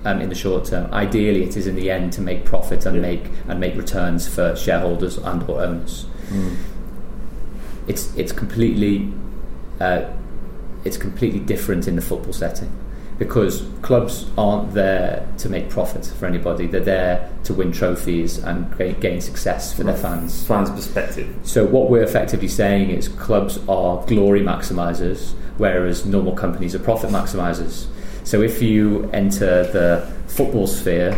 um, 0.03 0.19
in 0.19 0.29
the 0.29 0.35
short 0.35 0.65
term. 0.65 0.91
Ideally, 0.91 1.43
it 1.43 1.55
is 1.55 1.67
in 1.67 1.75
the 1.75 1.91
end 1.91 2.11
to 2.13 2.21
make 2.21 2.43
profit 2.43 2.87
and 2.87 2.95
yeah. 2.95 3.01
make 3.01 3.25
and 3.47 3.59
make 3.59 3.75
returns 3.75 4.27
for 4.27 4.55
shareholders 4.55 5.19
and 5.19 5.47
or 5.47 5.61
owners. 5.61 6.05
Mm 6.29 6.57
it's 7.91 8.15
it's 8.15 8.31
completely 8.31 9.11
uh, 9.81 10.01
it's 10.85 10.97
completely 10.97 11.41
different 11.53 11.87
in 11.89 11.95
the 11.97 12.01
football 12.01 12.33
setting 12.33 12.71
because 13.19 13.67
clubs 13.83 14.25
aren't 14.35 14.73
there 14.73 15.27
to 15.37 15.47
make 15.47 15.69
profit 15.69 16.03
for 16.17 16.25
anybody. 16.25 16.65
They're 16.65 16.89
there 16.97 17.29
to 17.43 17.53
win 17.53 17.71
trophies 17.71 18.39
and 18.39 18.75
gain 18.99 19.21
success 19.21 19.73
for 19.75 19.83
their 19.83 19.95
fans. 19.95 20.47
Fans' 20.47 20.71
perspective. 20.71 21.27
So 21.43 21.63
what 21.63 21.91
we're 21.91 22.01
effectively 22.01 22.47
saying 22.47 22.89
is 22.89 23.07
clubs 23.09 23.59
are 23.69 24.03
glory 24.07 24.41
maximisers, 24.41 25.33
whereas 25.57 26.03
normal 26.03 26.33
companies 26.33 26.73
are 26.73 26.79
profit 26.79 27.11
maximisers. 27.11 27.85
So 28.23 28.41
if 28.41 28.59
you 28.59 29.07
enter 29.13 29.65
the 29.77 30.11
football 30.27 30.65
sphere 30.65 31.13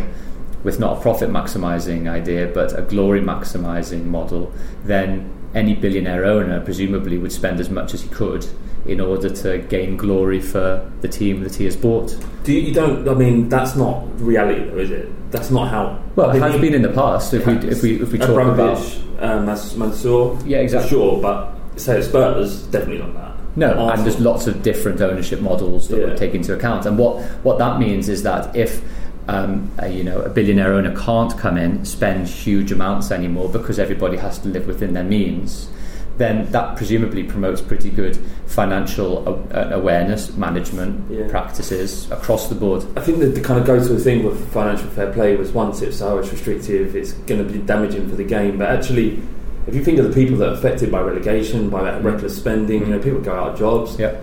with 0.65 0.79
not 0.81 0.97
a 0.97 1.01
profit 1.01 1.29
maximising 1.29 2.09
idea 2.09 2.47
but 2.47 2.77
a 2.77 2.81
glory 2.81 3.21
maximising 3.21 4.05
model, 4.05 4.51
then 4.83 5.29
any 5.53 5.75
billionaire 5.75 6.25
owner 6.25 6.59
presumably 6.61 7.17
would 7.17 7.31
spend 7.31 7.59
as 7.59 7.69
much 7.69 7.93
as 7.93 8.01
he 8.01 8.09
could 8.09 8.45
in 8.85 8.99
order 8.99 9.29
to 9.29 9.59
gain 9.59 9.95
glory 9.95 10.41
for 10.41 10.89
the 11.01 11.07
team 11.07 11.41
that 11.43 11.55
he 11.55 11.65
has 11.65 11.75
bought. 11.75 12.17
Do 12.43 12.53
you, 12.53 12.61
you 12.61 12.73
don't? 12.73 13.07
I 13.07 13.13
mean, 13.13 13.49
that's 13.49 13.75
not 13.75 14.03
reality, 14.19 14.65
though, 14.69 14.77
is 14.77 14.91
it? 14.91 15.31
That's 15.31 15.51
not 15.51 15.69
how. 15.69 16.01
Well, 16.15 16.31
it 16.31 16.41
has 16.41 16.59
been 16.59 16.73
in 16.73 16.81
the 16.81 16.89
past. 16.89 17.33
If 17.33 17.45
we 17.45 17.53
if 17.53 17.81
we 17.81 18.01
if 18.01 18.11
we 18.11 18.19
talk 18.19 18.29
Abramovich, 18.29 18.97
about 19.17 19.37
um, 19.37 19.45
Mansour, 19.45 20.37
yeah, 20.45 20.57
exactly. 20.57 20.89
Sure, 20.89 21.21
but 21.21 21.53
say 21.77 22.01
Spurs 22.01 22.63
definitely 22.63 22.99
not 22.99 23.13
that. 23.13 23.33
No, 23.55 23.67
Arsenal. 23.67 23.89
and 23.91 24.03
there's 24.03 24.19
lots 24.19 24.47
of 24.47 24.63
different 24.63 24.99
ownership 24.99 25.39
models 25.39 25.87
that 25.89 25.99
yeah. 25.99 26.07
we 26.07 26.15
take 26.15 26.33
into 26.33 26.53
account. 26.53 26.85
And 26.85 26.97
what 26.97 27.23
what 27.43 27.59
that 27.59 27.79
means 27.79 28.09
is 28.09 28.23
that 28.23 28.55
if 28.55 28.81
um, 29.27 29.71
a, 29.77 29.89
you 29.89 30.03
know, 30.03 30.21
a 30.21 30.29
billionaire 30.29 30.73
owner 30.73 30.95
can't 30.99 31.37
come 31.37 31.57
in, 31.57 31.85
spend 31.85 32.27
huge 32.27 32.71
amounts 32.71 33.11
anymore 33.11 33.49
because 33.49 33.79
everybody 33.79 34.17
has 34.17 34.39
to 34.39 34.47
live 34.47 34.67
within 34.67 34.93
their 34.93 35.03
means, 35.03 35.69
then 36.17 36.51
that 36.51 36.77
presumably 36.77 37.23
promotes 37.23 37.61
pretty 37.61 37.89
good 37.89 38.17
financial 38.45 39.27
awareness 39.51 40.31
management 40.33 41.09
yeah. 41.09 41.27
practices 41.29 42.09
across 42.11 42.49
the 42.49 42.55
board. 42.55 42.85
I 42.97 43.01
think 43.01 43.19
that 43.19 43.29
the 43.29 43.41
kind 43.41 43.59
of 43.59 43.65
go-to 43.65 43.97
thing 43.97 44.23
with 44.23 44.51
financial 44.53 44.89
fair 44.89 45.11
play 45.11 45.35
was 45.35 45.51
once 45.51 45.81
it's 45.81 45.97
so 45.97 46.19
it's 46.19 46.31
restrictive, 46.31 46.95
it's 46.95 47.13
going 47.13 47.45
to 47.45 47.51
be 47.51 47.59
damaging 47.59 48.09
for 48.09 48.15
the 48.15 48.23
game. 48.23 48.57
But 48.59 48.69
actually, 48.69 49.21
if 49.65 49.73
you 49.73 49.83
think 49.83 49.97
of 49.97 50.05
the 50.05 50.13
people 50.13 50.37
that 50.37 50.49
are 50.49 50.53
affected 50.53 50.91
by 50.91 51.01
relegation, 51.01 51.69
by 51.69 51.83
that 51.83 52.03
reckless 52.03 52.37
spending, 52.37 52.81
you 52.81 52.87
know, 52.87 52.99
people 52.99 53.21
go 53.21 53.33
out 53.33 53.53
of 53.53 53.59
jobs. 53.59 53.97
Yeah 53.97 54.19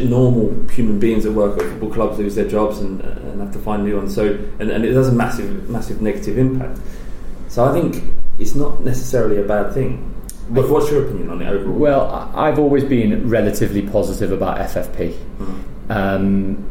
normal 0.00 0.68
human 0.68 0.98
beings 0.98 1.24
that 1.24 1.32
work 1.32 1.58
at 1.58 1.64
football 1.64 1.90
clubs 1.90 2.18
lose 2.18 2.34
their 2.34 2.48
jobs 2.48 2.78
and, 2.78 3.00
and 3.00 3.40
have 3.40 3.52
to 3.52 3.58
find 3.58 3.84
new 3.84 3.96
ones. 3.96 4.14
So, 4.14 4.26
and, 4.58 4.70
and 4.70 4.84
it 4.84 4.94
has 4.94 5.08
a 5.08 5.12
massive, 5.12 5.68
massive 5.68 6.00
negative 6.02 6.38
impact. 6.38 6.80
So 7.48 7.64
I 7.64 7.72
think 7.72 8.02
it's 8.38 8.54
not 8.54 8.82
necessarily 8.82 9.38
a 9.38 9.44
bad 9.44 9.72
thing. 9.74 10.08
But 10.50 10.68
what's 10.68 10.90
your 10.90 11.04
opinion 11.04 11.30
on 11.30 11.42
it 11.42 11.48
overall? 11.48 11.78
Well, 11.78 12.32
I've 12.34 12.58
always 12.58 12.84
been 12.84 13.28
relatively 13.28 13.82
positive 13.82 14.32
about 14.32 14.58
FFP. 14.58 15.12
Mm-hmm. 15.12 15.92
Um, 15.92 16.68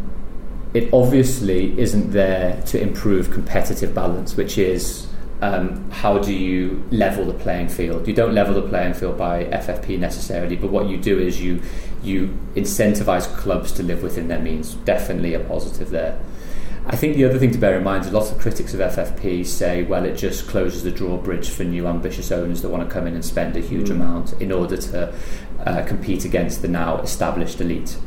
it 0.73 0.93
obviously 0.93 1.77
isn't 1.79 2.11
there 2.11 2.61
to 2.67 2.81
improve 2.81 3.31
competitive 3.31 3.93
balance, 3.93 4.35
which 4.37 4.57
is 4.57 5.07
um, 5.41 5.89
how 5.89 6.19
do 6.19 6.33
you 6.33 6.83
level 6.91 7.25
the 7.25 7.33
playing 7.33 7.69
field? 7.69 8.07
You 8.07 8.13
don't 8.13 8.33
level 8.33 8.53
the 8.53 8.67
playing 8.67 8.93
field 8.93 9.17
by 9.17 9.45
FFP 9.45 9.97
necessarily, 9.97 10.55
but 10.55 10.71
what 10.71 10.87
you 10.87 10.97
do 10.97 11.19
is 11.19 11.41
you 11.41 11.61
you 12.03 12.37
incentivize 12.55 13.27
clubs 13.37 13.71
to 13.73 13.83
live 13.83 14.01
within 14.03 14.27
their 14.27 14.39
means. 14.39 14.73
Definitely 14.75 15.33
a 15.33 15.39
positive 15.39 15.89
there. 15.89 16.19
I 16.87 16.95
think 16.95 17.15
the 17.15 17.25
other 17.25 17.37
thing 17.37 17.51
to 17.51 17.59
bear 17.59 17.77
in 17.77 17.83
mind 17.83 18.05
is 18.05 18.11
lots 18.11 18.31
of 18.31 18.39
critics 18.39 18.73
of 18.73 18.79
FFP 18.79 19.45
say, 19.45 19.83
well, 19.83 20.03
it 20.03 20.15
just 20.15 20.47
closes 20.47 20.83
the 20.83 20.89
drawbridge 20.89 21.49
for 21.49 21.63
new 21.63 21.85
ambitious 21.85 22.31
owners 22.31 22.63
that 22.63 22.69
want 22.69 22.87
to 22.87 22.91
come 22.91 23.05
in 23.05 23.13
and 23.13 23.23
spend 23.23 23.55
a 23.55 23.59
huge 23.59 23.89
Mm. 23.89 23.91
amount 23.91 24.33
in 24.41 24.51
order 24.51 24.77
to 24.77 25.13
uh, 25.65 25.83
compete 25.85 26.25
against 26.25 26.63
the 26.63 26.67
now 26.67 26.97
established 27.01 27.61
elite. 27.61 27.97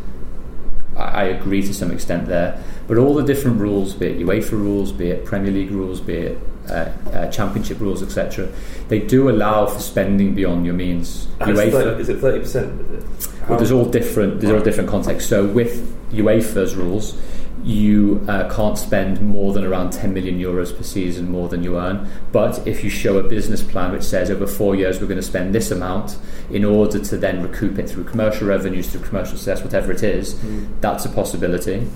I 0.96 1.02
I 1.02 1.24
agree 1.24 1.62
to 1.62 1.74
some 1.74 1.90
extent 1.92 2.26
there, 2.26 2.58
but 2.88 2.98
all 2.98 3.14
the 3.14 3.22
different 3.22 3.60
rules, 3.60 3.94
be 3.94 4.06
it 4.06 4.18
UEFA 4.18 4.52
rules, 4.52 4.92
be 4.92 5.08
it 5.10 5.24
Premier 5.24 5.52
League 5.52 5.70
rules, 5.70 6.00
be 6.00 6.14
it 6.14 6.38
uh, 6.68 6.90
uh, 7.12 7.30
Championship 7.30 7.80
rules, 7.80 8.02
etc., 8.02 8.48
they 8.88 8.98
do 8.98 9.28
allow 9.28 9.66
for 9.66 9.80
spending 9.80 10.34
beyond 10.34 10.64
your 10.64 10.74
means. 10.74 11.26
UEFA, 11.40 11.72
30 11.72 12.00
is 12.00 12.08
it 12.08 12.18
thirty 12.18 12.40
percent? 12.40 13.48
well, 13.48 13.58
there's 13.58 13.72
all 13.72 13.84
different. 13.84 14.40
There's 14.40 14.52
all 14.52 14.64
different 14.64 14.88
contexts. 14.88 15.28
So 15.28 15.46
with 15.46 16.10
UEFA's 16.12 16.74
rules, 16.74 17.20
you 17.64 18.22
uh, 18.28 18.54
can't 18.54 18.76
spend 18.76 19.22
more 19.22 19.54
than 19.54 19.64
around 19.64 19.90
10 19.90 20.12
million 20.12 20.38
euros 20.38 20.76
per 20.76 20.82
season 20.82 21.30
more 21.30 21.48
than 21.48 21.62
you 21.62 21.78
earn. 21.78 22.06
But 22.30 22.66
if 22.66 22.84
you 22.84 22.90
show 22.90 23.16
a 23.16 23.22
business 23.22 23.62
plan 23.62 23.92
which 23.92 24.02
says 24.02 24.30
over 24.30 24.46
four 24.46 24.74
years 24.74 25.00
we're 25.00 25.06
going 25.06 25.20
to 25.20 25.26
spend 25.26 25.54
this 25.54 25.70
amount 25.70 26.18
in 26.50 26.64
order 26.64 26.98
to 26.98 27.16
then 27.16 27.42
recoup 27.42 27.78
it 27.78 27.88
through 27.88 28.04
commercial 28.04 28.46
revenues, 28.46 28.90
through 28.90 29.00
commercial 29.00 29.38
success, 29.38 29.62
whatever 29.62 29.92
it 29.92 30.02
is, 30.02 30.38
that's 30.80 31.06
a 31.06 31.08
possibility. 31.08 31.88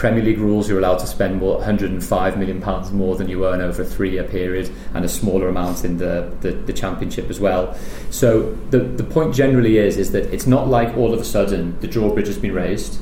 Premier 0.00 0.24
League 0.24 0.38
rules, 0.38 0.66
you're 0.66 0.78
allowed 0.78 0.98
to 0.98 1.06
spend 1.06 1.38
more, 1.40 1.56
105 1.58 2.38
million 2.38 2.58
pounds 2.58 2.90
more 2.90 3.16
than 3.16 3.28
you 3.28 3.44
earn 3.46 3.60
over 3.60 3.82
a 3.82 3.84
three-year 3.84 4.24
period, 4.24 4.72
and 4.94 5.04
a 5.04 5.08
smaller 5.08 5.46
amount 5.46 5.84
in 5.84 5.98
the, 5.98 6.34
the, 6.40 6.52
the 6.52 6.72
Championship 6.72 7.28
as 7.28 7.38
well. 7.38 7.76
So 8.08 8.52
the 8.70 8.78
the 8.78 9.04
point 9.04 9.34
generally 9.34 9.76
is 9.76 9.98
is 9.98 10.12
that 10.12 10.32
it's 10.32 10.46
not 10.46 10.68
like 10.68 10.96
all 10.96 11.12
of 11.12 11.20
a 11.20 11.24
sudden 11.24 11.78
the 11.80 11.86
drawbridge 11.86 12.28
has 12.28 12.38
been 12.38 12.54
raised, 12.54 12.98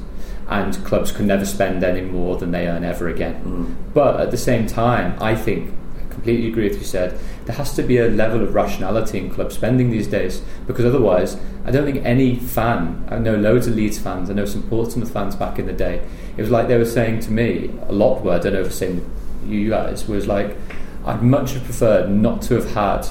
and 0.49 0.75
clubs 0.85 1.13
can 1.13 1.29
never 1.29 1.47
spend 1.47 1.85
any 1.85 2.01
more 2.01 2.37
than 2.37 2.51
they 2.51 2.67
earn 2.67 2.83
ever 2.83 3.09
again. 3.09 3.45
Mm. 3.45 3.95
But 3.95 4.19
at 4.19 4.33
the 4.33 4.37
same 4.37 4.67
time, 4.67 5.17
I 5.23 5.37
think 5.37 5.73
completely 6.19 6.49
agree 6.49 6.69
with 6.69 6.79
you 6.79 6.85
said. 6.85 7.19
There 7.47 7.55
has 7.55 7.75
to 7.77 7.83
be 7.83 7.99
a 7.99 8.09
level 8.09 8.43
of 8.43 8.55
rationality 8.55 9.19
in 9.19 9.31
club 9.31 9.53
spending 9.53 9.91
these 9.91 10.09
days 10.09 10.43
because 10.67 10.85
otherwise, 10.85 11.37
I 11.65 11.71
don't 11.71 11.85
think 11.85 12.05
any 12.05 12.35
fan. 12.37 13.07
I 13.09 13.19
know 13.19 13.37
loads 13.37 13.69
of 13.69 13.77
Leeds 13.77 13.99
fans. 13.99 14.29
I 14.29 14.33
know 14.33 14.45
some 14.45 14.65
Portsmouth 14.65 15.13
fans 15.13 15.37
back 15.37 15.59
in 15.59 15.67
the 15.67 15.73
day. 15.73 16.05
It 16.37 16.41
was 16.43 16.51
like 16.51 16.67
they 16.67 16.77
were 16.77 16.85
saying 16.85 17.21
to 17.21 17.31
me 17.31 17.71
a 17.87 17.93
lot. 17.93 18.23
Were 18.23 18.33
I 18.33 18.39
don't 18.39 18.55
know 18.55 18.61
if 18.61 18.67
the 18.67 18.73
same 18.73 19.09
you 19.47 19.71
guys 19.71 20.09
was 20.09 20.27
like, 20.27 20.57
I'd 21.05 21.23
much 21.23 21.53
have 21.53 21.65
preferred 21.65 22.11
not 22.11 22.43
to 22.43 22.55
have 22.55 22.73
had 22.73 23.07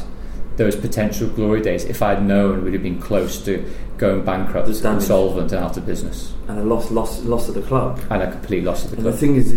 those 0.57 0.75
potential 0.75 1.27
glory 1.29 1.61
days 1.61 1.85
if 1.85 2.01
I'd 2.01 2.23
known 2.23 2.63
we'd 2.63 2.73
have 2.73 2.83
been 2.83 2.99
close 2.99 3.43
to 3.45 3.63
going 3.97 4.23
bankrupt, 4.25 4.67
insolvent, 4.67 5.51
and 5.51 5.63
out 5.63 5.77
of 5.77 5.85
business, 5.85 6.33
and 6.47 6.59
a 6.59 6.63
loss, 6.63 6.91
loss, 6.91 7.23
loss 7.23 7.47
of 7.49 7.55
the 7.55 7.61
club. 7.63 7.99
and 8.09 8.21
a 8.21 8.31
complete 8.31 8.63
loss 8.63 8.83
of 8.85 8.91
the 8.91 8.97
And 8.97 9.05
the 9.05 9.11
thing 9.13 9.35
is, 9.35 9.53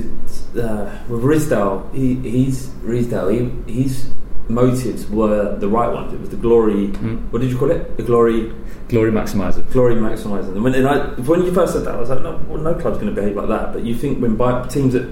uh, 0.57 0.99
with 1.09 1.23
Ridsdale, 1.23 1.93
he, 1.95 2.15
he's. 2.17 2.71
He, 2.85 3.83
his 3.83 4.11
motives 4.49 5.07
were 5.09 5.57
the 5.59 5.69
right 5.69 5.93
ones. 5.93 6.13
It 6.13 6.21
was 6.21 6.31
the 6.31 6.37
glory. 6.37 6.89
Mm. 6.89 7.31
What 7.31 7.41
did 7.41 7.51
you 7.51 7.59
call 7.59 7.71
it? 7.71 7.97
The 7.97 8.03
glory, 8.03 8.53
Glory 8.89 9.13
maximizer. 9.13 9.71
glory 9.73 9.95
maximising. 9.95 10.53
And 10.57 10.65
when, 10.65 10.75
and 10.75 10.89
I, 10.89 11.07
when 11.21 11.45
you 11.45 11.53
first 11.55 11.75
said 11.75 11.85
that, 11.85 11.95
I 11.95 12.01
was 12.01 12.09
like, 12.11 12.23
no, 12.23 12.41
well, 12.49 12.61
no 12.61 12.75
club's 12.75 12.99
going 12.99 13.15
to 13.15 13.21
behave 13.21 13.37
like 13.37 13.49
that. 13.49 13.73
But 13.73 13.85
you 13.85 13.95
think 13.95 14.21
when 14.21 14.35
buy, 14.37 14.67
teams 14.67 14.95
that 14.95 15.09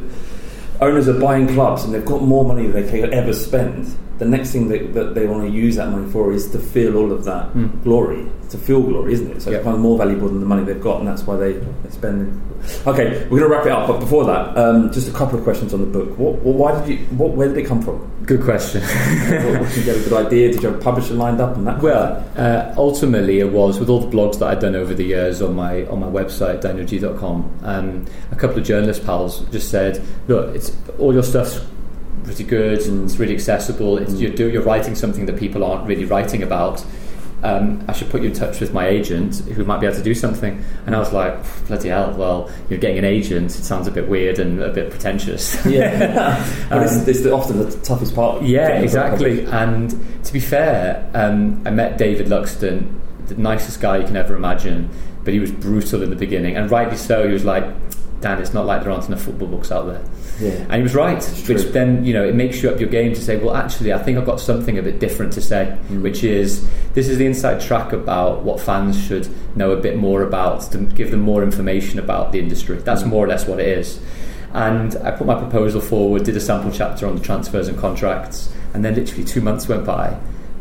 owners 0.80 1.08
are 1.08 1.20
buying 1.20 1.46
clubs 1.48 1.84
and 1.84 1.94
they've 1.94 2.04
got 2.04 2.22
more 2.22 2.44
money 2.44 2.66
than 2.66 2.82
they 2.82 2.90
can 3.02 3.12
ever 3.14 3.32
spend, 3.32 3.96
the 4.18 4.24
next 4.24 4.50
thing 4.52 4.68
that, 4.68 4.94
that 4.94 5.14
they 5.14 5.26
want 5.26 5.44
to 5.48 5.50
use 5.50 5.76
that 5.76 5.90
money 5.90 6.10
for 6.10 6.32
is 6.32 6.50
to 6.50 6.58
feel 6.58 6.96
all 6.96 7.12
of 7.12 7.24
that 7.24 7.52
Mm. 7.54 7.82
glory. 7.84 8.26
To 8.50 8.56
feel 8.58 8.80
glory, 8.82 9.12
isn't 9.12 9.30
it? 9.30 9.42
So 9.42 9.50
Yep. 9.50 9.58
it's 9.58 9.64
kind 9.64 9.76
of 9.76 9.82
more 9.82 9.96
valuable 9.98 10.28
than 10.28 10.40
the 10.40 10.46
money 10.46 10.64
they've 10.64 10.80
got, 10.80 10.98
and 11.00 11.06
that's 11.08 11.26
why 11.26 11.36
they, 11.36 11.56
spend. 11.90 12.40
Okay, 12.86 13.26
we're 13.30 13.38
going 13.38 13.50
to 13.50 13.56
wrap 13.56 13.66
it 13.66 13.72
up. 13.72 13.86
But 13.88 14.00
before 14.00 14.24
that, 14.24 14.56
um, 14.58 14.90
just 14.90 15.08
a 15.08 15.12
couple 15.12 15.38
of 15.38 15.44
questions 15.44 15.72
on 15.72 15.80
the 15.80 15.86
book. 15.86 16.18
What, 16.18 16.34
what, 16.42 16.54
why 16.56 16.80
did 16.80 16.88
you? 16.88 16.96
What, 17.16 17.30
where 17.32 17.48
did 17.48 17.56
it 17.58 17.66
come 17.66 17.80
from? 17.82 18.10
Good 18.26 18.42
question. 18.42 18.82
what, 18.82 19.68
did 19.68 19.76
you 19.76 19.84
get 19.84 19.96
a 19.96 20.00
good 20.08 20.26
idea? 20.26 20.50
Did 20.52 20.62
you 20.62 20.68
have 20.70 20.78
a 20.80 20.82
publisher 20.82 21.14
lined 21.14 21.40
up 21.40 21.56
and 21.56 21.66
that? 21.66 21.80
Well, 21.80 22.24
uh, 22.36 22.74
ultimately, 22.76 23.38
it 23.40 23.52
was 23.52 23.78
with 23.78 23.88
all 23.88 24.00
the 24.00 24.14
blogs 24.14 24.38
that 24.40 24.48
I'd 24.48 24.60
done 24.60 24.74
over 24.76 24.92
the 24.94 25.04
years 25.04 25.40
on 25.40 25.54
my 25.54 25.84
on 25.86 26.00
my 26.00 26.08
website 26.08 26.60
danielgeey.com. 26.62 27.50
Um, 27.62 28.04
a 28.32 28.36
couple 28.36 28.58
of 28.58 28.64
journalist 28.64 29.04
pals 29.06 29.40
just 29.52 29.70
said, 29.70 30.02
"Look, 30.26 30.54
it's 30.56 30.72
all 30.98 31.12
your 31.14 31.22
stuff's 31.22 31.60
pretty 32.24 32.44
good. 32.44 32.80
And 32.82 33.04
it's 33.04 33.18
really 33.18 33.34
accessible. 33.34 33.98
It's, 33.98 34.14
you're, 34.14 34.32
do, 34.32 34.50
you're 34.50 34.62
writing 34.62 34.94
something 34.94 35.26
that 35.26 35.38
people 35.38 35.64
aren't 35.64 35.86
really 35.86 36.04
writing 36.04 36.42
about." 36.42 36.84
Um, 37.42 37.84
I 37.86 37.92
should 37.92 38.10
put 38.10 38.22
you 38.22 38.28
in 38.28 38.34
touch 38.34 38.60
with 38.60 38.72
my 38.72 38.88
agent 38.88 39.36
who 39.36 39.64
might 39.64 39.80
be 39.80 39.86
able 39.86 39.96
to 39.96 40.02
do 40.02 40.14
something. 40.14 40.64
And 40.86 40.96
I 40.96 40.98
was 40.98 41.12
like, 41.12 41.38
bloody 41.68 41.88
hell, 41.88 42.12
well, 42.16 42.50
you're 42.68 42.80
getting 42.80 42.98
an 42.98 43.04
agent. 43.04 43.56
It 43.56 43.62
sounds 43.62 43.86
a 43.86 43.92
bit 43.92 44.08
weird 44.08 44.38
and 44.40 44.60
a 44.60 44.72
bit 44.72 44.90
pretentious. 44.90 45.64
yeah, 45.64 46.66
but 46.68 46.82
it's, 46.82 47.06
it's 47.06 47.26
often 47.26 47.58
the 47.58 47.70
toughest 47.78 48.14
part. 48.14 48.38
Um, 48.38 48.46
Yeah, 48.46 48.68
getting 48.68 48.76
a 48.76 48.80
book 48.80 48.84
exactly. 48.84 49.44
And 49.46 50.24
to 50.24 50.32
be 50.32 50.40
fair, 50.40 51.08
um, 51.14 51.62
I 51.64 51.70
met 51.70 51.96
David 51.96 52.26
Luxton, 52.26 52.98
the 53.26 53.36
nicest 53.36 53.80
guy 53.80 53.98
you 53.98 54.06
can 54.06 54.16
ever 54.16 54.34
imagine, 54.34 54.90
but 55.22 55.32
he 55.32 55.38
was 55.38 55.52
brutal 55.52 56.02
in 56.02 56.10
the 56.10 56.16
beginning, 56.16 56.56
and 56.56 56.70
rightly 56.70 56.96
so. 56.96 57.26
He 57.26 57.32
was 57.32 57.44
like, 57.44 57.64
"Dan, 58.20 58.40
it's 58.40 58.52
not 58.54 58.66
like 58.66 58.82
there 58.82 58.92
aren't 58.92 59.06
enough 59.06 59.22
football 59.22 59.48
books 59.48 59.70
out 59.70 59.86
there." 59.86 60.00
Yeah. 60.40 60.64
And 60.68 60.74
he 60.74 60.82
was 60.82 60.94
right, 60.94 61.22
which 61.48 61.64
then 61.72 62.04
you 62.04 62.12
know 62.12 62.24
it 62.24 62.34
makes 62.34 62.62
you 62.62 62.70
up 62.70 62.78
your 62.80 62.88
game 62.88 63.12
to 63.14 63.20
say, 63.20 63.36
"Well, 63.36 63.54
actually, 63.54 63.92
I 63.92 63.98
think 63.98 64.18
I've 64.18 64.26
got 64.26 64.40
something 64.40 64.78
a 64.78 64.82
bit 64.82 65.00
different 65.00 65.32
to 65.34 65.40
say," 65.40 65.72
Mm. 65.90 66.02
which 66.02 66.22
is 66.24 66.64
this 66.94 67.08
is 67.08 67.18
the 67.18 67.26
inside 67.26 67.60
track 67.60 67.92
about 67.92 68.44
what 68.44 68.60
fans 68.60 68.98
should 68.98 69.28
know 69.56 69.72
a 69.72 69.76
bit 69.76 69.96
more 69.96 70.22
about 70.22 70.70
to 70.72 70.78
give 70.78 71.10
them 71.10 71.20
more 71.20 71.42
information 71.42 71.98
about 71.98 72.32
the 72.32 72.38
industry. 72.38 72.78
That's 72.84 73.02
Mm. 73.02 73.08
more 73.08 73.24
or 73.24 73.28
less 73.28 73.46
what 73.46 73.60
it 73.60 73.68
is. 73.78 73.98
And 74.54 74.96
I 75.04 75.10
put 75.10 75.26
my 75.26 75.34
proposal 75.34 75.80
forward, 75.80 76.24
did 76.24 76.36
a 76.36 76.40
sample 76.40 76.70
chapter 76.70 77.06
on 77.06 77.16
the 77.16 77.20
transfers 77.20 77.68
and 77.68 77.76
contracts, 77.76 78.48
and 78.72 78.84
then 78.84 78.94
literally 78.94 79.24
two 79.24 79.40
months 79.40 79.68
went 79.68 79.84
by. 79.84 80.14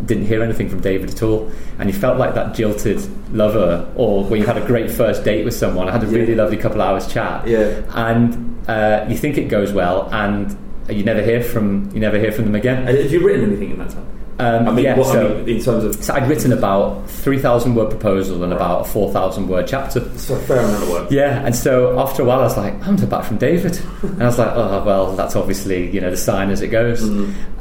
Didn't 0.06 0.26
hear 0.26 0.44
anything 0.44 0.70
from 0.70 0.80
David 0.82 1.10
at 1.10 1.24
all, 1.24 1.52
and 1.80 1.90
you 1.90 1.94
felt 2.00 2.18
like 2.18 2.36
that 2.36 2.54
jilted 2.54 3.02
lover, 3.34 3.88
or 3.96 4.24
when 4.26 4.40
you 4.40 4.46
had 4.46 4.58
a 4.58 4.66
great 4.66 4.92
first 4.92 5.24
date 5.24 5.44
with 5.44 5.54
someone. 5.56 5.90
I 5.90 5.92
had 5.92 6.04
a 6.04 6.08
really 6.08 6.34
Yeah. 6.34 6.44
lovely 6.44 6.58
couple 6.58 6.82
hours 6.82 7.08
chat, 7.08 7.48
Yeah. 7.48 7.82
and 7.96 8.56
uh, 8.68 9.06
you 9.10 9.18
think 9.18 9.38
it 9.38 9.50
goes 9.50 9.74
well, 9.74 10.08
and 10.12 10.56
you 10.90 11.04
never 11.04 11.22
hear 11.22 11.42
from 11.42 11.90
you 11.94 12.00
never 12.00 12.18
hear 12.20 12.32
from 12.32 12.46
them 12.46 12.56
again. 12.56 12.88
And 12.88 12.98
Have 12.98 13.12
you 13.12 13.22
written 13.26 13.44
anything 13.46 13.72
in 13.72 13.80
that 13.80 13.90
time? 13.90 14.06
Um, 14.40 14.68
I 14.68 14.72
mean, 14.72 14.86
yeah, 14.86 14.96
what, 14.96 15.08
so, 15.08 15.26
I 15.26 15.42
mean, 15.42 15.58
in 15.58 15.64
terms 15.64 15.84
of 15.84 15.96
so 15.96 16.14
I'd 16.14 16.30
written 16.30 16.54
about 16.54 17.10
three 17.10 17.40
thousand 17.40 17.74
word 17.74 17.90
proposal 17.90 18.44
and 18.44 18.54
about 18.54 18.82
a 18.82 18.84
four 18.84 19.12
thousand 19.12 19.48
word 19.48 19.68
chapter. 19.68 20.00
it's 20.14 20.30
a 20.30 20.40
fair 20.42 20.60
amount 20.60 20.84
of 20.84 20.90
work. 20.90 21.10
Yeah, 21.10 21.44
and 21.44 21.56
so 21.56 22.00
after 22.00 22.22
a 22.22 22.26
while, 22.26 22.42
I 22.42 22.44
was 22.44 22.56
like, 22.56 22.74
I 22.76 22.78
haven't 22.78 23.00
heard 23.00 23.10
back 23.10 23.26
from 23.26 23.38
David, 23.38 23.80
and 24.04 24.22
I 24.22 24.28
was 24.28 24.38
like, 24.38 24.52
oh 24.54 24.84
well, 24.86 25.16
that's 25.16 25.36
obviously 25.36 25.90
you 25.90 26.02
know 26.02 26.12
the 26.12 26.18
sign 26.18 26.52
as 26.52 26.62
it 26.62 26.68
goes. 26.68 27.04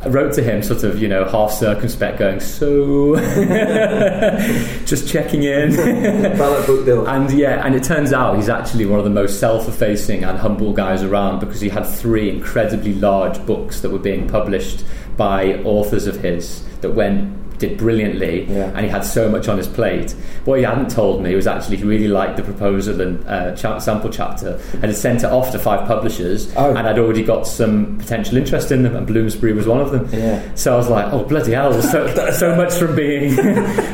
I 0.03 0.09
wrote 0.09 0.35
to 0.35 0.43
him, 0.43 0.63
sort 0.63 0.83
of 0.83 1.01
you 1.01 1.09
know 1.09 1.25
half 1.25 1.51
circumspect, 1.51 2.19
going, 2.19 2.41
so 2.41 3.17
just 4.85 5.09
checking 5.09 5.45
in. 5.45 5.77
That 6.37 6.67
book 6.67 6.85
deal. 6.85 7.07
And 7.07 7.31
yeah, 7.33 7.65
and 7.65 7.75
it 7.75 7.83
turns 7.83 8.13
out 8.13 8.37
he's 8.37 8.49
actually 8.49 8.87
one 8.87 8.99
of 8.99 9.05
the 9.05 9.11
most 9.11 9.41
self-effacing 9.41 10.25
and 10.25 10.39
humble 10.39 10.73
guys 10.73 11.03
around 11.03 11.41
because 11.41 11.61
he 11.61 11.69
had 11.69 11.85
three 11.85 12.29
incredibly 12.29 12.95
large 12.95 13.45
books 13.47 13.81
that 13.81 13.91
were 13.91 13.99
being 13.99 14.29
published 14.29 14.85
by 15.17 15.55
authors 15.65 16.07
of 16.07 16.21
his 16.21 16.63
that 16.81 16.91
went 16.91 17.46
did 17.59 17.79
brilliantly, 17.79 18.45
Yeah. 18.45 18.71
and 18.75 18.81
he 18.81 18.89
had 18.89 19.05
so 19.05 19.29
much 19.31 19.49
on 19.49 19.57
his 19.59 19.67
plate. 19.69 20.15
What 20.45 20.59
he 20.59 20.65
hadn't 20.65 20.91
told 20.91 21.23
me 21.23 21.35
was 21.35 21.47
actually 21.47 21.77
he 21.79 21.85
really 21.85 22.09
liked 22.09 22.37
the 22.37 22.43
proposal 22.43 23.01
and 23.01 23.27
uh, 23.27 23.57
sample 23.81 24.11
chapter, 24.11 24.61
and 24.75 24.85
had 24.85 24.95
sent 24.97 25.21
it 25.25 25.31
off 25.31 25.53
to 25.53 25.59
five 25.59 25.87
publishers, 25.87 26.53
Oh. 26.57 26.71
and 26.75 26.87
I'd 26.87 26.99
already 26.99 27.23
got 27.23 27.47
some 27.47 27.97
potential 27.99 28.37
interest 28.37 28.71
in 28.73 28.83
them, 28.83 28.95
and 28.97 29.07
Bloomsbury 29.07 29.53
was 29.53 29.67
one 29.67 29.81
of 29.81 29.91
them. 29.91 30.09
Yeah. 30.13 30.43
So 30.55 30.75
I 30.75 30.77
was 30.77 30.89
like, 30.89 31.13
oh 31.13 31.25
bloody 31.25 31.53
hell! 31.53 31.81
So, 31.83 32.07
so 32.33 32.55
much 32.57 32.75
from 32.75 32.95
being 32.97 33.37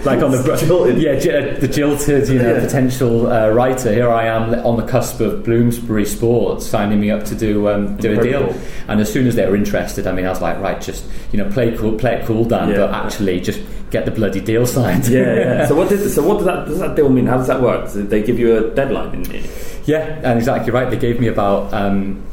like 0.05 0.23
on 0.23 0.31
the 0.31 0.43
Jilted. 0.43 1.01
yeah, 1.01 1.19
j- 1.19 1.57
the 1.61 1.69
jilted, 1.69 2.29
you 2.29 2.39
know, 2.39 2.55
Yeah. 2.55 2.61
potential 2.61 3.31
uh, 3.33 3.49
writer. 3.51 3.93
Here 3.93 4.11
I 4.11 4.27
am 4.27 4.55
on 4.67 4.77
the 4.77 4.87
cusp 4.87 5.21
of 5.21 5.45
Bloomsbury 5.45 6.05
Sports 6.05 6.67
signing 6.67 7.01
me 7.01 7.11
up 7.11 7.25
to 7.27 7.35
do 7.35 7.69
um, 7.69 7.97
do 7.97 8.19
a 8.19 8.23
deal. 8.23 8.55
And 8.89 9.01
as 9.01 9.13
soon 9.13 9.27
as 9.27 9.35
they 9.37 9.47
were 9.47 9.57
interested, 9.57 10.07
I 10.07 10.13
mean, 10.13 10.27
I 10.27 10.31
was 10.31 10.41
like, 10.41 10.59
right, 10.61 10.81
just 10.81 11.05
you 11.33 11.39
know, 11.43 11.51
play 11.51 11.77
cool, 11.77 11.93
play 11.99 12.15
it 12.17 12.27
cool, 12.27 12.45
Dan, 12.45 12.71
but 12.73 12.91
actually 12.91 13.41
just 13.41 13.52
get 13.91 14.05
the 14.05 14.11
bloody 14.11 14.41
deal 14.41 14.67
signed. 14.67 15.07
Yeah, 15.09 15.35
yeah. 15.35 15.67
so 15.69 15.75
what 15.75 15.89
did 15.89 16.09
so 16.11 16.23
what 16.27 16.37
does 16.39 16.47
that 16.47 16.67
does 16.67 16.79
that 16.81 16.97
deal 16.97 17.09
mean? 17.09 17.27
How 17.27 17.37
does 17.39 17.47
that 17.49 17.61
work? 17.61 17.91
They 17.93 18.23
give 18.23 18.39
you 18.39 18.57
a 18.57 18.71
deadline? 18.75 19.15
In 19.15 19.31
it? 19.35 19.51
Yeah, 19.87 20.21
and 20.23 20.39
exactly 20.39 20.71
right. 20.73 20.89
They 20.91 20.97
gave 20.99 21.19
me 21.21 21.29
about 21.29 21.73
um, 21.75 22.25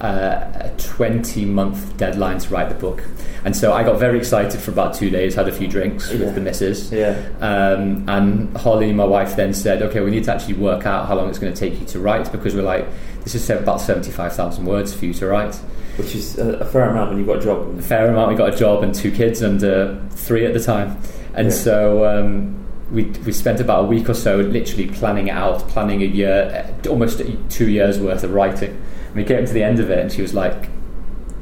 uh, 0.00 0.44
a 0.54 0.74
20 0.78 1.44
month 1.44 1.96
deadline 1.96 2.38
to 2.38 2.48
write 2.50 2.68
the 2.68 2.74
book. 2.74 3.02
And 3.44 3.54
so 3.54 3.74
I 3.74 3.82
got 3.84 3.98
very 3.98 4.16
excited 4.16 4.58
for 4.58 4.70
about 4.70 4.94
two 4.94 5.10
days, 5.10 5.34
had 5.34 5.48
a 5.48 5.52
few 5.52 5.68
drinks 5.68 6.10
Yeah. 6.10 6.20
with 6.24 6.34
the 6.34 6.40
missus. 6.40 6.90
Yeah. 6.90 7.10
Um, 7.40 8.08
and 8.08 8.56
Holly, 8.56 8.90
my 8.94 9.04
wife, 9.04 9.36
then 9.36 9.52
said, 9.52 9.82
okay, 9.82 10.00
we 10.00 10.10
need 10.10 10.24
to 10.24 10.34
actually 10.34 10.54
work 10.54 10.86
out 10.86 11.06
how 11.08 11.14
long 11.14 11.28
it's 11.28 11.38
going 11.38 11.52
to 11.52 11.58
take 11.60 11.78
you 11.78 11.84
to 11.88 11.98
write 12.00 12.32
because 12.32 12.54
we're 12.54 12.62
like, 12.62 12.86
this 13.22 13.34
is 13.34 13.48
about 13.50 13.82
75,000 13.82 14.64
words 14.64 14.94
for 14.94 15.04
you 15.04 15.12
to 15.14 15.26
write. 15.26 15.60
Which 15.96 16.14
is 16.14 16.38
a, 16.38 16.64
fair 16.64 16.88
amount 16.90 17.10
when 17.10 17.18
you've 17.18 17.26
got 17.26 17.38
a 17.38 17.42
job. 17.44 17.78
A 17.78 17.82
fair 17.82 18.10
amount. 18.10 18.30
We 18.30 18.36
got 18.36 18.52
a 18.52 18.56
job 18.56 18.82
and 18.82 18.94
two 18.94 19.10
kids 19.12 19.42
and 19.42 19.62
uh, 19.62 19.94
three 20.10 20.44
at 20.44 20.52
the 20.52 20.60
time. 20.60 20.98
And 21.34 21.48
Yeah. 21.48 21.54
so 21.54 22.04
um, 22.04 22.64
we, 22.90 23.04
we 23.24 23.32
spent 23.32 23.60
about 23.60 23.84
a 23.84 23.86
week 23.86 24.08
or 24.08 24.14
so 24.14 24.36
literally 24.38 24.88
planning 24.88 25.28
it 25.28 25.32
out, 25.32 25.66
planning 25.68 26.02
a 26.02 26.06
year, 26.06 26.66
uh, 26.84 26.88
almost 26.88 27.22
two 27.48 27.68
years 27.70 27.98
worth 27.98 28.24
of 28.24 28.32
writing. 28.32 28.80
we 29.14 29.24
came 29.24 29.46
to 29.46 29.52
the 29.52 29.62
end 29.62 29.78
of 29.80 29.90
it, 29.90 29.98
and 30.00 30.10
she 30.12 30.20
was 30.22 30.34
like, 30.34 30.68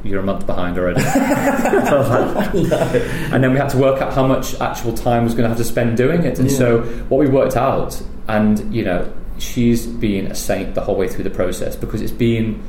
"You're 0.03 0.19
a 0.21 0.23
month 0.23 0.45
behind 0.45 0.77
already." 0.77 1.01
So 1.03 2.01
I 2.01 2.51
was 2.53 2.69
like, 2.71 2.93
and 3.33 3.43
then 3.43 3.51
we 3.53 3.57
had 3.57 3.69
to 3.69 3.77
work 3.77 4.01
out 4.01 4.13
how 4.13 4.25
much 4.27 4.59
actual 4.61 4.93
time 4.93 5.23
was 5.23 5.33
going 5.33 5.43
to 5.43 5.49
have 5.49 5.57
to 5.57 5.63
spend 5.63 5.97
doing 5.97 6.23
it. 6.23 6.37
And 6.39 6.51
so 6.51 6.81
what 7.09 7.17
we 7.17 7.27
worked 7.27 7.57
out, 7.57 7.99
and 8.27 8.73
you 8.73 8.83
know, 8.83 9.11
she's 9.39 9.85
been 9.87 10.27
a 10.27 10.35
saint 10.35 10.75
the 10.75 10.81
whole 10.81 10.95
way 10.95 11.07
through 11.07 11.23
the 11.23 11.29
process 11.31 11.75
because 11.75 12.01
it's 12.01 12.11
been 12.11 12.61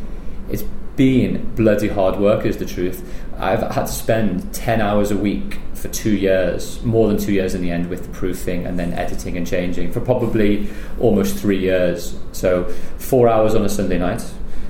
it's 0.50 0.64
been 0.96 1.54
bloody 1.54 1.88
hard 1.88 2.18
work 2.18 2.44
is 2.44 2.58
the 2.58 2.66
truth. 2.66 3.02
I've 3.38 3.62
had 3.62 3.86
to 3.86 3.92
spend 3.92 4.52
ten 4.54 4.80
hours 4.80 5.10
a 5.10 5.16
week 5.16 5.58
for 5.74 5.88
two 5.88 6.16
years, 6.16 6.82
more 6.82 7.08
than 7.08 7.18
two 7.18 7.32
years 7.32 7.54
in 7.54 7.62
the 7.62 7.70
end, 7.70 7.90
with 7.90 8.12
proofing 8.12 8.66
and 8.66 8.78
then 8.78 8.92
editing 8.94 9.36
and 9.36 9.46
changing 9.46 9.92
for 9.92 10.00
probably 10.00 10.68
almost 11.00 11.36
three 11.36 11.58
years. 11.58 12.18
So 12.32 12.64
four 12.98 13.28
hours 13.28 13.54
on 13.54 13.64
a 13.64 13.68
Sunday 13.68 13.98
night, 13.98 14.24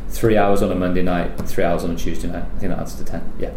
three 0.09 0.37
hours 0.37 0.63
on 0.63 0.73
a 0.73 0.75
Monday 0.75 1.03
night, 1.03 1.37
three 1.47 1.65
hours 1.65 1.85
on 1.85 1.91
a 1.91 1.97
Tuesday 1.97 2.29
night. 2.29 2.45
I 2.45 2.59
think 2.59 2.73
that 2.73 2.79
adds 2.79 2.95
to 2.97 3.05
ten. 3.05 3.33
Yeah 3.39 3.53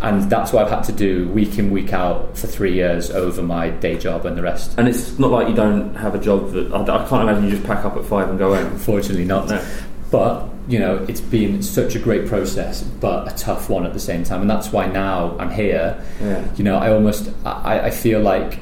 and 0.00 0.30
that's 0.30 0.52
what 0.52 0.64
I've 0.64 0.70
had 0.70 0.84
to 0.84 0.92
do 0.92 1.28
week 1.28 1.58
in 1.58 1.70
week 1.70 1.92
out 1.92 2.36
for 2.36 2.46
three 2.46 2.72
years 2.72 3.10
over 3.10 3.42
my 3.42 3.70
day 3.70 3.98
job 3.98 4.26
and 4.26 4.36
the 4.36 4.42
rest. 4.42 4.74
And 4.78 4.86
it's 4.86 5.18
not 5.18 5.30
like 5.30 5.48
you 5.48 5.54
don't 5.54 5.94
have 5.96 6.14
a 6.14 6.20
job 6.20 6.52
that 6.52 6.72
I, 6.72 6.82
I 6.82 7.08
can't 7.08 7.22
imagine 7.28 7.44
you 7.44 7.50
just 7.50 7.64
pack 7.64 7.84
up 7.84 7.96
at 7.96 8.04
five 8.04 8.28
and 8.28 8.38
go 8.38 8.54
home. 8.54 8.72
Unfortunately, 8.72 9.24
not. 9.24 9.48
No. 9.48 9.64
But 10.10 10.48
you 10.68 10.78
know, 10.78 11.04
it's 11.08 11.20
been 11.20 11.62
such 11.62 11.94
a 11.94 11.98
great 11.98 12.26
process, 12.26 12.82
but 12.82 13.32
a 13.32 13.36
tough 13.36 13.70
one 13.70 13.86
at 13.86 13.94
the 13.94 14.00
same 14.00 14.22
time, 14.22 14.42
and 14.42 14.50
that's 14.50 14.70
why 14.70 14.86
now 14.86 15.36
I'm 15.38 15.50
here. 15.50 16.04
Yeah. 16.20 16.46
You 16.56 16.64
know, 16.64 16.76
I 16.76 16.90
almost 16.90 17.30
I, 17.44 17.86
I 17.86 17.90
feel 17.90 18.20
like 18.20 18.60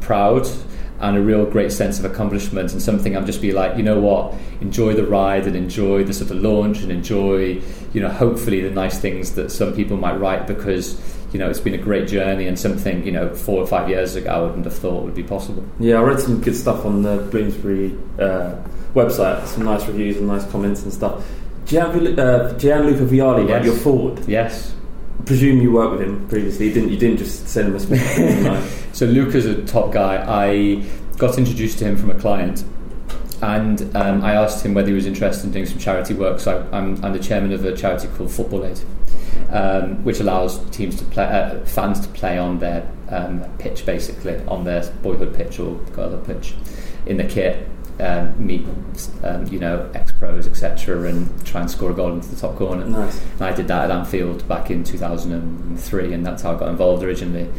proud 0.00 0.46
and 1.00 1.16
a 1.16 1.20
real 1.20 1.44
great 1.44 1.72
sense 1.72 1.98
of 1.98 2.04
accomplishment 2.04 2.72
and 2.72 2.80
something 2.80 3.16
I'm 3.16 3.26
just 3.26 3.42
be 3.42 3.52
like, 3.52 3.76
you 3.76 3.82
know 3.82 4.00
what, 4.00 4.34
enjoy 4.60 4.94
the 4.94 5.06
ride 5.06 5.46
and 5.46 5.54
enjoy 5.54 6.04
the 6.04 6.14
sort 6.14 6.30
of 6.30 6.38
launch 6.38 6.80
and 6.80 6.90
enjoy, 6.90 7.60
you 7.92 8.00
know, 8.00 8.08
hopefully 8.08 8.62
the 8.62 8.70
nice 8.70 8.98
things 8.98 9.34
that 9.34 9.50
some 9.50 9.74
people 9.74 9.96
might 9.98 10.16
write 10.16 10.46
because, 10.46 10.98
you 11.32 11.38
know, 11.38 11.50
it's 11.50 11.60
been 11.60 11.74
a 11.74 11.78
great 11.78 12.08
journey 12.08 12.46
and 12.46 12.58
something, 12.58 13.04
you 13.04 13.12
know, 13.12 13.34
four 13.34 13.62
or 13.62 13.66
five 13.66 13.90
years 13.90 14.14
ago 14.14 14.30
I 14.30 14.40
wouldn't 14.40 14.64
have 14.64 14.76
thought 14.76 15.04
would 15.04 15.14
be 15.14 15.22
possible. 15.22 15.64
Yeah, 15.78 15.96
I 15.96 16.02
read 16.02 16.20
some 16.20 16.40
good 16.40 16.56
stuff 16.56 16.86
on 16.86 17.02
the 17.02 17.18
Bloomsbury 17.30 17.94
uh, 18.18 18.56
website, 18.94 19.46
some 19.46 19.64
nice 19.64 19.86
reviews 19.86 20.16
and 20.16 20.26
nice 20.26 20.50
comments 20.50 20.82
and 20.82 20.92
stuff. 20.92 21.22
Gianluca, 21.66 22.22
uh, 22.22 22.58
Gianluca 22.58 23.04
Vialli, 23.04 23.48
Yes. 23.48 23.64
your 23.64 23.74
foreword. 23.74 24.20
Yes. 24.28 24.72
I 25.20 25.22
Presume 25.24 25.60
you 25.60 25.72
worked 25.72 25.98
with 25.98 26.02
him 26.02 26.26
previously, 26.28 26.72
didn't 26.72 26.90
you? 26.90 26.96
Didn't 26.96 27.18
just 27.18 27.48
send 27.48 27.74
him 27.74 27.74
a. 27.76 28.62
So 28.92 29.04
Luca's 29.06 29.44
a 29.44 29.62
top 29.64 29.92
guy. 29.92 30.24
I 30.26 30.82
got 31.18 31.36
introduced 31.36 31.78
to 31.80 31.84
him 31.84 31.96
from 31.96 32.10
a 32.10 32.14
client, 32.14 32.64
and 33.42 33.82
um, 33.96 34.22
I 34.22 34.34
asked 34.34 34.64
him 34.64 34.72
whether 34.74 34.88
he 34.88 34.94
was 34.94 35.04
interested 35.06 35.46
in 35.46 35.52
doing 35.52 35.66
some 35.66 35.78
charity 35.78 36.14
work. 36.14 36.38
So 36.40 36.66
I, 36.72 36.76
I'm, 36.78 37.04
I'm 37.04 37.12
the 37.12 37.18
chairman 37.18 37.52
of 37.52 37.64
a 37.64 37.76
charity 37.76 38.08
called 38.16 38.30
Football 38.30 38.64
Aid, 38.64 38.78
um, 39.50 40.02
which 40.04 40.20
allows 40.20 40.58
teams 40.70 40.96
to 40.96 41.04
play, 41.06 41.24
uh, 41.24 41.62
fans 41.64 42.00
to 42.00 42.08
play 42.08 42.38
on 42.38 42.58
their 42.60 42.88
um, 43.10 43.42
pitch, 43.58 43.84
basically 43.84 44.36
on 44.46 44.64
their 44.64 44.88
boyhood 45.02 45.34
pitch 45.34 45.58
or 45.58 45.78
other 45.98 46.18
pitch, 46.18 46.54
in 47.06 47.16
the 47.16 47.24
kit. 47.24 47.68
Um, 47.98 48.46
meet, 48.46 48.66
um, 49.22 49.46
you 49.46 49.58
know, 49.58 49.90
ex 49.94 50.12
pros, 50.12 50.46
etc., 50.46 51.08
and 51.08 51.46
try 51.46 51.62
and 51.62 51.70
score 51.70 51.92
a 51.92 51.94
goal 51.94 52.12
into 52.12 52.28
the 52.28 52.36
top 52.36 52.56
corner. 52.56 52.84
Nice. 52.84 53.22
And 53.32 53.42
I 53.42 53.52
did 53.54 53.68
that 53.68 53.90
at 53.90 53.90
Anfield 53.90 54.46
back 54.46 54.70
in 54.70 54.84
2003, 54.84 56.12
and 56.12 56.26
that's 56.26 56.42
how 56.42 56.54
I 56.54 56.58
got 56.58 56.68
involved 56.68 57.02
originally. 57.02 57.50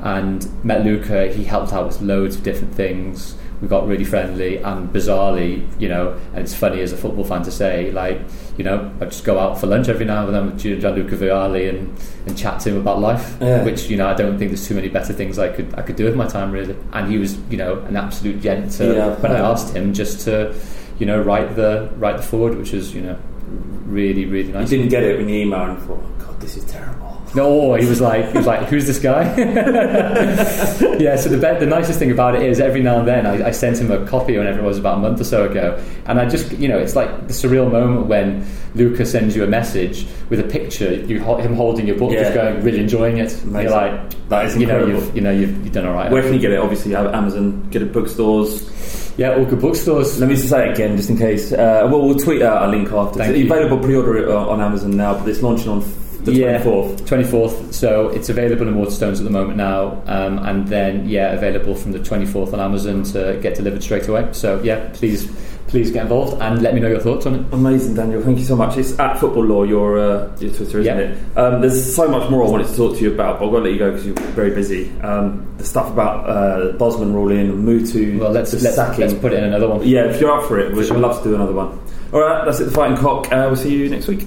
And 0.00 0.64
met 0.64 0.84
Luca, 0.84 1.28
he 1.28 1.44
helped 1.44 1.74
out 1.74 1.86
with 1.86 2.00
loads 2.00 2.36
of 2.36 2.42
different 2.42 2.74
things. 2.74 3.36
We 3.62 3.68
got 3.68 3.86
really 3.86 4.04
friendly, 4.04 4.56
and 4.58 4.92
bizarrely, 4.92 5.64
you 5.80 5.88
know, 5.88 6.18
and 6.34 6.42
it's 6.42 6.52
funny 6.54 6.80
as 6.82 6.92
a 6.92 6.96
football 6.96 7.22
fan 7.24 7.44
to 7.44 7.50
say, 7.52 7.92
like, 7.92 8.20
you 8.58 8.64
know, 8.64 8.90
I 9.00 9.04
just 9.04 9.22
go 9.24 9.38
out 9.38 9.58
for 9.60 9.68
lunch 9.68 9.88
every 9.88 10.04
now 10.04 10.26
and 10.26 10.34
then 10.34 10.46
with 10.46 10.58
Gianluca 10.58 11.16
Vialli 11.16 11.68
and, 11.68 11.96
and 12.26 12.36
chat 12.36 12.58
to 12.62 12.70
him 12.70 12.76
about 12.78 12.98
life, 13.00 13.36
Yeah. 13.40 13.62
which, 13.64 13.88
you 13.88 13.96
know, 13.96 14.08
I 14.08 14.14
don't 14.14 14.36
think 14.36 14.50
there's 14.50 14.66
too 14.66 14.74
many 14.74 14.88
better 14.88 15.12
things 15.12 15.38
I 15.38 15.48
could 15.48 15.72
I 15.78 15.82
could 15.82 15.94
do 15.96 16.04
with 16.06 16.16
my 16.16 16.26
time, 16.26 16.50
really. 16.50 16.76
And 16.92 17.08
he 17.08 17.18
was, 17.18 17.38
you 17.50 17.56
know, 17.56 17.78
an 17.82 17.96
absolute 17.96 18.40
gent 18.42 18.72
to, 18.72 18.84
Yeah, 18.94 19.14
when 19.20 19.30
I 19.30 19.38
asked 19.38 19.74
him 19.76 19.94
just 19.94 20.24
to, 20.26 20.52
you 20.98 21.06
know, 21.06 21.22
write 21.22 21.54
the 21.54 21.88
write 21.98 22.16
the 22.16 22.22
foreword, 22.24 22.58
which 22.58 22.72
was, 22.72 22.92
you 22.92 23.02
know, 23.02 23.16
really, 23.86 24.26
really 24.26 24.48
You 24.48 24.54
nice. 24.54 24.70
didn't 24.70 24.88
get 24.88 25.04
it 25.04 25.18
when 25.18 25.28
you 25.28 25.46
emailed 25.46 25.70
and 25.70 25.78
thought, 25.82 26.02
oh, 26.02 26.24
God, 26.26 26.40
this 26.40 26.56
is 26.56 26.64
terrible. 26.64 27.01
No, 27.34 27.74
he 27.74 27.86
was 27.86 28.00
like, 28.00 28.30
he 28.30 28.36
was 28.38 28.46
like, 28.46 28.68
who's 28.68 28.86
this 28.86 28.98
guy? 28.98 29.22
yeah. 30.98 31.16
So 31.16 31.28
the 31.30 31.36
be- 31.36 31.58
the 31.60 31.66
nicest 31.66 31.98
thing 31.98 32.10
about 32.10 32.34
it 32.34 32.42
is 32.42 32.60
every 32.60 32.82
now 32.82 32.98
and 32.98 33.08
then 33.08 33.26
I, 33.26 33.48
I 33.48 33.50
sent 33.52 33.78
him 33.78 33.90
a 33.90 34.06
copy 34.06 34.36
whenever 34.36 34.60
it 34.60 34.64
was 34.64 34.78
about 34.78 34.98
a 34.98 35.00
month 35.00 35.20
or 35.20 35.24
so 35.24 35.48
ago, 35.50 35.82
and 36.06 36.20
I 36.20 36.28
just, 36.28 36.52
you 36.52 36.68
know, 36.68 36.78
it's 36.78 36.94
like 36.96 37.28
the 37.28 37.32
surreal 37.32 37.70
moment 37.70 38.06
when 38.06 38.46
Luca 38.74 39.04
sends 39.06 39.34
you 39.36 39.44
a 39.44 39.46
message 39.46 40.06
with 40.30 40.40
a 40.40 40.44
picture, 40.44 40.92
you 40.94 41.22
ho- 41.22 41.36
him 41.38 41.54
holding 41.54 41.86
your 41.86 41.96
book, 41.98 42.12
Yeah. 42.12 42.22
just 42.22 42.34
going, 42.34 42.62
really 42.62 42.80
enjoying 42.80 43.18
it. 43.18 43.32
Amazing. 43.44 43.62
You're 43.62 43.70
like, 43.70 44.28
That 44.28 44.46
is 44.46 44.56
you 44.56 44.66
know, 44.66 44.76
incredible. 44.80 45.04
you've, 45.06 45.14
you 45.16 45.20
know, 45.22 45.30
you've, 45.30 45.64
you've 45.64 45.72
done 45.72 45.86
all 45.86 45.94
right. 45.94 46.10
Where 46.10 46.22
can 46.22 46.34
you 46.34 46.40
get 46.40 46.52
it? 46.52 46.58
Obviously, 46.58 46.94
Amazon, 46.94 47.68
get 47.70 47.82
it 47.82 47.86
at 47.88 47.92
bookstores. 47.92 48.68
Yeah, 49.18 49.34
all 49.36 49.44
good 49.44 49.60
bookstores. 49.60 50.18
Let 50.18 50.28
me 50.30 50.36
just 50.36 50.48
say 50.48 50.68
it 50.68 50.72
again, 50.74 50.96
just 50.96 51.10
in 51.10 51.18
case. 51.18 51.52
Uh, 51.52 51.86
well, 51.90 52.00
we'll 52.02 52.18
tweet 52.18 52.40
out 52.40 52.66
a 52.66 52.68
link 52.70 52.90
after. 52.92 53.18
Thank 53.18 53.30
it's 53.36 53.40
you. 53.40 53.52
available 53.52 53.78
pre-order 53.78 54.16
it 54.16 54.28
uh, 54.28 54.48
on 54.48 54.60
Amazon 54.62 54.96
now, 54.96 55.18
but 55.18 55.28
it's 55.28 55.42
launching 55.42 55.68
on 55.68 55.82
the 56.24 56.32
yeah, 56.32 56.62
24th. 56.62 57.00
24th. 57.02 57.72
So 57.74 58.08
it's 58.08 58.28
available 58.28 58.68
in 58.68 58.74
Waterstones 58.74 59.18
at 59.18 59.24
the 59.24 59.30
moment 59.30 59.56
now, 59.56 60.02
um, 60.06 60.38
and 60.40 60.66
then 60.68 61.08
yeah, 61.08 61.32
available 61.32 61.74
from 61.74 61.92
the 61.92 61.98
24th 61.98 62.52
on 62.52 62.60
Amazon 62.60 63.02
to 63.04 63.38
get 63.42 63.54
delivered 63.56 63.82
straight 63.82 64.06
away. 64.08 64.28
So 64.32 64.60
yeah, 64.62 64.88
please, 64.94 65.30
please 65.68 65.90
get 65.90 66.02
involved 66.02 66.40
and 66.42 66.62
let 66.62 66.74
me 66.74 66.80
know 66.80 66.88
your 66.88 67.00
thoughts 67.00 67.26
on 67.26 67.34
it. 67.34 67.46
Amazing, 67.52 67.94
Daniel. 67.94 68.22
Thank 68.22 68.38
you 68.38 68.44
so 68.44 68.54
much. 68.56 68.76
It's 68.76 68.98
at 68.98 69.18
Football 69.18 69.44
Law, 69.46 69.62
your, 69.64 69.98
uh, 69.98 70.36
your 70.38 70.52
Twitter, 70.52 70.80
isn't 70.80 70.84
Yeah. 70.84 70.98
it? 70.98 71.36
Um, 71.38 71.60
there's 71.60 71.94
so 71.96 72.06
much 72.08 72.30
more 72.30 72.44
I 72.46 72.50
wanted 72.50 72.68
to 72.68 72.76
talk 72.76 72.96
to 72.96 73.02
you 73.02 73.12
about, 73.14 73.38
but 73.38 73.46
I've 73.46 73.52
got 73.52 73.58
to 73.58 73.64
let 73.64 73.72
you 73.72 73.78
go 73.78 73.90
because 73.90 74.06
you're 74.06 74.14
very 74.34 74.50
busy. 74.50 74.92
Um, 75.00 75.46
the 75.58 75.64
stuff 75.64 75.90
about 75.90 76.28
uh, 76.28 76.72
Bosman 76.78 77.14
ruling, 77.14 77.64
Mutu, 77.64 78.18
Well, 78.18 78.30
let's 78.30 78.52
let's, 78.52 78.74
sacking. 78.76 79.00
let's 79.00 79.14
put 79.14 79.32
it 79.32 79.38
in 79.38 79.44
another 79.44 79.68
one. 79.68 79.86
Yeah, 79.86 80.04
if 80.04 80.20
you're 80.20 80.30
up 80.38 80.46
for 80.46 80.58
it, 80.60 80.72
we'd 80.74 80.88
love 80.90 81.18
to 81.22 81.28
do 81.28 81.34
another 81.34 81.52
one. 81.52 81.80
All 82.12 82.20
right, 82.20 82.44
that's 82.44 82.60
it. 82.60 82.64
The 82.64 82.70
Fighting 82.72 82.96
Cock. 82.98 83.26
Uh, 83.32 83.46
we'll 83.48 83.56
see 83.56 83.74
you 83.74 83.88
next 83.88 84.06
week. 84.06 84.26